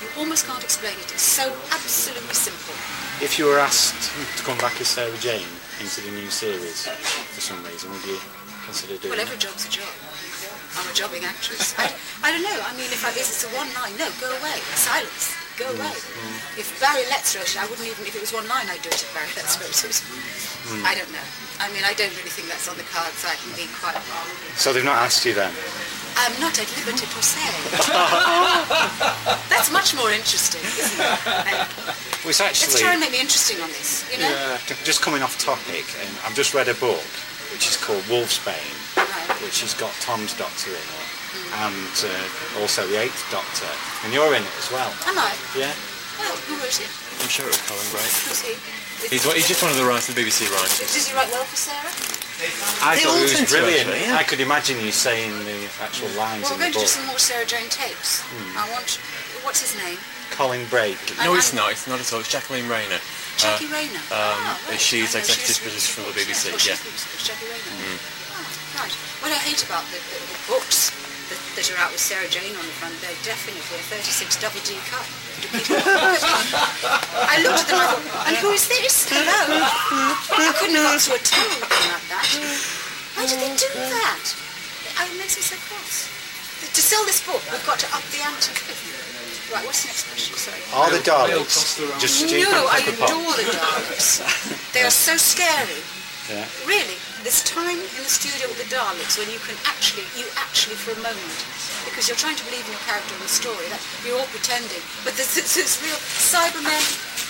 You 0.03 0.07
almost 0.19 0.45
can't 0.45 0.61
explain 0.61 0.93
it. 0.99 1.07
It's 1.15 1.23
so 1.25 1.47
absolutely 1.71 2.35
simple. 2.35 2.75
If 3.23 3.39
you 3.39 3.47
were 3.47 3.59
asked 3.59 4.11
to 4.35 4.41
come 4.43 4.59
back 4.59 4.75
as 4.83 4.91
Sarah 4.91 5.15
Jane 5.23 5.47
into 5.79 6.03
the 6.03 6.11
new 6.11 6.27
series 6.27 6.85
for 7.31 7.39
some 7.41 7.63
reason, 7.63 7.87
would 7.91 8.03
you 8.03 8.19
consider 8.67 8.99
doing 8.99 9.15
Well, 9.15 9.19
it? 9.19 9.31
every 9.31 9.39
job's 9.39 9.65
a 9.65 9.71
job. 9.71 9.89
I'm 10.77 10.87
a 10.87 10.93
jobbing 10.95 11.23
actress. 11.27 11.75
I, 11.75 11.91
I 12.23 12.31
don't 12.31 12.43
know. 12.43 12.59
I 12.63 12.71
mean, 12.79 12.87
if, 12.93 13.03
I, 13.03 13.11
if 13.11 13.27
it's 13.27 13.43
a 13.43 13.51
one 13.51 13.67
line, 13.75 13.91
no, 13.99 14.07
go 14.23 14.31
away. 14.39 14.55
Silence. 14.79 15.35
Go 15.59 15.67
mm. 15.67 15.75
away. 15.75 15.95
If 16.55 16.71
Barry 16.79 17.03
Letts 17.11 17.35
wrote 17.35 17.49
it, 17.51 17.59
I 17.59 17.67
wouldn't 17.67 17.87
even, 17.87 18.07
if 18.07 18.15
it 18.15 18.23
was 18.23 18.31
one 18.31 18.47
line, 18.47 18.71
I'd 18.71 18.79
do 18.79 18.89
it 18.89 19.03
if 19.03 19.11
Barry 19.11 19.31
Letts 19.35 19.59
ah. 19.59 19.63
wrote 19.67 19.81
it. 19.83 19.97
Mm. 20.71 20.83
I 20.87 20.95
don't 20.95 21.11
know. 21.11 21.27
I 21.59 21.67
mean, 21.75 21.83
I 21.83 21.93
don't 21.93 22.13
really 22.15 22.31
think 22.31 22.47
that's 22.47 22.71
on 22.71 22.77
the 22.79 22.87
cards. 22.87 23.21
I 23.27 23.35
can 23.35 23.51
be 23.59 23.67
quite... 23.83 23.99
Wrong. 23.99 24.27
So 24.55 24.71
they've 24.71 24.87
not 24.87 25.03
asked 25.03 25.27
you 25.27 25.35
then? 25.35 25.51
I'm 26.17 26.35
not 26.39 26.55
at 26.59 26.67
liberty 26.75 27.07
to 27.07 27.21
say. 27.23 27.51
that's 29.47 29.71
much 29.71 29.95
more 29.95 30.11
interesting, 30.11 30.63
isn't 30.63 30.99
it? 30.99 31.19
Like, 31.47 31.67
Well, 32.23 32.31
it's 32.31 32.39
Let's 32.39 32.63
actually 32.63 32.79
try 32.79 32.91
and 32.91 32.99
make 32.99 33.11
me 33.11 33.21
interesting 33.21 33.59
on 33.61 33.69
this, 33.69 34.07
you 34.11 34.19
know? 34.19 34.27
yeah, 34.27 34.57
just 34.83 35.01
coming 35.01 35.23
off 35.23 35.39
topic, 35.39 35.85
and 35.99 36.09
I've 36.25 36.35
just 36.35 36.53
read 36.53 36.67
a 36.67 36.75
book 36.75 37.03
which 37.51 37.67
is 37.67 37.77
called 37.77 38.01
Wolfsbane, 38.07 38.75
Right. 38.97 39.37
which 39.43 39.61
has 39.61 39.73
got 39.75 39.91
Tom's 40.01 40.33
Doctor 40.37 40.71
in 40.71 40.79
it, 40.81 41.07
and 41.63 41.93
uh, 42.07 42.61
also 42.61 42.87
the 42.87 42.99
Eighth 42.99 43.19
Doctor, 43.31 43.67
and 44.05 44.13
you're 44.13 44.33
in 44.35 44.43
it 44.43 44.55
as 44.59 44.71
well. 44.71 44.91
Am 45.07 45.17
I? 45.19 45.31
Yeah. 45.55 45.71
Oh, 46.21 46.35
who 46.47 46.55
wrote 46.59 46.79
it? 46.79 46.91
I'm 47.21 47.29
sure 47.31 47.45
it 47.47 47.53
was 47.55 47.61
Colin 47.67 47.87
Gray. 47.91 48.07
Who's 48.27 48.41
he? 48.41 48.53
He's, 49.09 49.25
he's 49.33 49.47
just 49.49 49.61
one 49.65 49.71
of 49.71 49.77
the 49.77 49.85
writers, 49.85 50.07
the 50.13 50.17
BBC 50.21 50.45
writers. 50.53 50.77
Does 50.93 51.07
he 51.09 51.13
write 51.17 51.29
well 51.33 51.43
for 51.43 51.57
Sarah? 51.57 51.89
I 52.85 52.95
They 52.97 53.01
thought 53.05 53.13
all 53.13 53.17
it 53.17 53.29
was 53.29 53.33
tend 53.33 53.47
to, 53.49 53.53
brilliant. 53.57 53.89
actually, 53.89 54.05
yeah. 54.05 54.17
I 54.17 54.23
could 54.23 54.39
imagine 54.41 54.77
you 54.81 54.91
saying 54.93 55.29
the 55.45 55.69
actual 55.81 56.09
lines 56.17 56.45
Well, 56.45 56.53
in 56.57 56.61
we're 56.61 56.73
the 56.73 56.73
going 56.73 56.73
to 56.73 56.79
do 56.85 56.85
some 56.89 57.05
more 57.09 57.17
Sarah 57.21 57.45
Jane 57.45 57.69
tapes. 57.69 58.21
I 58.57 58.65
want... 58.73 58.97
What's 59.41 59.61
his 59.61 59.73
name? 59.81 59.97
Colin 60.29 60.65
Brake. 60.69 60.97
No, 61.17 61.33
I- 61.33 61.37
it's 61.37 61.49
I'm- 61.53 61.57
not. 61.65 61.71
It's 61.73 61.87
not 61.89 61.99
at 61.99 62.05
all. 62.13 62.19
It's 62.21 62.29
Jacqueline 62.29 62.69
Rayner. 62.69 63.01
Jackie 63.41 63.65
Uh, 63.65 63.73
Rayner. 63.73 64.03
um, 64.13 64.37
right. 64.69 64.77
she's 64.77 65.15
executive 65.17 65.57
producer 65.65 65.89
from 65.97 66.05
the 66.13 66.13
BBC, 66.21 66.53
Oh, 66.53 66.61
yeah. 66.61 66.77
Jackie 67.25 67.49
Rayner. 67.49 67.73
Oh, 67.73 68.45
right. 68.77 68.93
What 69.25 69.31
I 69.33 69.39
hate 69.41 69.61
about 69.65 69.81
the, 69.89 69.97
the, 69.97 70.17
the 70.29 70.39
books 70.45 70.93
that, 71.33 71.41
that 71.57 71.65
are 71.73 71.79
out 71.81 71.89
with 71.89 72.01
Sarah 72.01 72.29
Jane 72.29 72.53
on 72.53 72.61
the 72.61 72.75
front, 72.77 72.93
they're 73.01 73.17
definitely 73.25 73.65
a 73.65 73.81
36 73.89 74.37
double 74.37 74.61
D 74.61 74.77
cut. 74.93 75.05
I 77.33 77.41
looked 77.41 77.65
at 77.65 77.73
them 77.73 77.81
and 77.81 78.05
thought, 78.13 78.29
and 78.29 78.37
who 78.37 78.53
is 78.53 78.67
this? 78.69 79.09
Hello? 79.09 79.25
I 79.25 80.53
couldn't 80.61 80.77
have 80.77 80.85
got 80.93 81.01
through 81.01 81.17
a 81.17 81.23
tunnel 81.25 81.57
looking 81.65 81.89
like 81.89 82.05
that. 82.13 82.29
Why 83.17 83.25
did 83.25 83.41
they 83.41 83.53
do 83.57 83.69
that? 83.89 84.21
It 85.01 85.17
makes 85.17 85.33
me 85.33 85.41
so 85.41 85.57
cross. 85.65 86.05
To 86.61 86.81
sell 86.81 87.01
this 87.09 87.25
book, 87.25 87.41
we've 87.49 87.65
got 87.65 87.81
to 87.81 87.87
up 87.89 88.05
the 88.13 88.21
ante. 88.21 88.53
Right, 89.51 89.67
what's 89.67 89.83
the 89.83 89.91
next 89.91 90.07
question? 90.07 90.31
Sorry. 90.39 90.63
Are 90.71 90.87
the 90.87 91.03
Daleks 91.03 91.75
just 91.99 92.23
stupid 92.23 92.47
No, 92.47 92.71
I 92.71 92.79
adore 92.87 93.35
the 93.35 93.51
Daleks. 93.51 94.23
they 94.73 94.87
are 94.87 94.93
so 94.93 95.19
scary. 95.19 95.83
Yeah. 96.31 96.47
Really, 96.63 96.95
there's 97.27 97.43
time 97.43 97.75
in 97.75 97.99
the 97.99 98.07
studio 98.07 98.47
with 98.47 98.63
the 98.63 98.69
Daleks 98.71 99.19
when 99.19 99.27
you 99.27 99.43
can 99.43 99.59
actually, 99.67 100.07
you 100.15 100.23
actually 100.39 100.79
for 100.79 100.95
a 100.95 101.01
moment, 101.03 101.35
because 101.83 102.07
you're 102.07 102.15
trying 102.15 102.39
to 102.39 102.45
believe 102.47 102.63
in 102.63 102.71
your 102.71 102.85
character 102.87 103.11
and 103.11 103.27
the 103.27 103.27
story, 103.27 103.67
that 103.67 103.83
you're 104.07 104.15
all 104.15 104.31
pretending. 104.31 104.79
But 105.03 105.19
there's, 105.19 105.35
there's, 105.35 105.51
there's 105.59 105.75
real 105.83 105.99
Cybermen, 105.99 106.79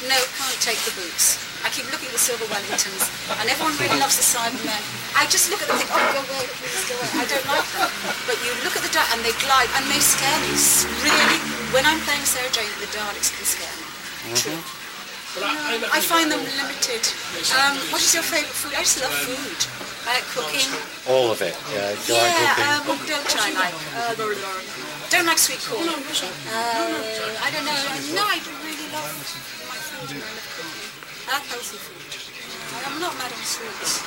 no, 0.06 0.18
can't 0.38 0.62
take 0.62 0.78
the 0.86 0.94
boots. 0.94 1.51
I 1.62 1.70
keep 1.70 1.86
looking 1.94 2.10
at 2.10 2.16
the 2.18 2.24
Silver 2.24 2.46
Wellingtons, 2.50 3.06
and 3.40 3.46
everyone 3.50 3.78
really 3.78 3.98
loves 4.02 4.18
the 4.18 4.26
Cybermen. 4.26 4.82
I 5.16 5.26
just 5.30 5.50
look 5.54 5.62
at 5.62 5.68
them 5.70 5.78
and 5.78 5.86
think, 5.86 5.94
oh, 5.94 6.02
go 6.18 6.22
away, 6.26 6.46
please 6.58 6.84
go 6.90 6.96
away. 6.98 7.22
I 7.22 7.26
don't 7.30 7.48
like 7.48 7.68
them. 7.78 7.90
But 8.26 8.38
you 8.42 8.52
look 8.66 8.74
at 8.76 8.84
the 8.84 8.90
Daleks, 8.92 9.14
and 9.14 9.22
they 9.22 9.36
glide, 9.40 9.70
and 9.78 9.84
they 9.88 10.02
scare 10.02 10.40
me. 10.46 10.58
S- 10.58 10.84
Really, 11.06 11.40
when 11.72 11.86
I'm 11.86 12.02
playing 12.04 12.26
Sarah 12.26 12.50
Jane, 12.52 12.70
the 12.82 12.90
Daleks 12.92 13.30
can 13.32 13.46
scare 13.46 13.76
me. 13.78 13.86
True. 14.38 14.62
No, 15.40 15.48
I 15.96 16.04
find 16.04 16.28
them 16.28 16.44
limited. 16.44 17.04
Um, 17.56 17.80
what 17.94 18.04
is 18.04 18.12
your 18.12 18.22
favourite 18.26 18.52
food? 18.52 18.76
I 18.76 18.84
just 18.84 19.00
love 19.00 19.16
food. 19.24 19.60
I 20.04 20.20
like 20.20 20.28
cooking. 20.36 20.68
All 21.08 21.32
of 21.32 21.40
it. 21.40 21.56
Yeah. 21.72 21.96
Do 22.04 22.12
you 22.12 22.20
like 22.20 22.36
Yeah, 22.36 22.84
cooking? 22.84 23.16
um, 23.16 23.24
don't 23.24 23.40
I 23.40 23.50
like? 23.56 23.76
Uh, 23.96 24.12
don't 25.08 25.26
like 25.30 25.40
sweet 25.40 25.64
corn. 25.64 25.88
Uh, 25.88 25.96
I 26.52 27.48
don't 27.48 27.64
know. 27.64 27.80
No, 28.12 28.24
I 28.28 28.44
do 28.44 28.52
really 28.60 28.92
love 28.92 29.08
my 29.72 29.80
food. 29.80 30.20
Like 31.32 31.48
healthy 31.48 31.78
food. 31.80 31.98
I'm 32.88 33.00
not 33.00 33.14
mad 33.18 33.32
on 33.32 33.44
sweets. 33.44 34.04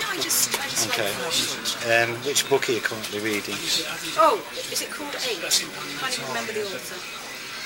No, 0.00 0.04
I 0.10 0.16
just, 0.18 0.50
I 0.58 0.66
just 0.68 0.88
Okay. 0.90 1.04
like 1.04 1.32
food. 1.32 1.68
Um, 1.92 2.10
which 2.24 2.48
book 2.48 2.68
are 2.68 2.72
you 2.72 2.80
currently 2.80 3.20
reading? 3.20 3.54
Oh, 4.18 4.40
is 4.72 4.82
it 4.82 4.90
called 4.90 5.14
Eight? 5.28 5.38
I 5.44 5.48
can't 5.50 6.12
even 6.18 6.28
remember 6.28 6.52
the 6.52 6.64
author. 6.66 6.98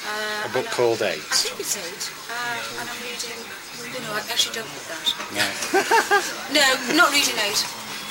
Uh, 0.08 0.46
A 0.46 0.48
book 0.52 0.64
and 0.64 0.68
I- 0.68 0.76
called 0.76 1.02
Eight. 1.02 1.22
I 1.30 1.36
think 1.36 1.60
it's 1.60 1.76
Eight. 1.76 2.04
Uh, 2.30 2.80
and 2.80 2.86
I'm 2.90 3.00
reading. 3.02 3.38
No, 3.78 3.98
no, 4.02 4.10
I 4.18 4.20
actually 4.30 4.54
don't 4.58 4.68
put 4.68 4.84
that. 4.90 5.06
No. 5.34 5.46
No, 6.58 6.64
not 6.96 7.12
reading 7.12 7.38
eight. 7.38 7.62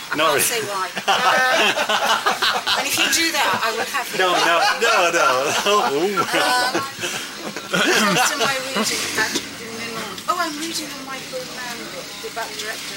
I 0.09 0.15
Not 0.15 0.31
can't 0.31 0.39
re- 0.39 0.47
say 0.55 0.61
why. 0.63 0.87
Uh, 1.03 2.79
and 2.79 2.87
if 2.87 2.95
you 2.95 3.07
do 3.11 3.27
that, 3.35 3.51
I 3.59 3.75
will 3.75 3.83
have 3.91 4.07
you. 4.07 4.23
No, 4.23 4.31
no, 4.47 4.55
no, 4.79 5.11
no. 5.11 5.27
Else 7.75 8.31
am 8.31 8.39
I 8.39 8.55
reading 8.71 9.03
at 9.19 9.35
I'm 10.47 10.55
reading 10.63 10.87
a 10.87 10.99
Michael 11.03 11.43
Mann 11.59 11.75
book 11.91 12.07
about 12.31 12.47
the 12.47 12.55
director. 12.55 12.95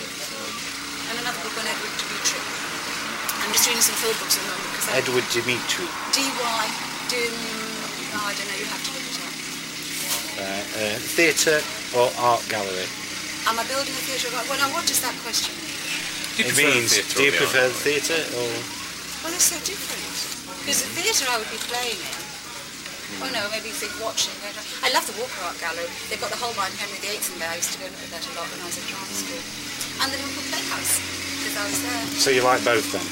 And 1.11 1.19
another 1.19 1.43
book 1.43 1.51
on 1.59 1.67
Edward 1.67 1.95
Dmytryk. 1.99 2.47
I'm 3.43 3.51
just 3.51 3.67
reading 3.67 3.83
some 3.83 3.99
film 3.99 4.15
books 4.23 4.39
at 4.39 4.47
the 4.47 4.55
moment 4.55 4.71
because 4.71 4.87
I... 4.87 5.03
Edward 5.03 5.27
Dmytryk. 5.35 5.91
D-Y, 6.15 6.63
Dim... 7.11 7.35
Oh, 8.15 8.23
I 8.23 8.39
don't 8.39 8.47
know, 8.47 8.55
you 8.55 8.71
have 8.71 8.85
to 8.87 8.91
look 8.95 9.03
it 9.03 9.19
up. 9.19 9.35
Uh, 10.39 10.63
uh, 10.79 10.97
theatre 11.11 11.59
or 11.99 12.07
art 12.23 12.47
gallery? 12.47 12.87
Am 13.51 13.59
I 13.59 13.67
building 13.67 13.99
a 13.99 14.03
theatre? 14.07 14.31
Well, 14.31 14.47
now, 14.55 14.71
what 14.71 14.87
does 14.87 15.03
that 15.03 15.19
question 15.27 15.51
mean? 15.59 15.75
Do 16.39 16.47
you 16.47 16.47
It 16.47 16.55
prefer 16.55 16.71
means, 16.71 16.95
theatre 16.95 17.19
do 17.19 17.23
you 17.27 17.35
prefer 17.35 17.67
the 17.67 17.79
theatre 17.83 18.23
or... 18.39 18.47
Well, 19.27 19.35
they're 19.35 19.43
so 19.43 19.59
different. 19.67 20.07
Because 20.63 20.87
the 20.87 21.03
theatre 21.03 21.27
I 21.27 21.43
would 21.43 21.51
be 21.51 21.59
playing 21.67 21.99
in, 21.99 22.20
oh 23.23 23.29
no, 23.35 23.43
maybe 23.51 23.69
you 23.71 23.77
think 23.77 23.93
watching. 23.99 24.33
I 24.87 24.89
love 24.95 25.05
the 25.11 25.17
Walker 25.19 25.41
Art 25.45 25.59
Gallery. 25.59 25.87
They've 26.09 26.21
got 26.23 26.31
the 26.31 26.39
Holbein 26.41 26.71
Henry 26.79 26.99
VIII 27.03 27.19
in 27.21 27.37
there. 27.43 27.51
I 27.51 27.59
used 27.59 27.75
to 27.75 27.79
go 27.83 27.87
and 27.91 27.95
look 27.95 28.07
at 28.07 28.13
that 28.15 28.25
a 28.25 28.33
lot 28.39 28.47
when 28.51 28.61
I 28.63 28.67
was 28.71 28.77
at 28.79 28.87
drama 28.87 29.11
school. 29.11 29.43
And 30.01 30.09
the 30.15 30.19
Liverpool 30.23 30.47
Playhouse, 30.49 30.93
because 31.43 31.57
I 31.61 31.65
was 31.69 31.79
there. 31.85 32.03
So 32.23 32.29
you 32.33 32.43
like 32.47 32.63
both 32.65 32.87
then? 32.95 33.05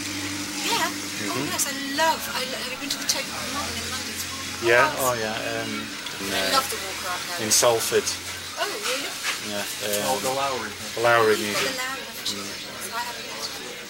Yeah. 0.65 0.89
Oh 1.35 1.43
yes, 1.51 1.67
I 1.67 1.75
love. 1.99 2.21
I 2.33 2.43
lo- 2.49 2.61
have 2.63 2.71
you 2.73 2.79
been 2.81 2.93
to 2.95 3.01
the 3.03 3.09
Tate 3.11 3.27
Modern 3.53 3.75
in 3.75 3.87
London? 3.91 4.15
It's 4.15 4.25
Yeah? 4.63 4.87
wonderful. 4.87 5.09
Oh 5.11 5.15
yeah. 5.19 5.35
Um, 5.59 5.71
in, 6.23 6.35
I 6.35 6.51
uh, 6.51 6.57
love 6.59 6.67
the 6.71 6.79
Walker 6.83 7.09
Art 7.11 7.23
Gallery. 7.27 7.45
in 7.45 7.51
Salford. 7.51 8.07
Oh 8.59 8.67
really? 8.87 9.11
Yeah. 9.51 9.63
Oh, 10.07 10.19
Um, 10.19 10.23
the 10.23 10.35
Lowry. 10.35 10.71
the 10.95 11.03
Lowry 11.03 11.35
Oh, 11.35 11.43
Museum. 11.43 11.73
the 11.73 11.79
Lowry 11.79 12.03
Museum. 12.07 12.68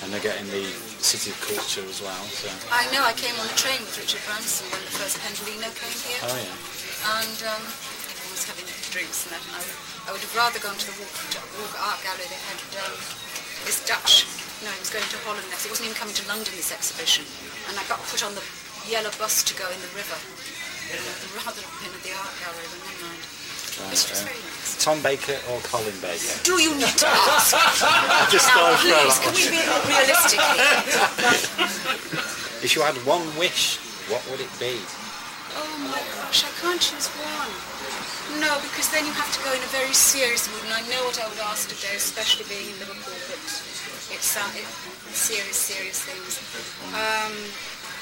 I 0.09 0.17
haven't 0.17 0.49
been. 0.49 0.49
And 0.49 0.49
they're 0.49 0.49
getting 0.49 0.49
the 0.49 0.65
City 1.05 1.31
of 1.31 1.39
Culture 1.45 1.85
as 1.85 2.01
well. 2.01 2.25
So. 2.33 2.49
I 2.73 2.89
know. 2.97 3.05
I 3.05 3.13
came 3.13 3.37
on 3.37 3.45
the 3.45 3.59
train 3.61 3.77
with 3.85 3.93
Richard 4.01 4.25
Branson 4.25 4.65
when 4.73 4.81
the 4.81 4.95
first 4.97 5.21
Pendolino 5.21 5.69
came 5.77 5.99
here. 6.09 6.21
Oh 6.25 6.33
yeah. 6.33 7.21
and 7.21 7.39
um, 7.45 7.61
everyone 7.61 8.33
was 8.33 8.45
having 8.49 8.65
drinks 8.89 9.29
and 9.29 9.37
that. 9.37 9.43
And 9.45 9.53
I 9.53 9.61
would, 9.61 9.77
I 10.09 10.11
would 10.17 10.25
have 10.25 10.35
rather 10.37 10.59
gone 10.65 10.81
to 10.81 10.87
the 10.89 10.97
Walker, 10.97 11.45
Walker 11.61 11.81
Art 11.85 12.01
Gallery. 12.01 12.25
They 12.25 12.41
had 12.49 12.61
um, 12.89 12.97
this 13.69 13.85
Dutch. 13.85 14.25
No, 14.65 14.73
he 14.73 14.81
was 14.81 14.91
going 14.91 15.07
to 15.07 15.19
Holland 15.29 15.45
next. 15.53 15.69
He 15.69 15.71
wasn't 15.71 15.93
even 15.93 15.99
coming 16.01 16.17
to 16.19 16.25
London 16.27 16.51
this 16.57 16.73
exhibition, 16.73 17.23
and 17.71 17.79
I 17.79 17.85
got 17.87 18.01
put 18.11 18.25
on 18.25 18.33
the 18.35 18.43
yellow 18.89 19.13
bus 19.21 19.45
to 19.47 19.53
go 19.55 19.69
in 19.71 19.79
the 19.85 19.93
river. 19.95 20.19
I'd 20.89 21.37
rather 21.45 21.61
have 21.61 21.79
been 21.85 21.93
at 21.93 22.03
the 22.03 22.17
art 22.17 22.35
gallery, 22.43 22.65
but 22.73 22.81
never 22.81 23.13
mind. 23.13 23.23
Which 23.87 24.11
was 24.11 24.23
very 24.27 24.35
nice. 24.35 24.83
Tom 24.83 25.03
Baker 25.03 25.39
or 25.51 25.59
Colin 25.63 25.95
Baker? 26.03 26.35
Do 26.43 26.59
you 26.59 26.75
need 26.75 26.97
to 26.99 27.07
ask? 27.31 27.55
I 27.55 28.27
just 28.31 28.47
now, 28.51 28.75
thought 28.75 28.83
please, 28.83 29.19
can 29.23 29.33
we 29.35 29.47
be 29.55 29.63
realistic 29.87 30.43
here? 30.43 32.35
If 32.59 32.75
you 32.75 32.83
had 32.83 32.99
one 33.07 33.23
wish, 33.39 33.79
what 34.11 34.19
would 34.27 34.43
it 34.43 34.51
be? 34.59 34.75
Oh 35.55 35.75
my 35.87 36.03
gosh, 36.19 36.43
I 36.43 36.51
can't 36.59 36.83
choose 36.83 37.07
one. 37.23 37.53
No, 38.43 38.51
because 38.67 38.91
then 38.91 39.07
you 39.07 39.15
have 39.15 39.31
to 39.31 39.41
go 39.47 39.55
in 39.55 39.63
a 39.63 39.71
very 39.71 39.95
serious 39.95 40.51
mood, 40.51 40.67
and 40.67 40.75
I 40.75 40.83
know 40.91 41.07
what 41.07 41.23
I 41.23 41.31
would 41.31 41.39
ask 41.47 41.71
today, 41.71 41.95
especially 41.95 42.51
being 42.51 42.75
in 42.75 42.77
Liverpool, 42.83 43.15
but 43.31 43.39
it's 44.11 44.35
uh, 44.35 44.43
it, 44.59 44.67
serious, 45.15 45.57
serious 45.57 46.03
things. 46.03 46.43
Um, 46.99 47.33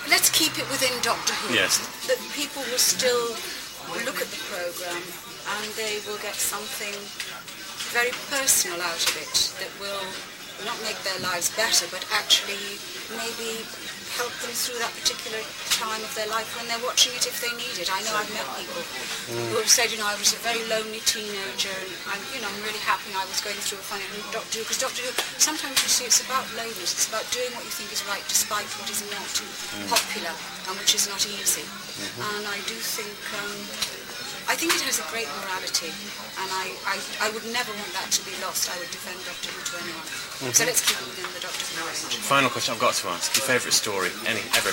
let's 0.08 0.32
keep 0.32 0.56
it 0.56 0.64
within 0.72 0.92
Doctor 1.04 1.36
Who. 1.44 1.54
Yes. 1.54 1.84
That 2.08 2.16
people 2.32 2.64
will 2.72 2.80
still 2.80 3.36
look 4.08 4.24
at 4.24 4.28
the 4.32 4.40
programme 4.48 5.04
and 5.46 5.66
they 5.78 6.02
will 6.06 6.18
get 6.18 6.34
something 6.34 6.96
very 7.94 8.10
personal 8.28 8.80
out 8.82 8.98
of 8.98 9.14
it 9.14 9.54
that 9.62 9.70
will 9.78 10.06
not 10.64 10.76
make 10.82 10.96
their 11.04 11.20
lives 11.20 11.52
better, 11.54 11.84
but 11.92 12.02
actually 12.10 12.80
maybe 13.14 13.62
help 14.16 14.32
them 14.40 14.48
through 14.56 14.80
that 14.80 14.88
particular 14.96 15.36
time 15.76 16.00
of 16.00 16.08
their 16.16 16.26
life 16.32 16.48
when 16.56 16.64
they're 16.72 16.80
watching 16.80 17.12
it 17.12 17.28
if 17.28 17.36
they 17.44 17.52
need 17.52 17.76
it. 17.76 17.92
I 17.92 18.00
know 18.08 18.16
I've 18.16 18.32
met 18.32 18.48
people 18.56 18.80
mm. 18.80 19.44
who 19.52 19.60
have 19.60 19.68
said, 19.68 19.92
you 19.92 20.00
know, 20.00 20.08
I 20.08 20.16
was 20.16 20.32
a 20.32 20.40
very 20.40 20.64
lonely 20.72 21.04
teenager 21.04 21.74
and 21.76 21.92
I'm, 22.08 22.22
you 22.32 22.40
know, 22.40 22.48
I'm 22.48 22.62
really 22.64 22.80
happy 22.80 23.12
I 23.12 23.28
was 23.28 23.44
going 23.44 23.60
through 23.60 23.76
a 23.76 23.84
funny 23.84 24.08
and 24.08 24.24
Doctor 24.32 24.56
Who, 24.56 24.64
because 24.64 24.80
Doctor 24.80 25.04
Who, 25.04 25.12
sometimes 25.36 25.76
you 25.84 25.92
see 25.92 26.08
it's 26.08 26.24
about 26.24 26.48
loneliness, 26.56 26.96
it's 26.96 27.08
about 27.12 27.28
doing 27.28 27.52
what 27.52 27.68
you 27.68 27.72
think 27.76 27.92
is 27.92 28.00
right 28.08 28.24
despite 28.24 28.64
what 28.80 28.88
is 28.88 29.04
not 29.12 29.28
mm. 29.28 29.84
popular 29.92 30.32
and 30.32 30.74
which 30.80 30.96
is 30.96 31.04
not 31.12 31.20
easy. 31.28 31.68
Mm-hmm. 31.68 32.24
And 32.24 32.42
I 32.48 32.56
do 32.64 32.76
think 32.80 33.12
um, 33.36 33.52
I 34.46 34.54
think 34.54 34.70
it 34.78 34.82
has 34.86 35.02
a 35.02 35.06
great 35.10 35.26
morality, 35.42 35.90
and 36.38 36.48
I, 36.54 36.70
I, 36.86 36.96
I 37.26 37.28
would 37.34 37.42
never 37.50 37.74
want 37.74 37.90
that 37.98 38.14
to 38.14 38.22
be 38.22 38.30
lost. 38.46 38.70
I 38.70 38.78
would 38.78 38.88
defend 38.94 39.18
Doctor 39.26 39.50
Who 39.50 39.58
to 39.58 39.74
anyone. 39.82 40.06
So 40.54 40.62
let's 40.62 40.86
keep 40.86 40.94
it 41.02 41.06
within 41.10 41.26
the 41.34 41.42
Doctor 41.42 41.66
Who 41.74 41.82
range. 41.82 42.14
Final 42.22 42.46
question 42.54 42.70
I've 42.70 42.80
got 42.80 42.94
to 43.02 43.10
ask. 43.10 43.34
Your 43.34 43.42
favourite 43.42 43.74
story, 43.74 44.14
any, 44.22 44.46
ever, 44.54 44.70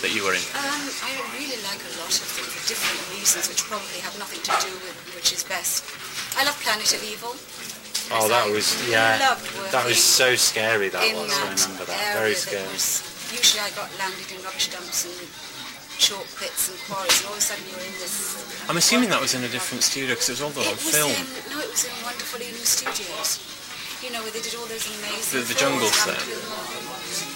that 0.00 0.10
you 0.16 0.24
were 0.24 0.32
in? 0.32 0.40
Um, 0.56 0.88
I 1.04 1.12
really 1.36 1.60
like 1.68 1.84
a 1.84 1.92
lot 2.00 2.08
of 2.16 2.24
them 2.32 2.48
for 2.48 2.64
different 2.64 3.00
reasons, 3.12 3.52
which 3.52 3.60
probably 3.68 4.00
have 4.00 4.16
nothing 4.16 4.40
to 4.40 4.52
do 4.64 4.72
with 4.88 4.96
which 5.12 5.36
is 5.36 5.44
best. 5.44 5.84
I 6.40 6.48
love 6.48 6.56
Planet 6.64 6.88
of 6.88 7.04
Evil. 7.04 7.36
Oh, 8.16 8.26
that 8.32 8.48
was 8.48 8.72
yeah. 8.88 9.20
That 9.70 9.84
was 9.84 10.00
so 10.00 10.34
scary. 10.34 10.88
That 10.88 11.04
was. 11.12 11.28
I 11.28 11.44
remember 11.44 11.84
that. 11.92 12.16
Very 12.16 12.32
that 12.34 12.40
scary. 12.40 12.72
was- 12.72 13.04
usually 13.30 13.62
I 13.62 13.70
got 13.78 13.86
landed 13.94 14.26
in 14.34 14.42
rubbish 14.42 14.74
dumps 14.74 15.06
and 15.06 15.14
chalk 16.00 16.24
pits 16.40 16.72
and 16.72 16.80
quarries, 16.88 17.12
and 17.20 17.28
all 17.28 17.36
of 17.36 17.44
a 17.44 17.44
sudden 17.44 17.60
you're 17.68 17.84
in 17.84 17.92
this 18.00 18.64
I'm 18.72 18.80
assuming 18.80 19.12
that 19.12 19.20
was 19.20 19.36
in 19.36 19.44
a 19.44 19.52
different 19.52 19.84
studio 19.84 20.16
because 20.16 20.32
it 20.32 20.40
was 20.40 20.44
all 20.48 20.54
done 20.56 20.64
on 20.64 20.80
film. 20.80 21.12
in, 21.12 21.28
no, 21.52 21.60
it 21.60 21.68
was 21.68 21.84
in 21.84 21.92
Wonderful 22.00 22.40
Ealing 22.40 22.64
Studios. 22.64 23.36
You 24.00 24.08
know, 24.16 24.24
where 24.24 24.32
they 24.32 24.40
did 24.40 24.56
all 24.56 24.64
those 24.64 24.88
amazing 24.88 25.44
The- 25.44 25.52
the 25.52 25.58
jungle 25.60 25.92
set. 25.92 26.16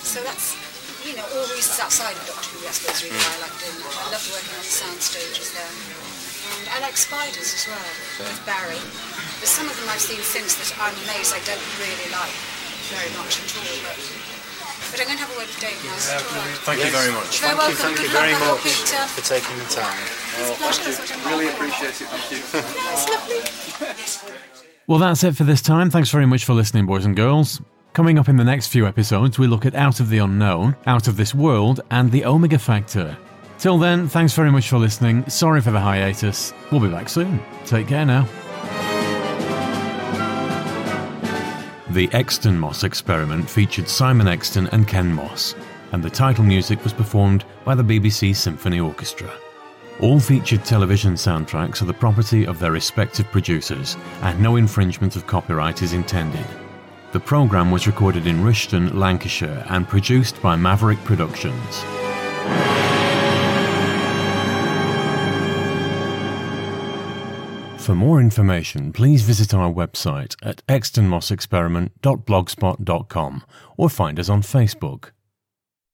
So 0.00 0.24
that's, 0.24 0.56
you 1.04 1.12
know, 1.12 1.28
all 1.36 1.44
reasons 1.52 1.76
outside 1.76 2.16
of 2.16 2.24
Doctor 2.24 2.56
Who, 2.56 2.64
I 2.64 2.72
suppose, 2.72 3.04
really 3.04 3.20
why 3.20 3.36
I 3.36 3.36
mm. 3.36 3.44
like 3.44 3.56
doing 3.60 3.78
that. 3.84 3.92
I 4.00 4.06
love 4.16 4.24
working 4.32 4.54
on 4.56 4.64
the 4.64 4.72
sound 4.72 5.00
stages 5.04 5.52
there. 5.52 5.68
And 5.68 6.64
I 6.72 6.80
like 6.80 6.96
spiders 6.96 7.52
as 7.52 7.68
well, 7.68 7.92
with 8.24 8.40
Barry. 8.48 8.80
But 9.44 9.48
some 9.52 9.68
of 9.68 9.76
them 9.76 9.92
I've 9.92 10.00
seen 10.00 10.24
since 10.24 10.56
that 10.56 10.72
I'm 10.80 10.96
amazed 11.04 11.36
I 11.36 11.40
don't 11.44 11.68
really 11.76 12.08
like 12.16 12.32
very 12.88 13.12
much 13.20 13.44
at 13.44 13.52
all. 13.60 13.76
But, 13.84 14.23
but 14.90 15.00
I'm 15.00 15.06
going 15.06 15.18
to 15.18 15.24
have 15.24 15.32
a 15.34 15.38
word 15.38 15.46
with 15.48 15.60
Dave 15.60 15.78
now. 15.84 15.94
Is 15.96 16.08
that 16.08 16.22
all 16.24 16.38
right? 16.38 16.58
Thank 16.66 16.84
you 16.84 16.90
very 16.90 17.12
much. 17.12 17.40
You're 17.40 17.48
very 17.48 17.58
welcome. 17.58 17.76
Thank 17.76 17.98
you 17.98 18.08
Good 18.08 18.14
luck. 18.14 18.24
very 18.24 18.36
much 18.40 18.66
it, 18.66 19.08
for 19.14 19.24
taking 19.24 19.56
the 19.58 19.68
time. 19.70 19.98
it's 20.38 20.50
a 20.50 20.54
pleasure. 20.54 20.82
That's 20.84 20.98
what 21.00 21.10
I'm 21.14 21.28
Really 21.32 21.48
appreciate 21.52 21.96
it, 22.00 22.08
thank 22.08 22.26
you. 22.32 22.40
That's 22.52 23.04
lovely. 23.08 23.40
Well, 24.86 24.98
that's 24.98 25.24
it 25.24 25.34
for 25.36 25.44
this 25.44 25.62
time. 25.62 25.90
Thanks 25.90 26.10
very 26.10 26.26
much 26.26 26.44
for 26.44 26.52
listening, 26.52 26.86
boys 26.86 27.04
and 27.06 27.16
girls. 27.16 27.60
Coming 27.94 28.18
up 28.18 28.28
in 28.28 28.36
the 28.36 28.44
next 28.44 28.66
few 28.68 28.86
episodes, 28.86 29.38
we 29.38 29.46
look 29.46 29.64
at 29.64 29.74
Out 29.74 30.00
of 30.00 30.08
the 30.10 30.18
Unknown, 30.18 30.76
Out 30.86 31.08
of 31.08 31.16
This 31.16 31.34
World, 31.34 31.80
and 31.90 32.10
The 32.10 32.24
Omega 32.24 32.58
Factor. 32.58 33.16
Till 33.58 33.78
then, 33.78 34.08
thanks 34.08 34.34
very 34.34 34.50
much 34.50 34.68
for 34.68 34.78
listening. 34.78 35.24
Sorry 35.30 35.60
for 35.60 35.70
the 35.70 35.80
hiatus. 35.80 36.52
We'll 36.70 36.80
be 36.80 36.88
back 36.88 37.08
soon. 37.08 37.40
Take 37.64 37.88
care 37.88 38.04
now. 38.04 38.28
The 41.94 42.12
Exton 42.12 42.58
Moss 42.58 42.82
experiment 42.82 43.48
featured 43.48 43.88
Simon 43.88 44.26
Exton 44.26 44.66
and 44.72 44.88
Ken 44.88 45.12
Moss, 45.12 45.54
and 45.92 46.02
the 46.02 46.10
title 46.10 46.42
music 46.42 46.82
was 46.82 46.92
performed 46.92 47.44
by 47.64 47.76
the 47.76 47.84
BBC 47.84 48.34
Symphony 48.34 48.80
Orchestra. 48.80 49.30
All 50.00 50.18
featured 50.18 50.64
television 50.64 51.14
soundtracks 51.14 51.82
are 51.82 51.84
the 51.84 51.94
property 51.94 52.48
of 52.48 52.58
their 52.58 52.72
respective 52.72 53.30
producers, 53.30 53.96
and 54.22 54.40
no 54.40 54.56
infringement 54.56 55.14
of 55.14 55.28
copyright 55.28 55.82
is 55.82 55.92
intended. 55.92 56.44
The 57.12 57.20
programme 57.20 57.70
was 57.70 57.86
recorded 57.86 58.26
in 58.26 58.42
Rishton, 58.42 58.94
Lancashire, 58.94 59.64
and 59.68 59.86
produced 59.86 60.42
by 60.42 60.56
Maverick 60.56 60.98
Productions. 61.04 61.84
For 67.84 67.94
more 67.94 68.18
information, 68.18 68.94
please 68.94 69.20
visit 69.20 69.52
our 69.52 69.70
website 69.70 70.36
at 70.42 70.66
extonmossexperiment.blogspot.com 70.68 73.44
or 73.76 73.90
find 73.90 74.18
us 74.18 74.30
on 74.30 74.40
Facebook. 74.40 75.10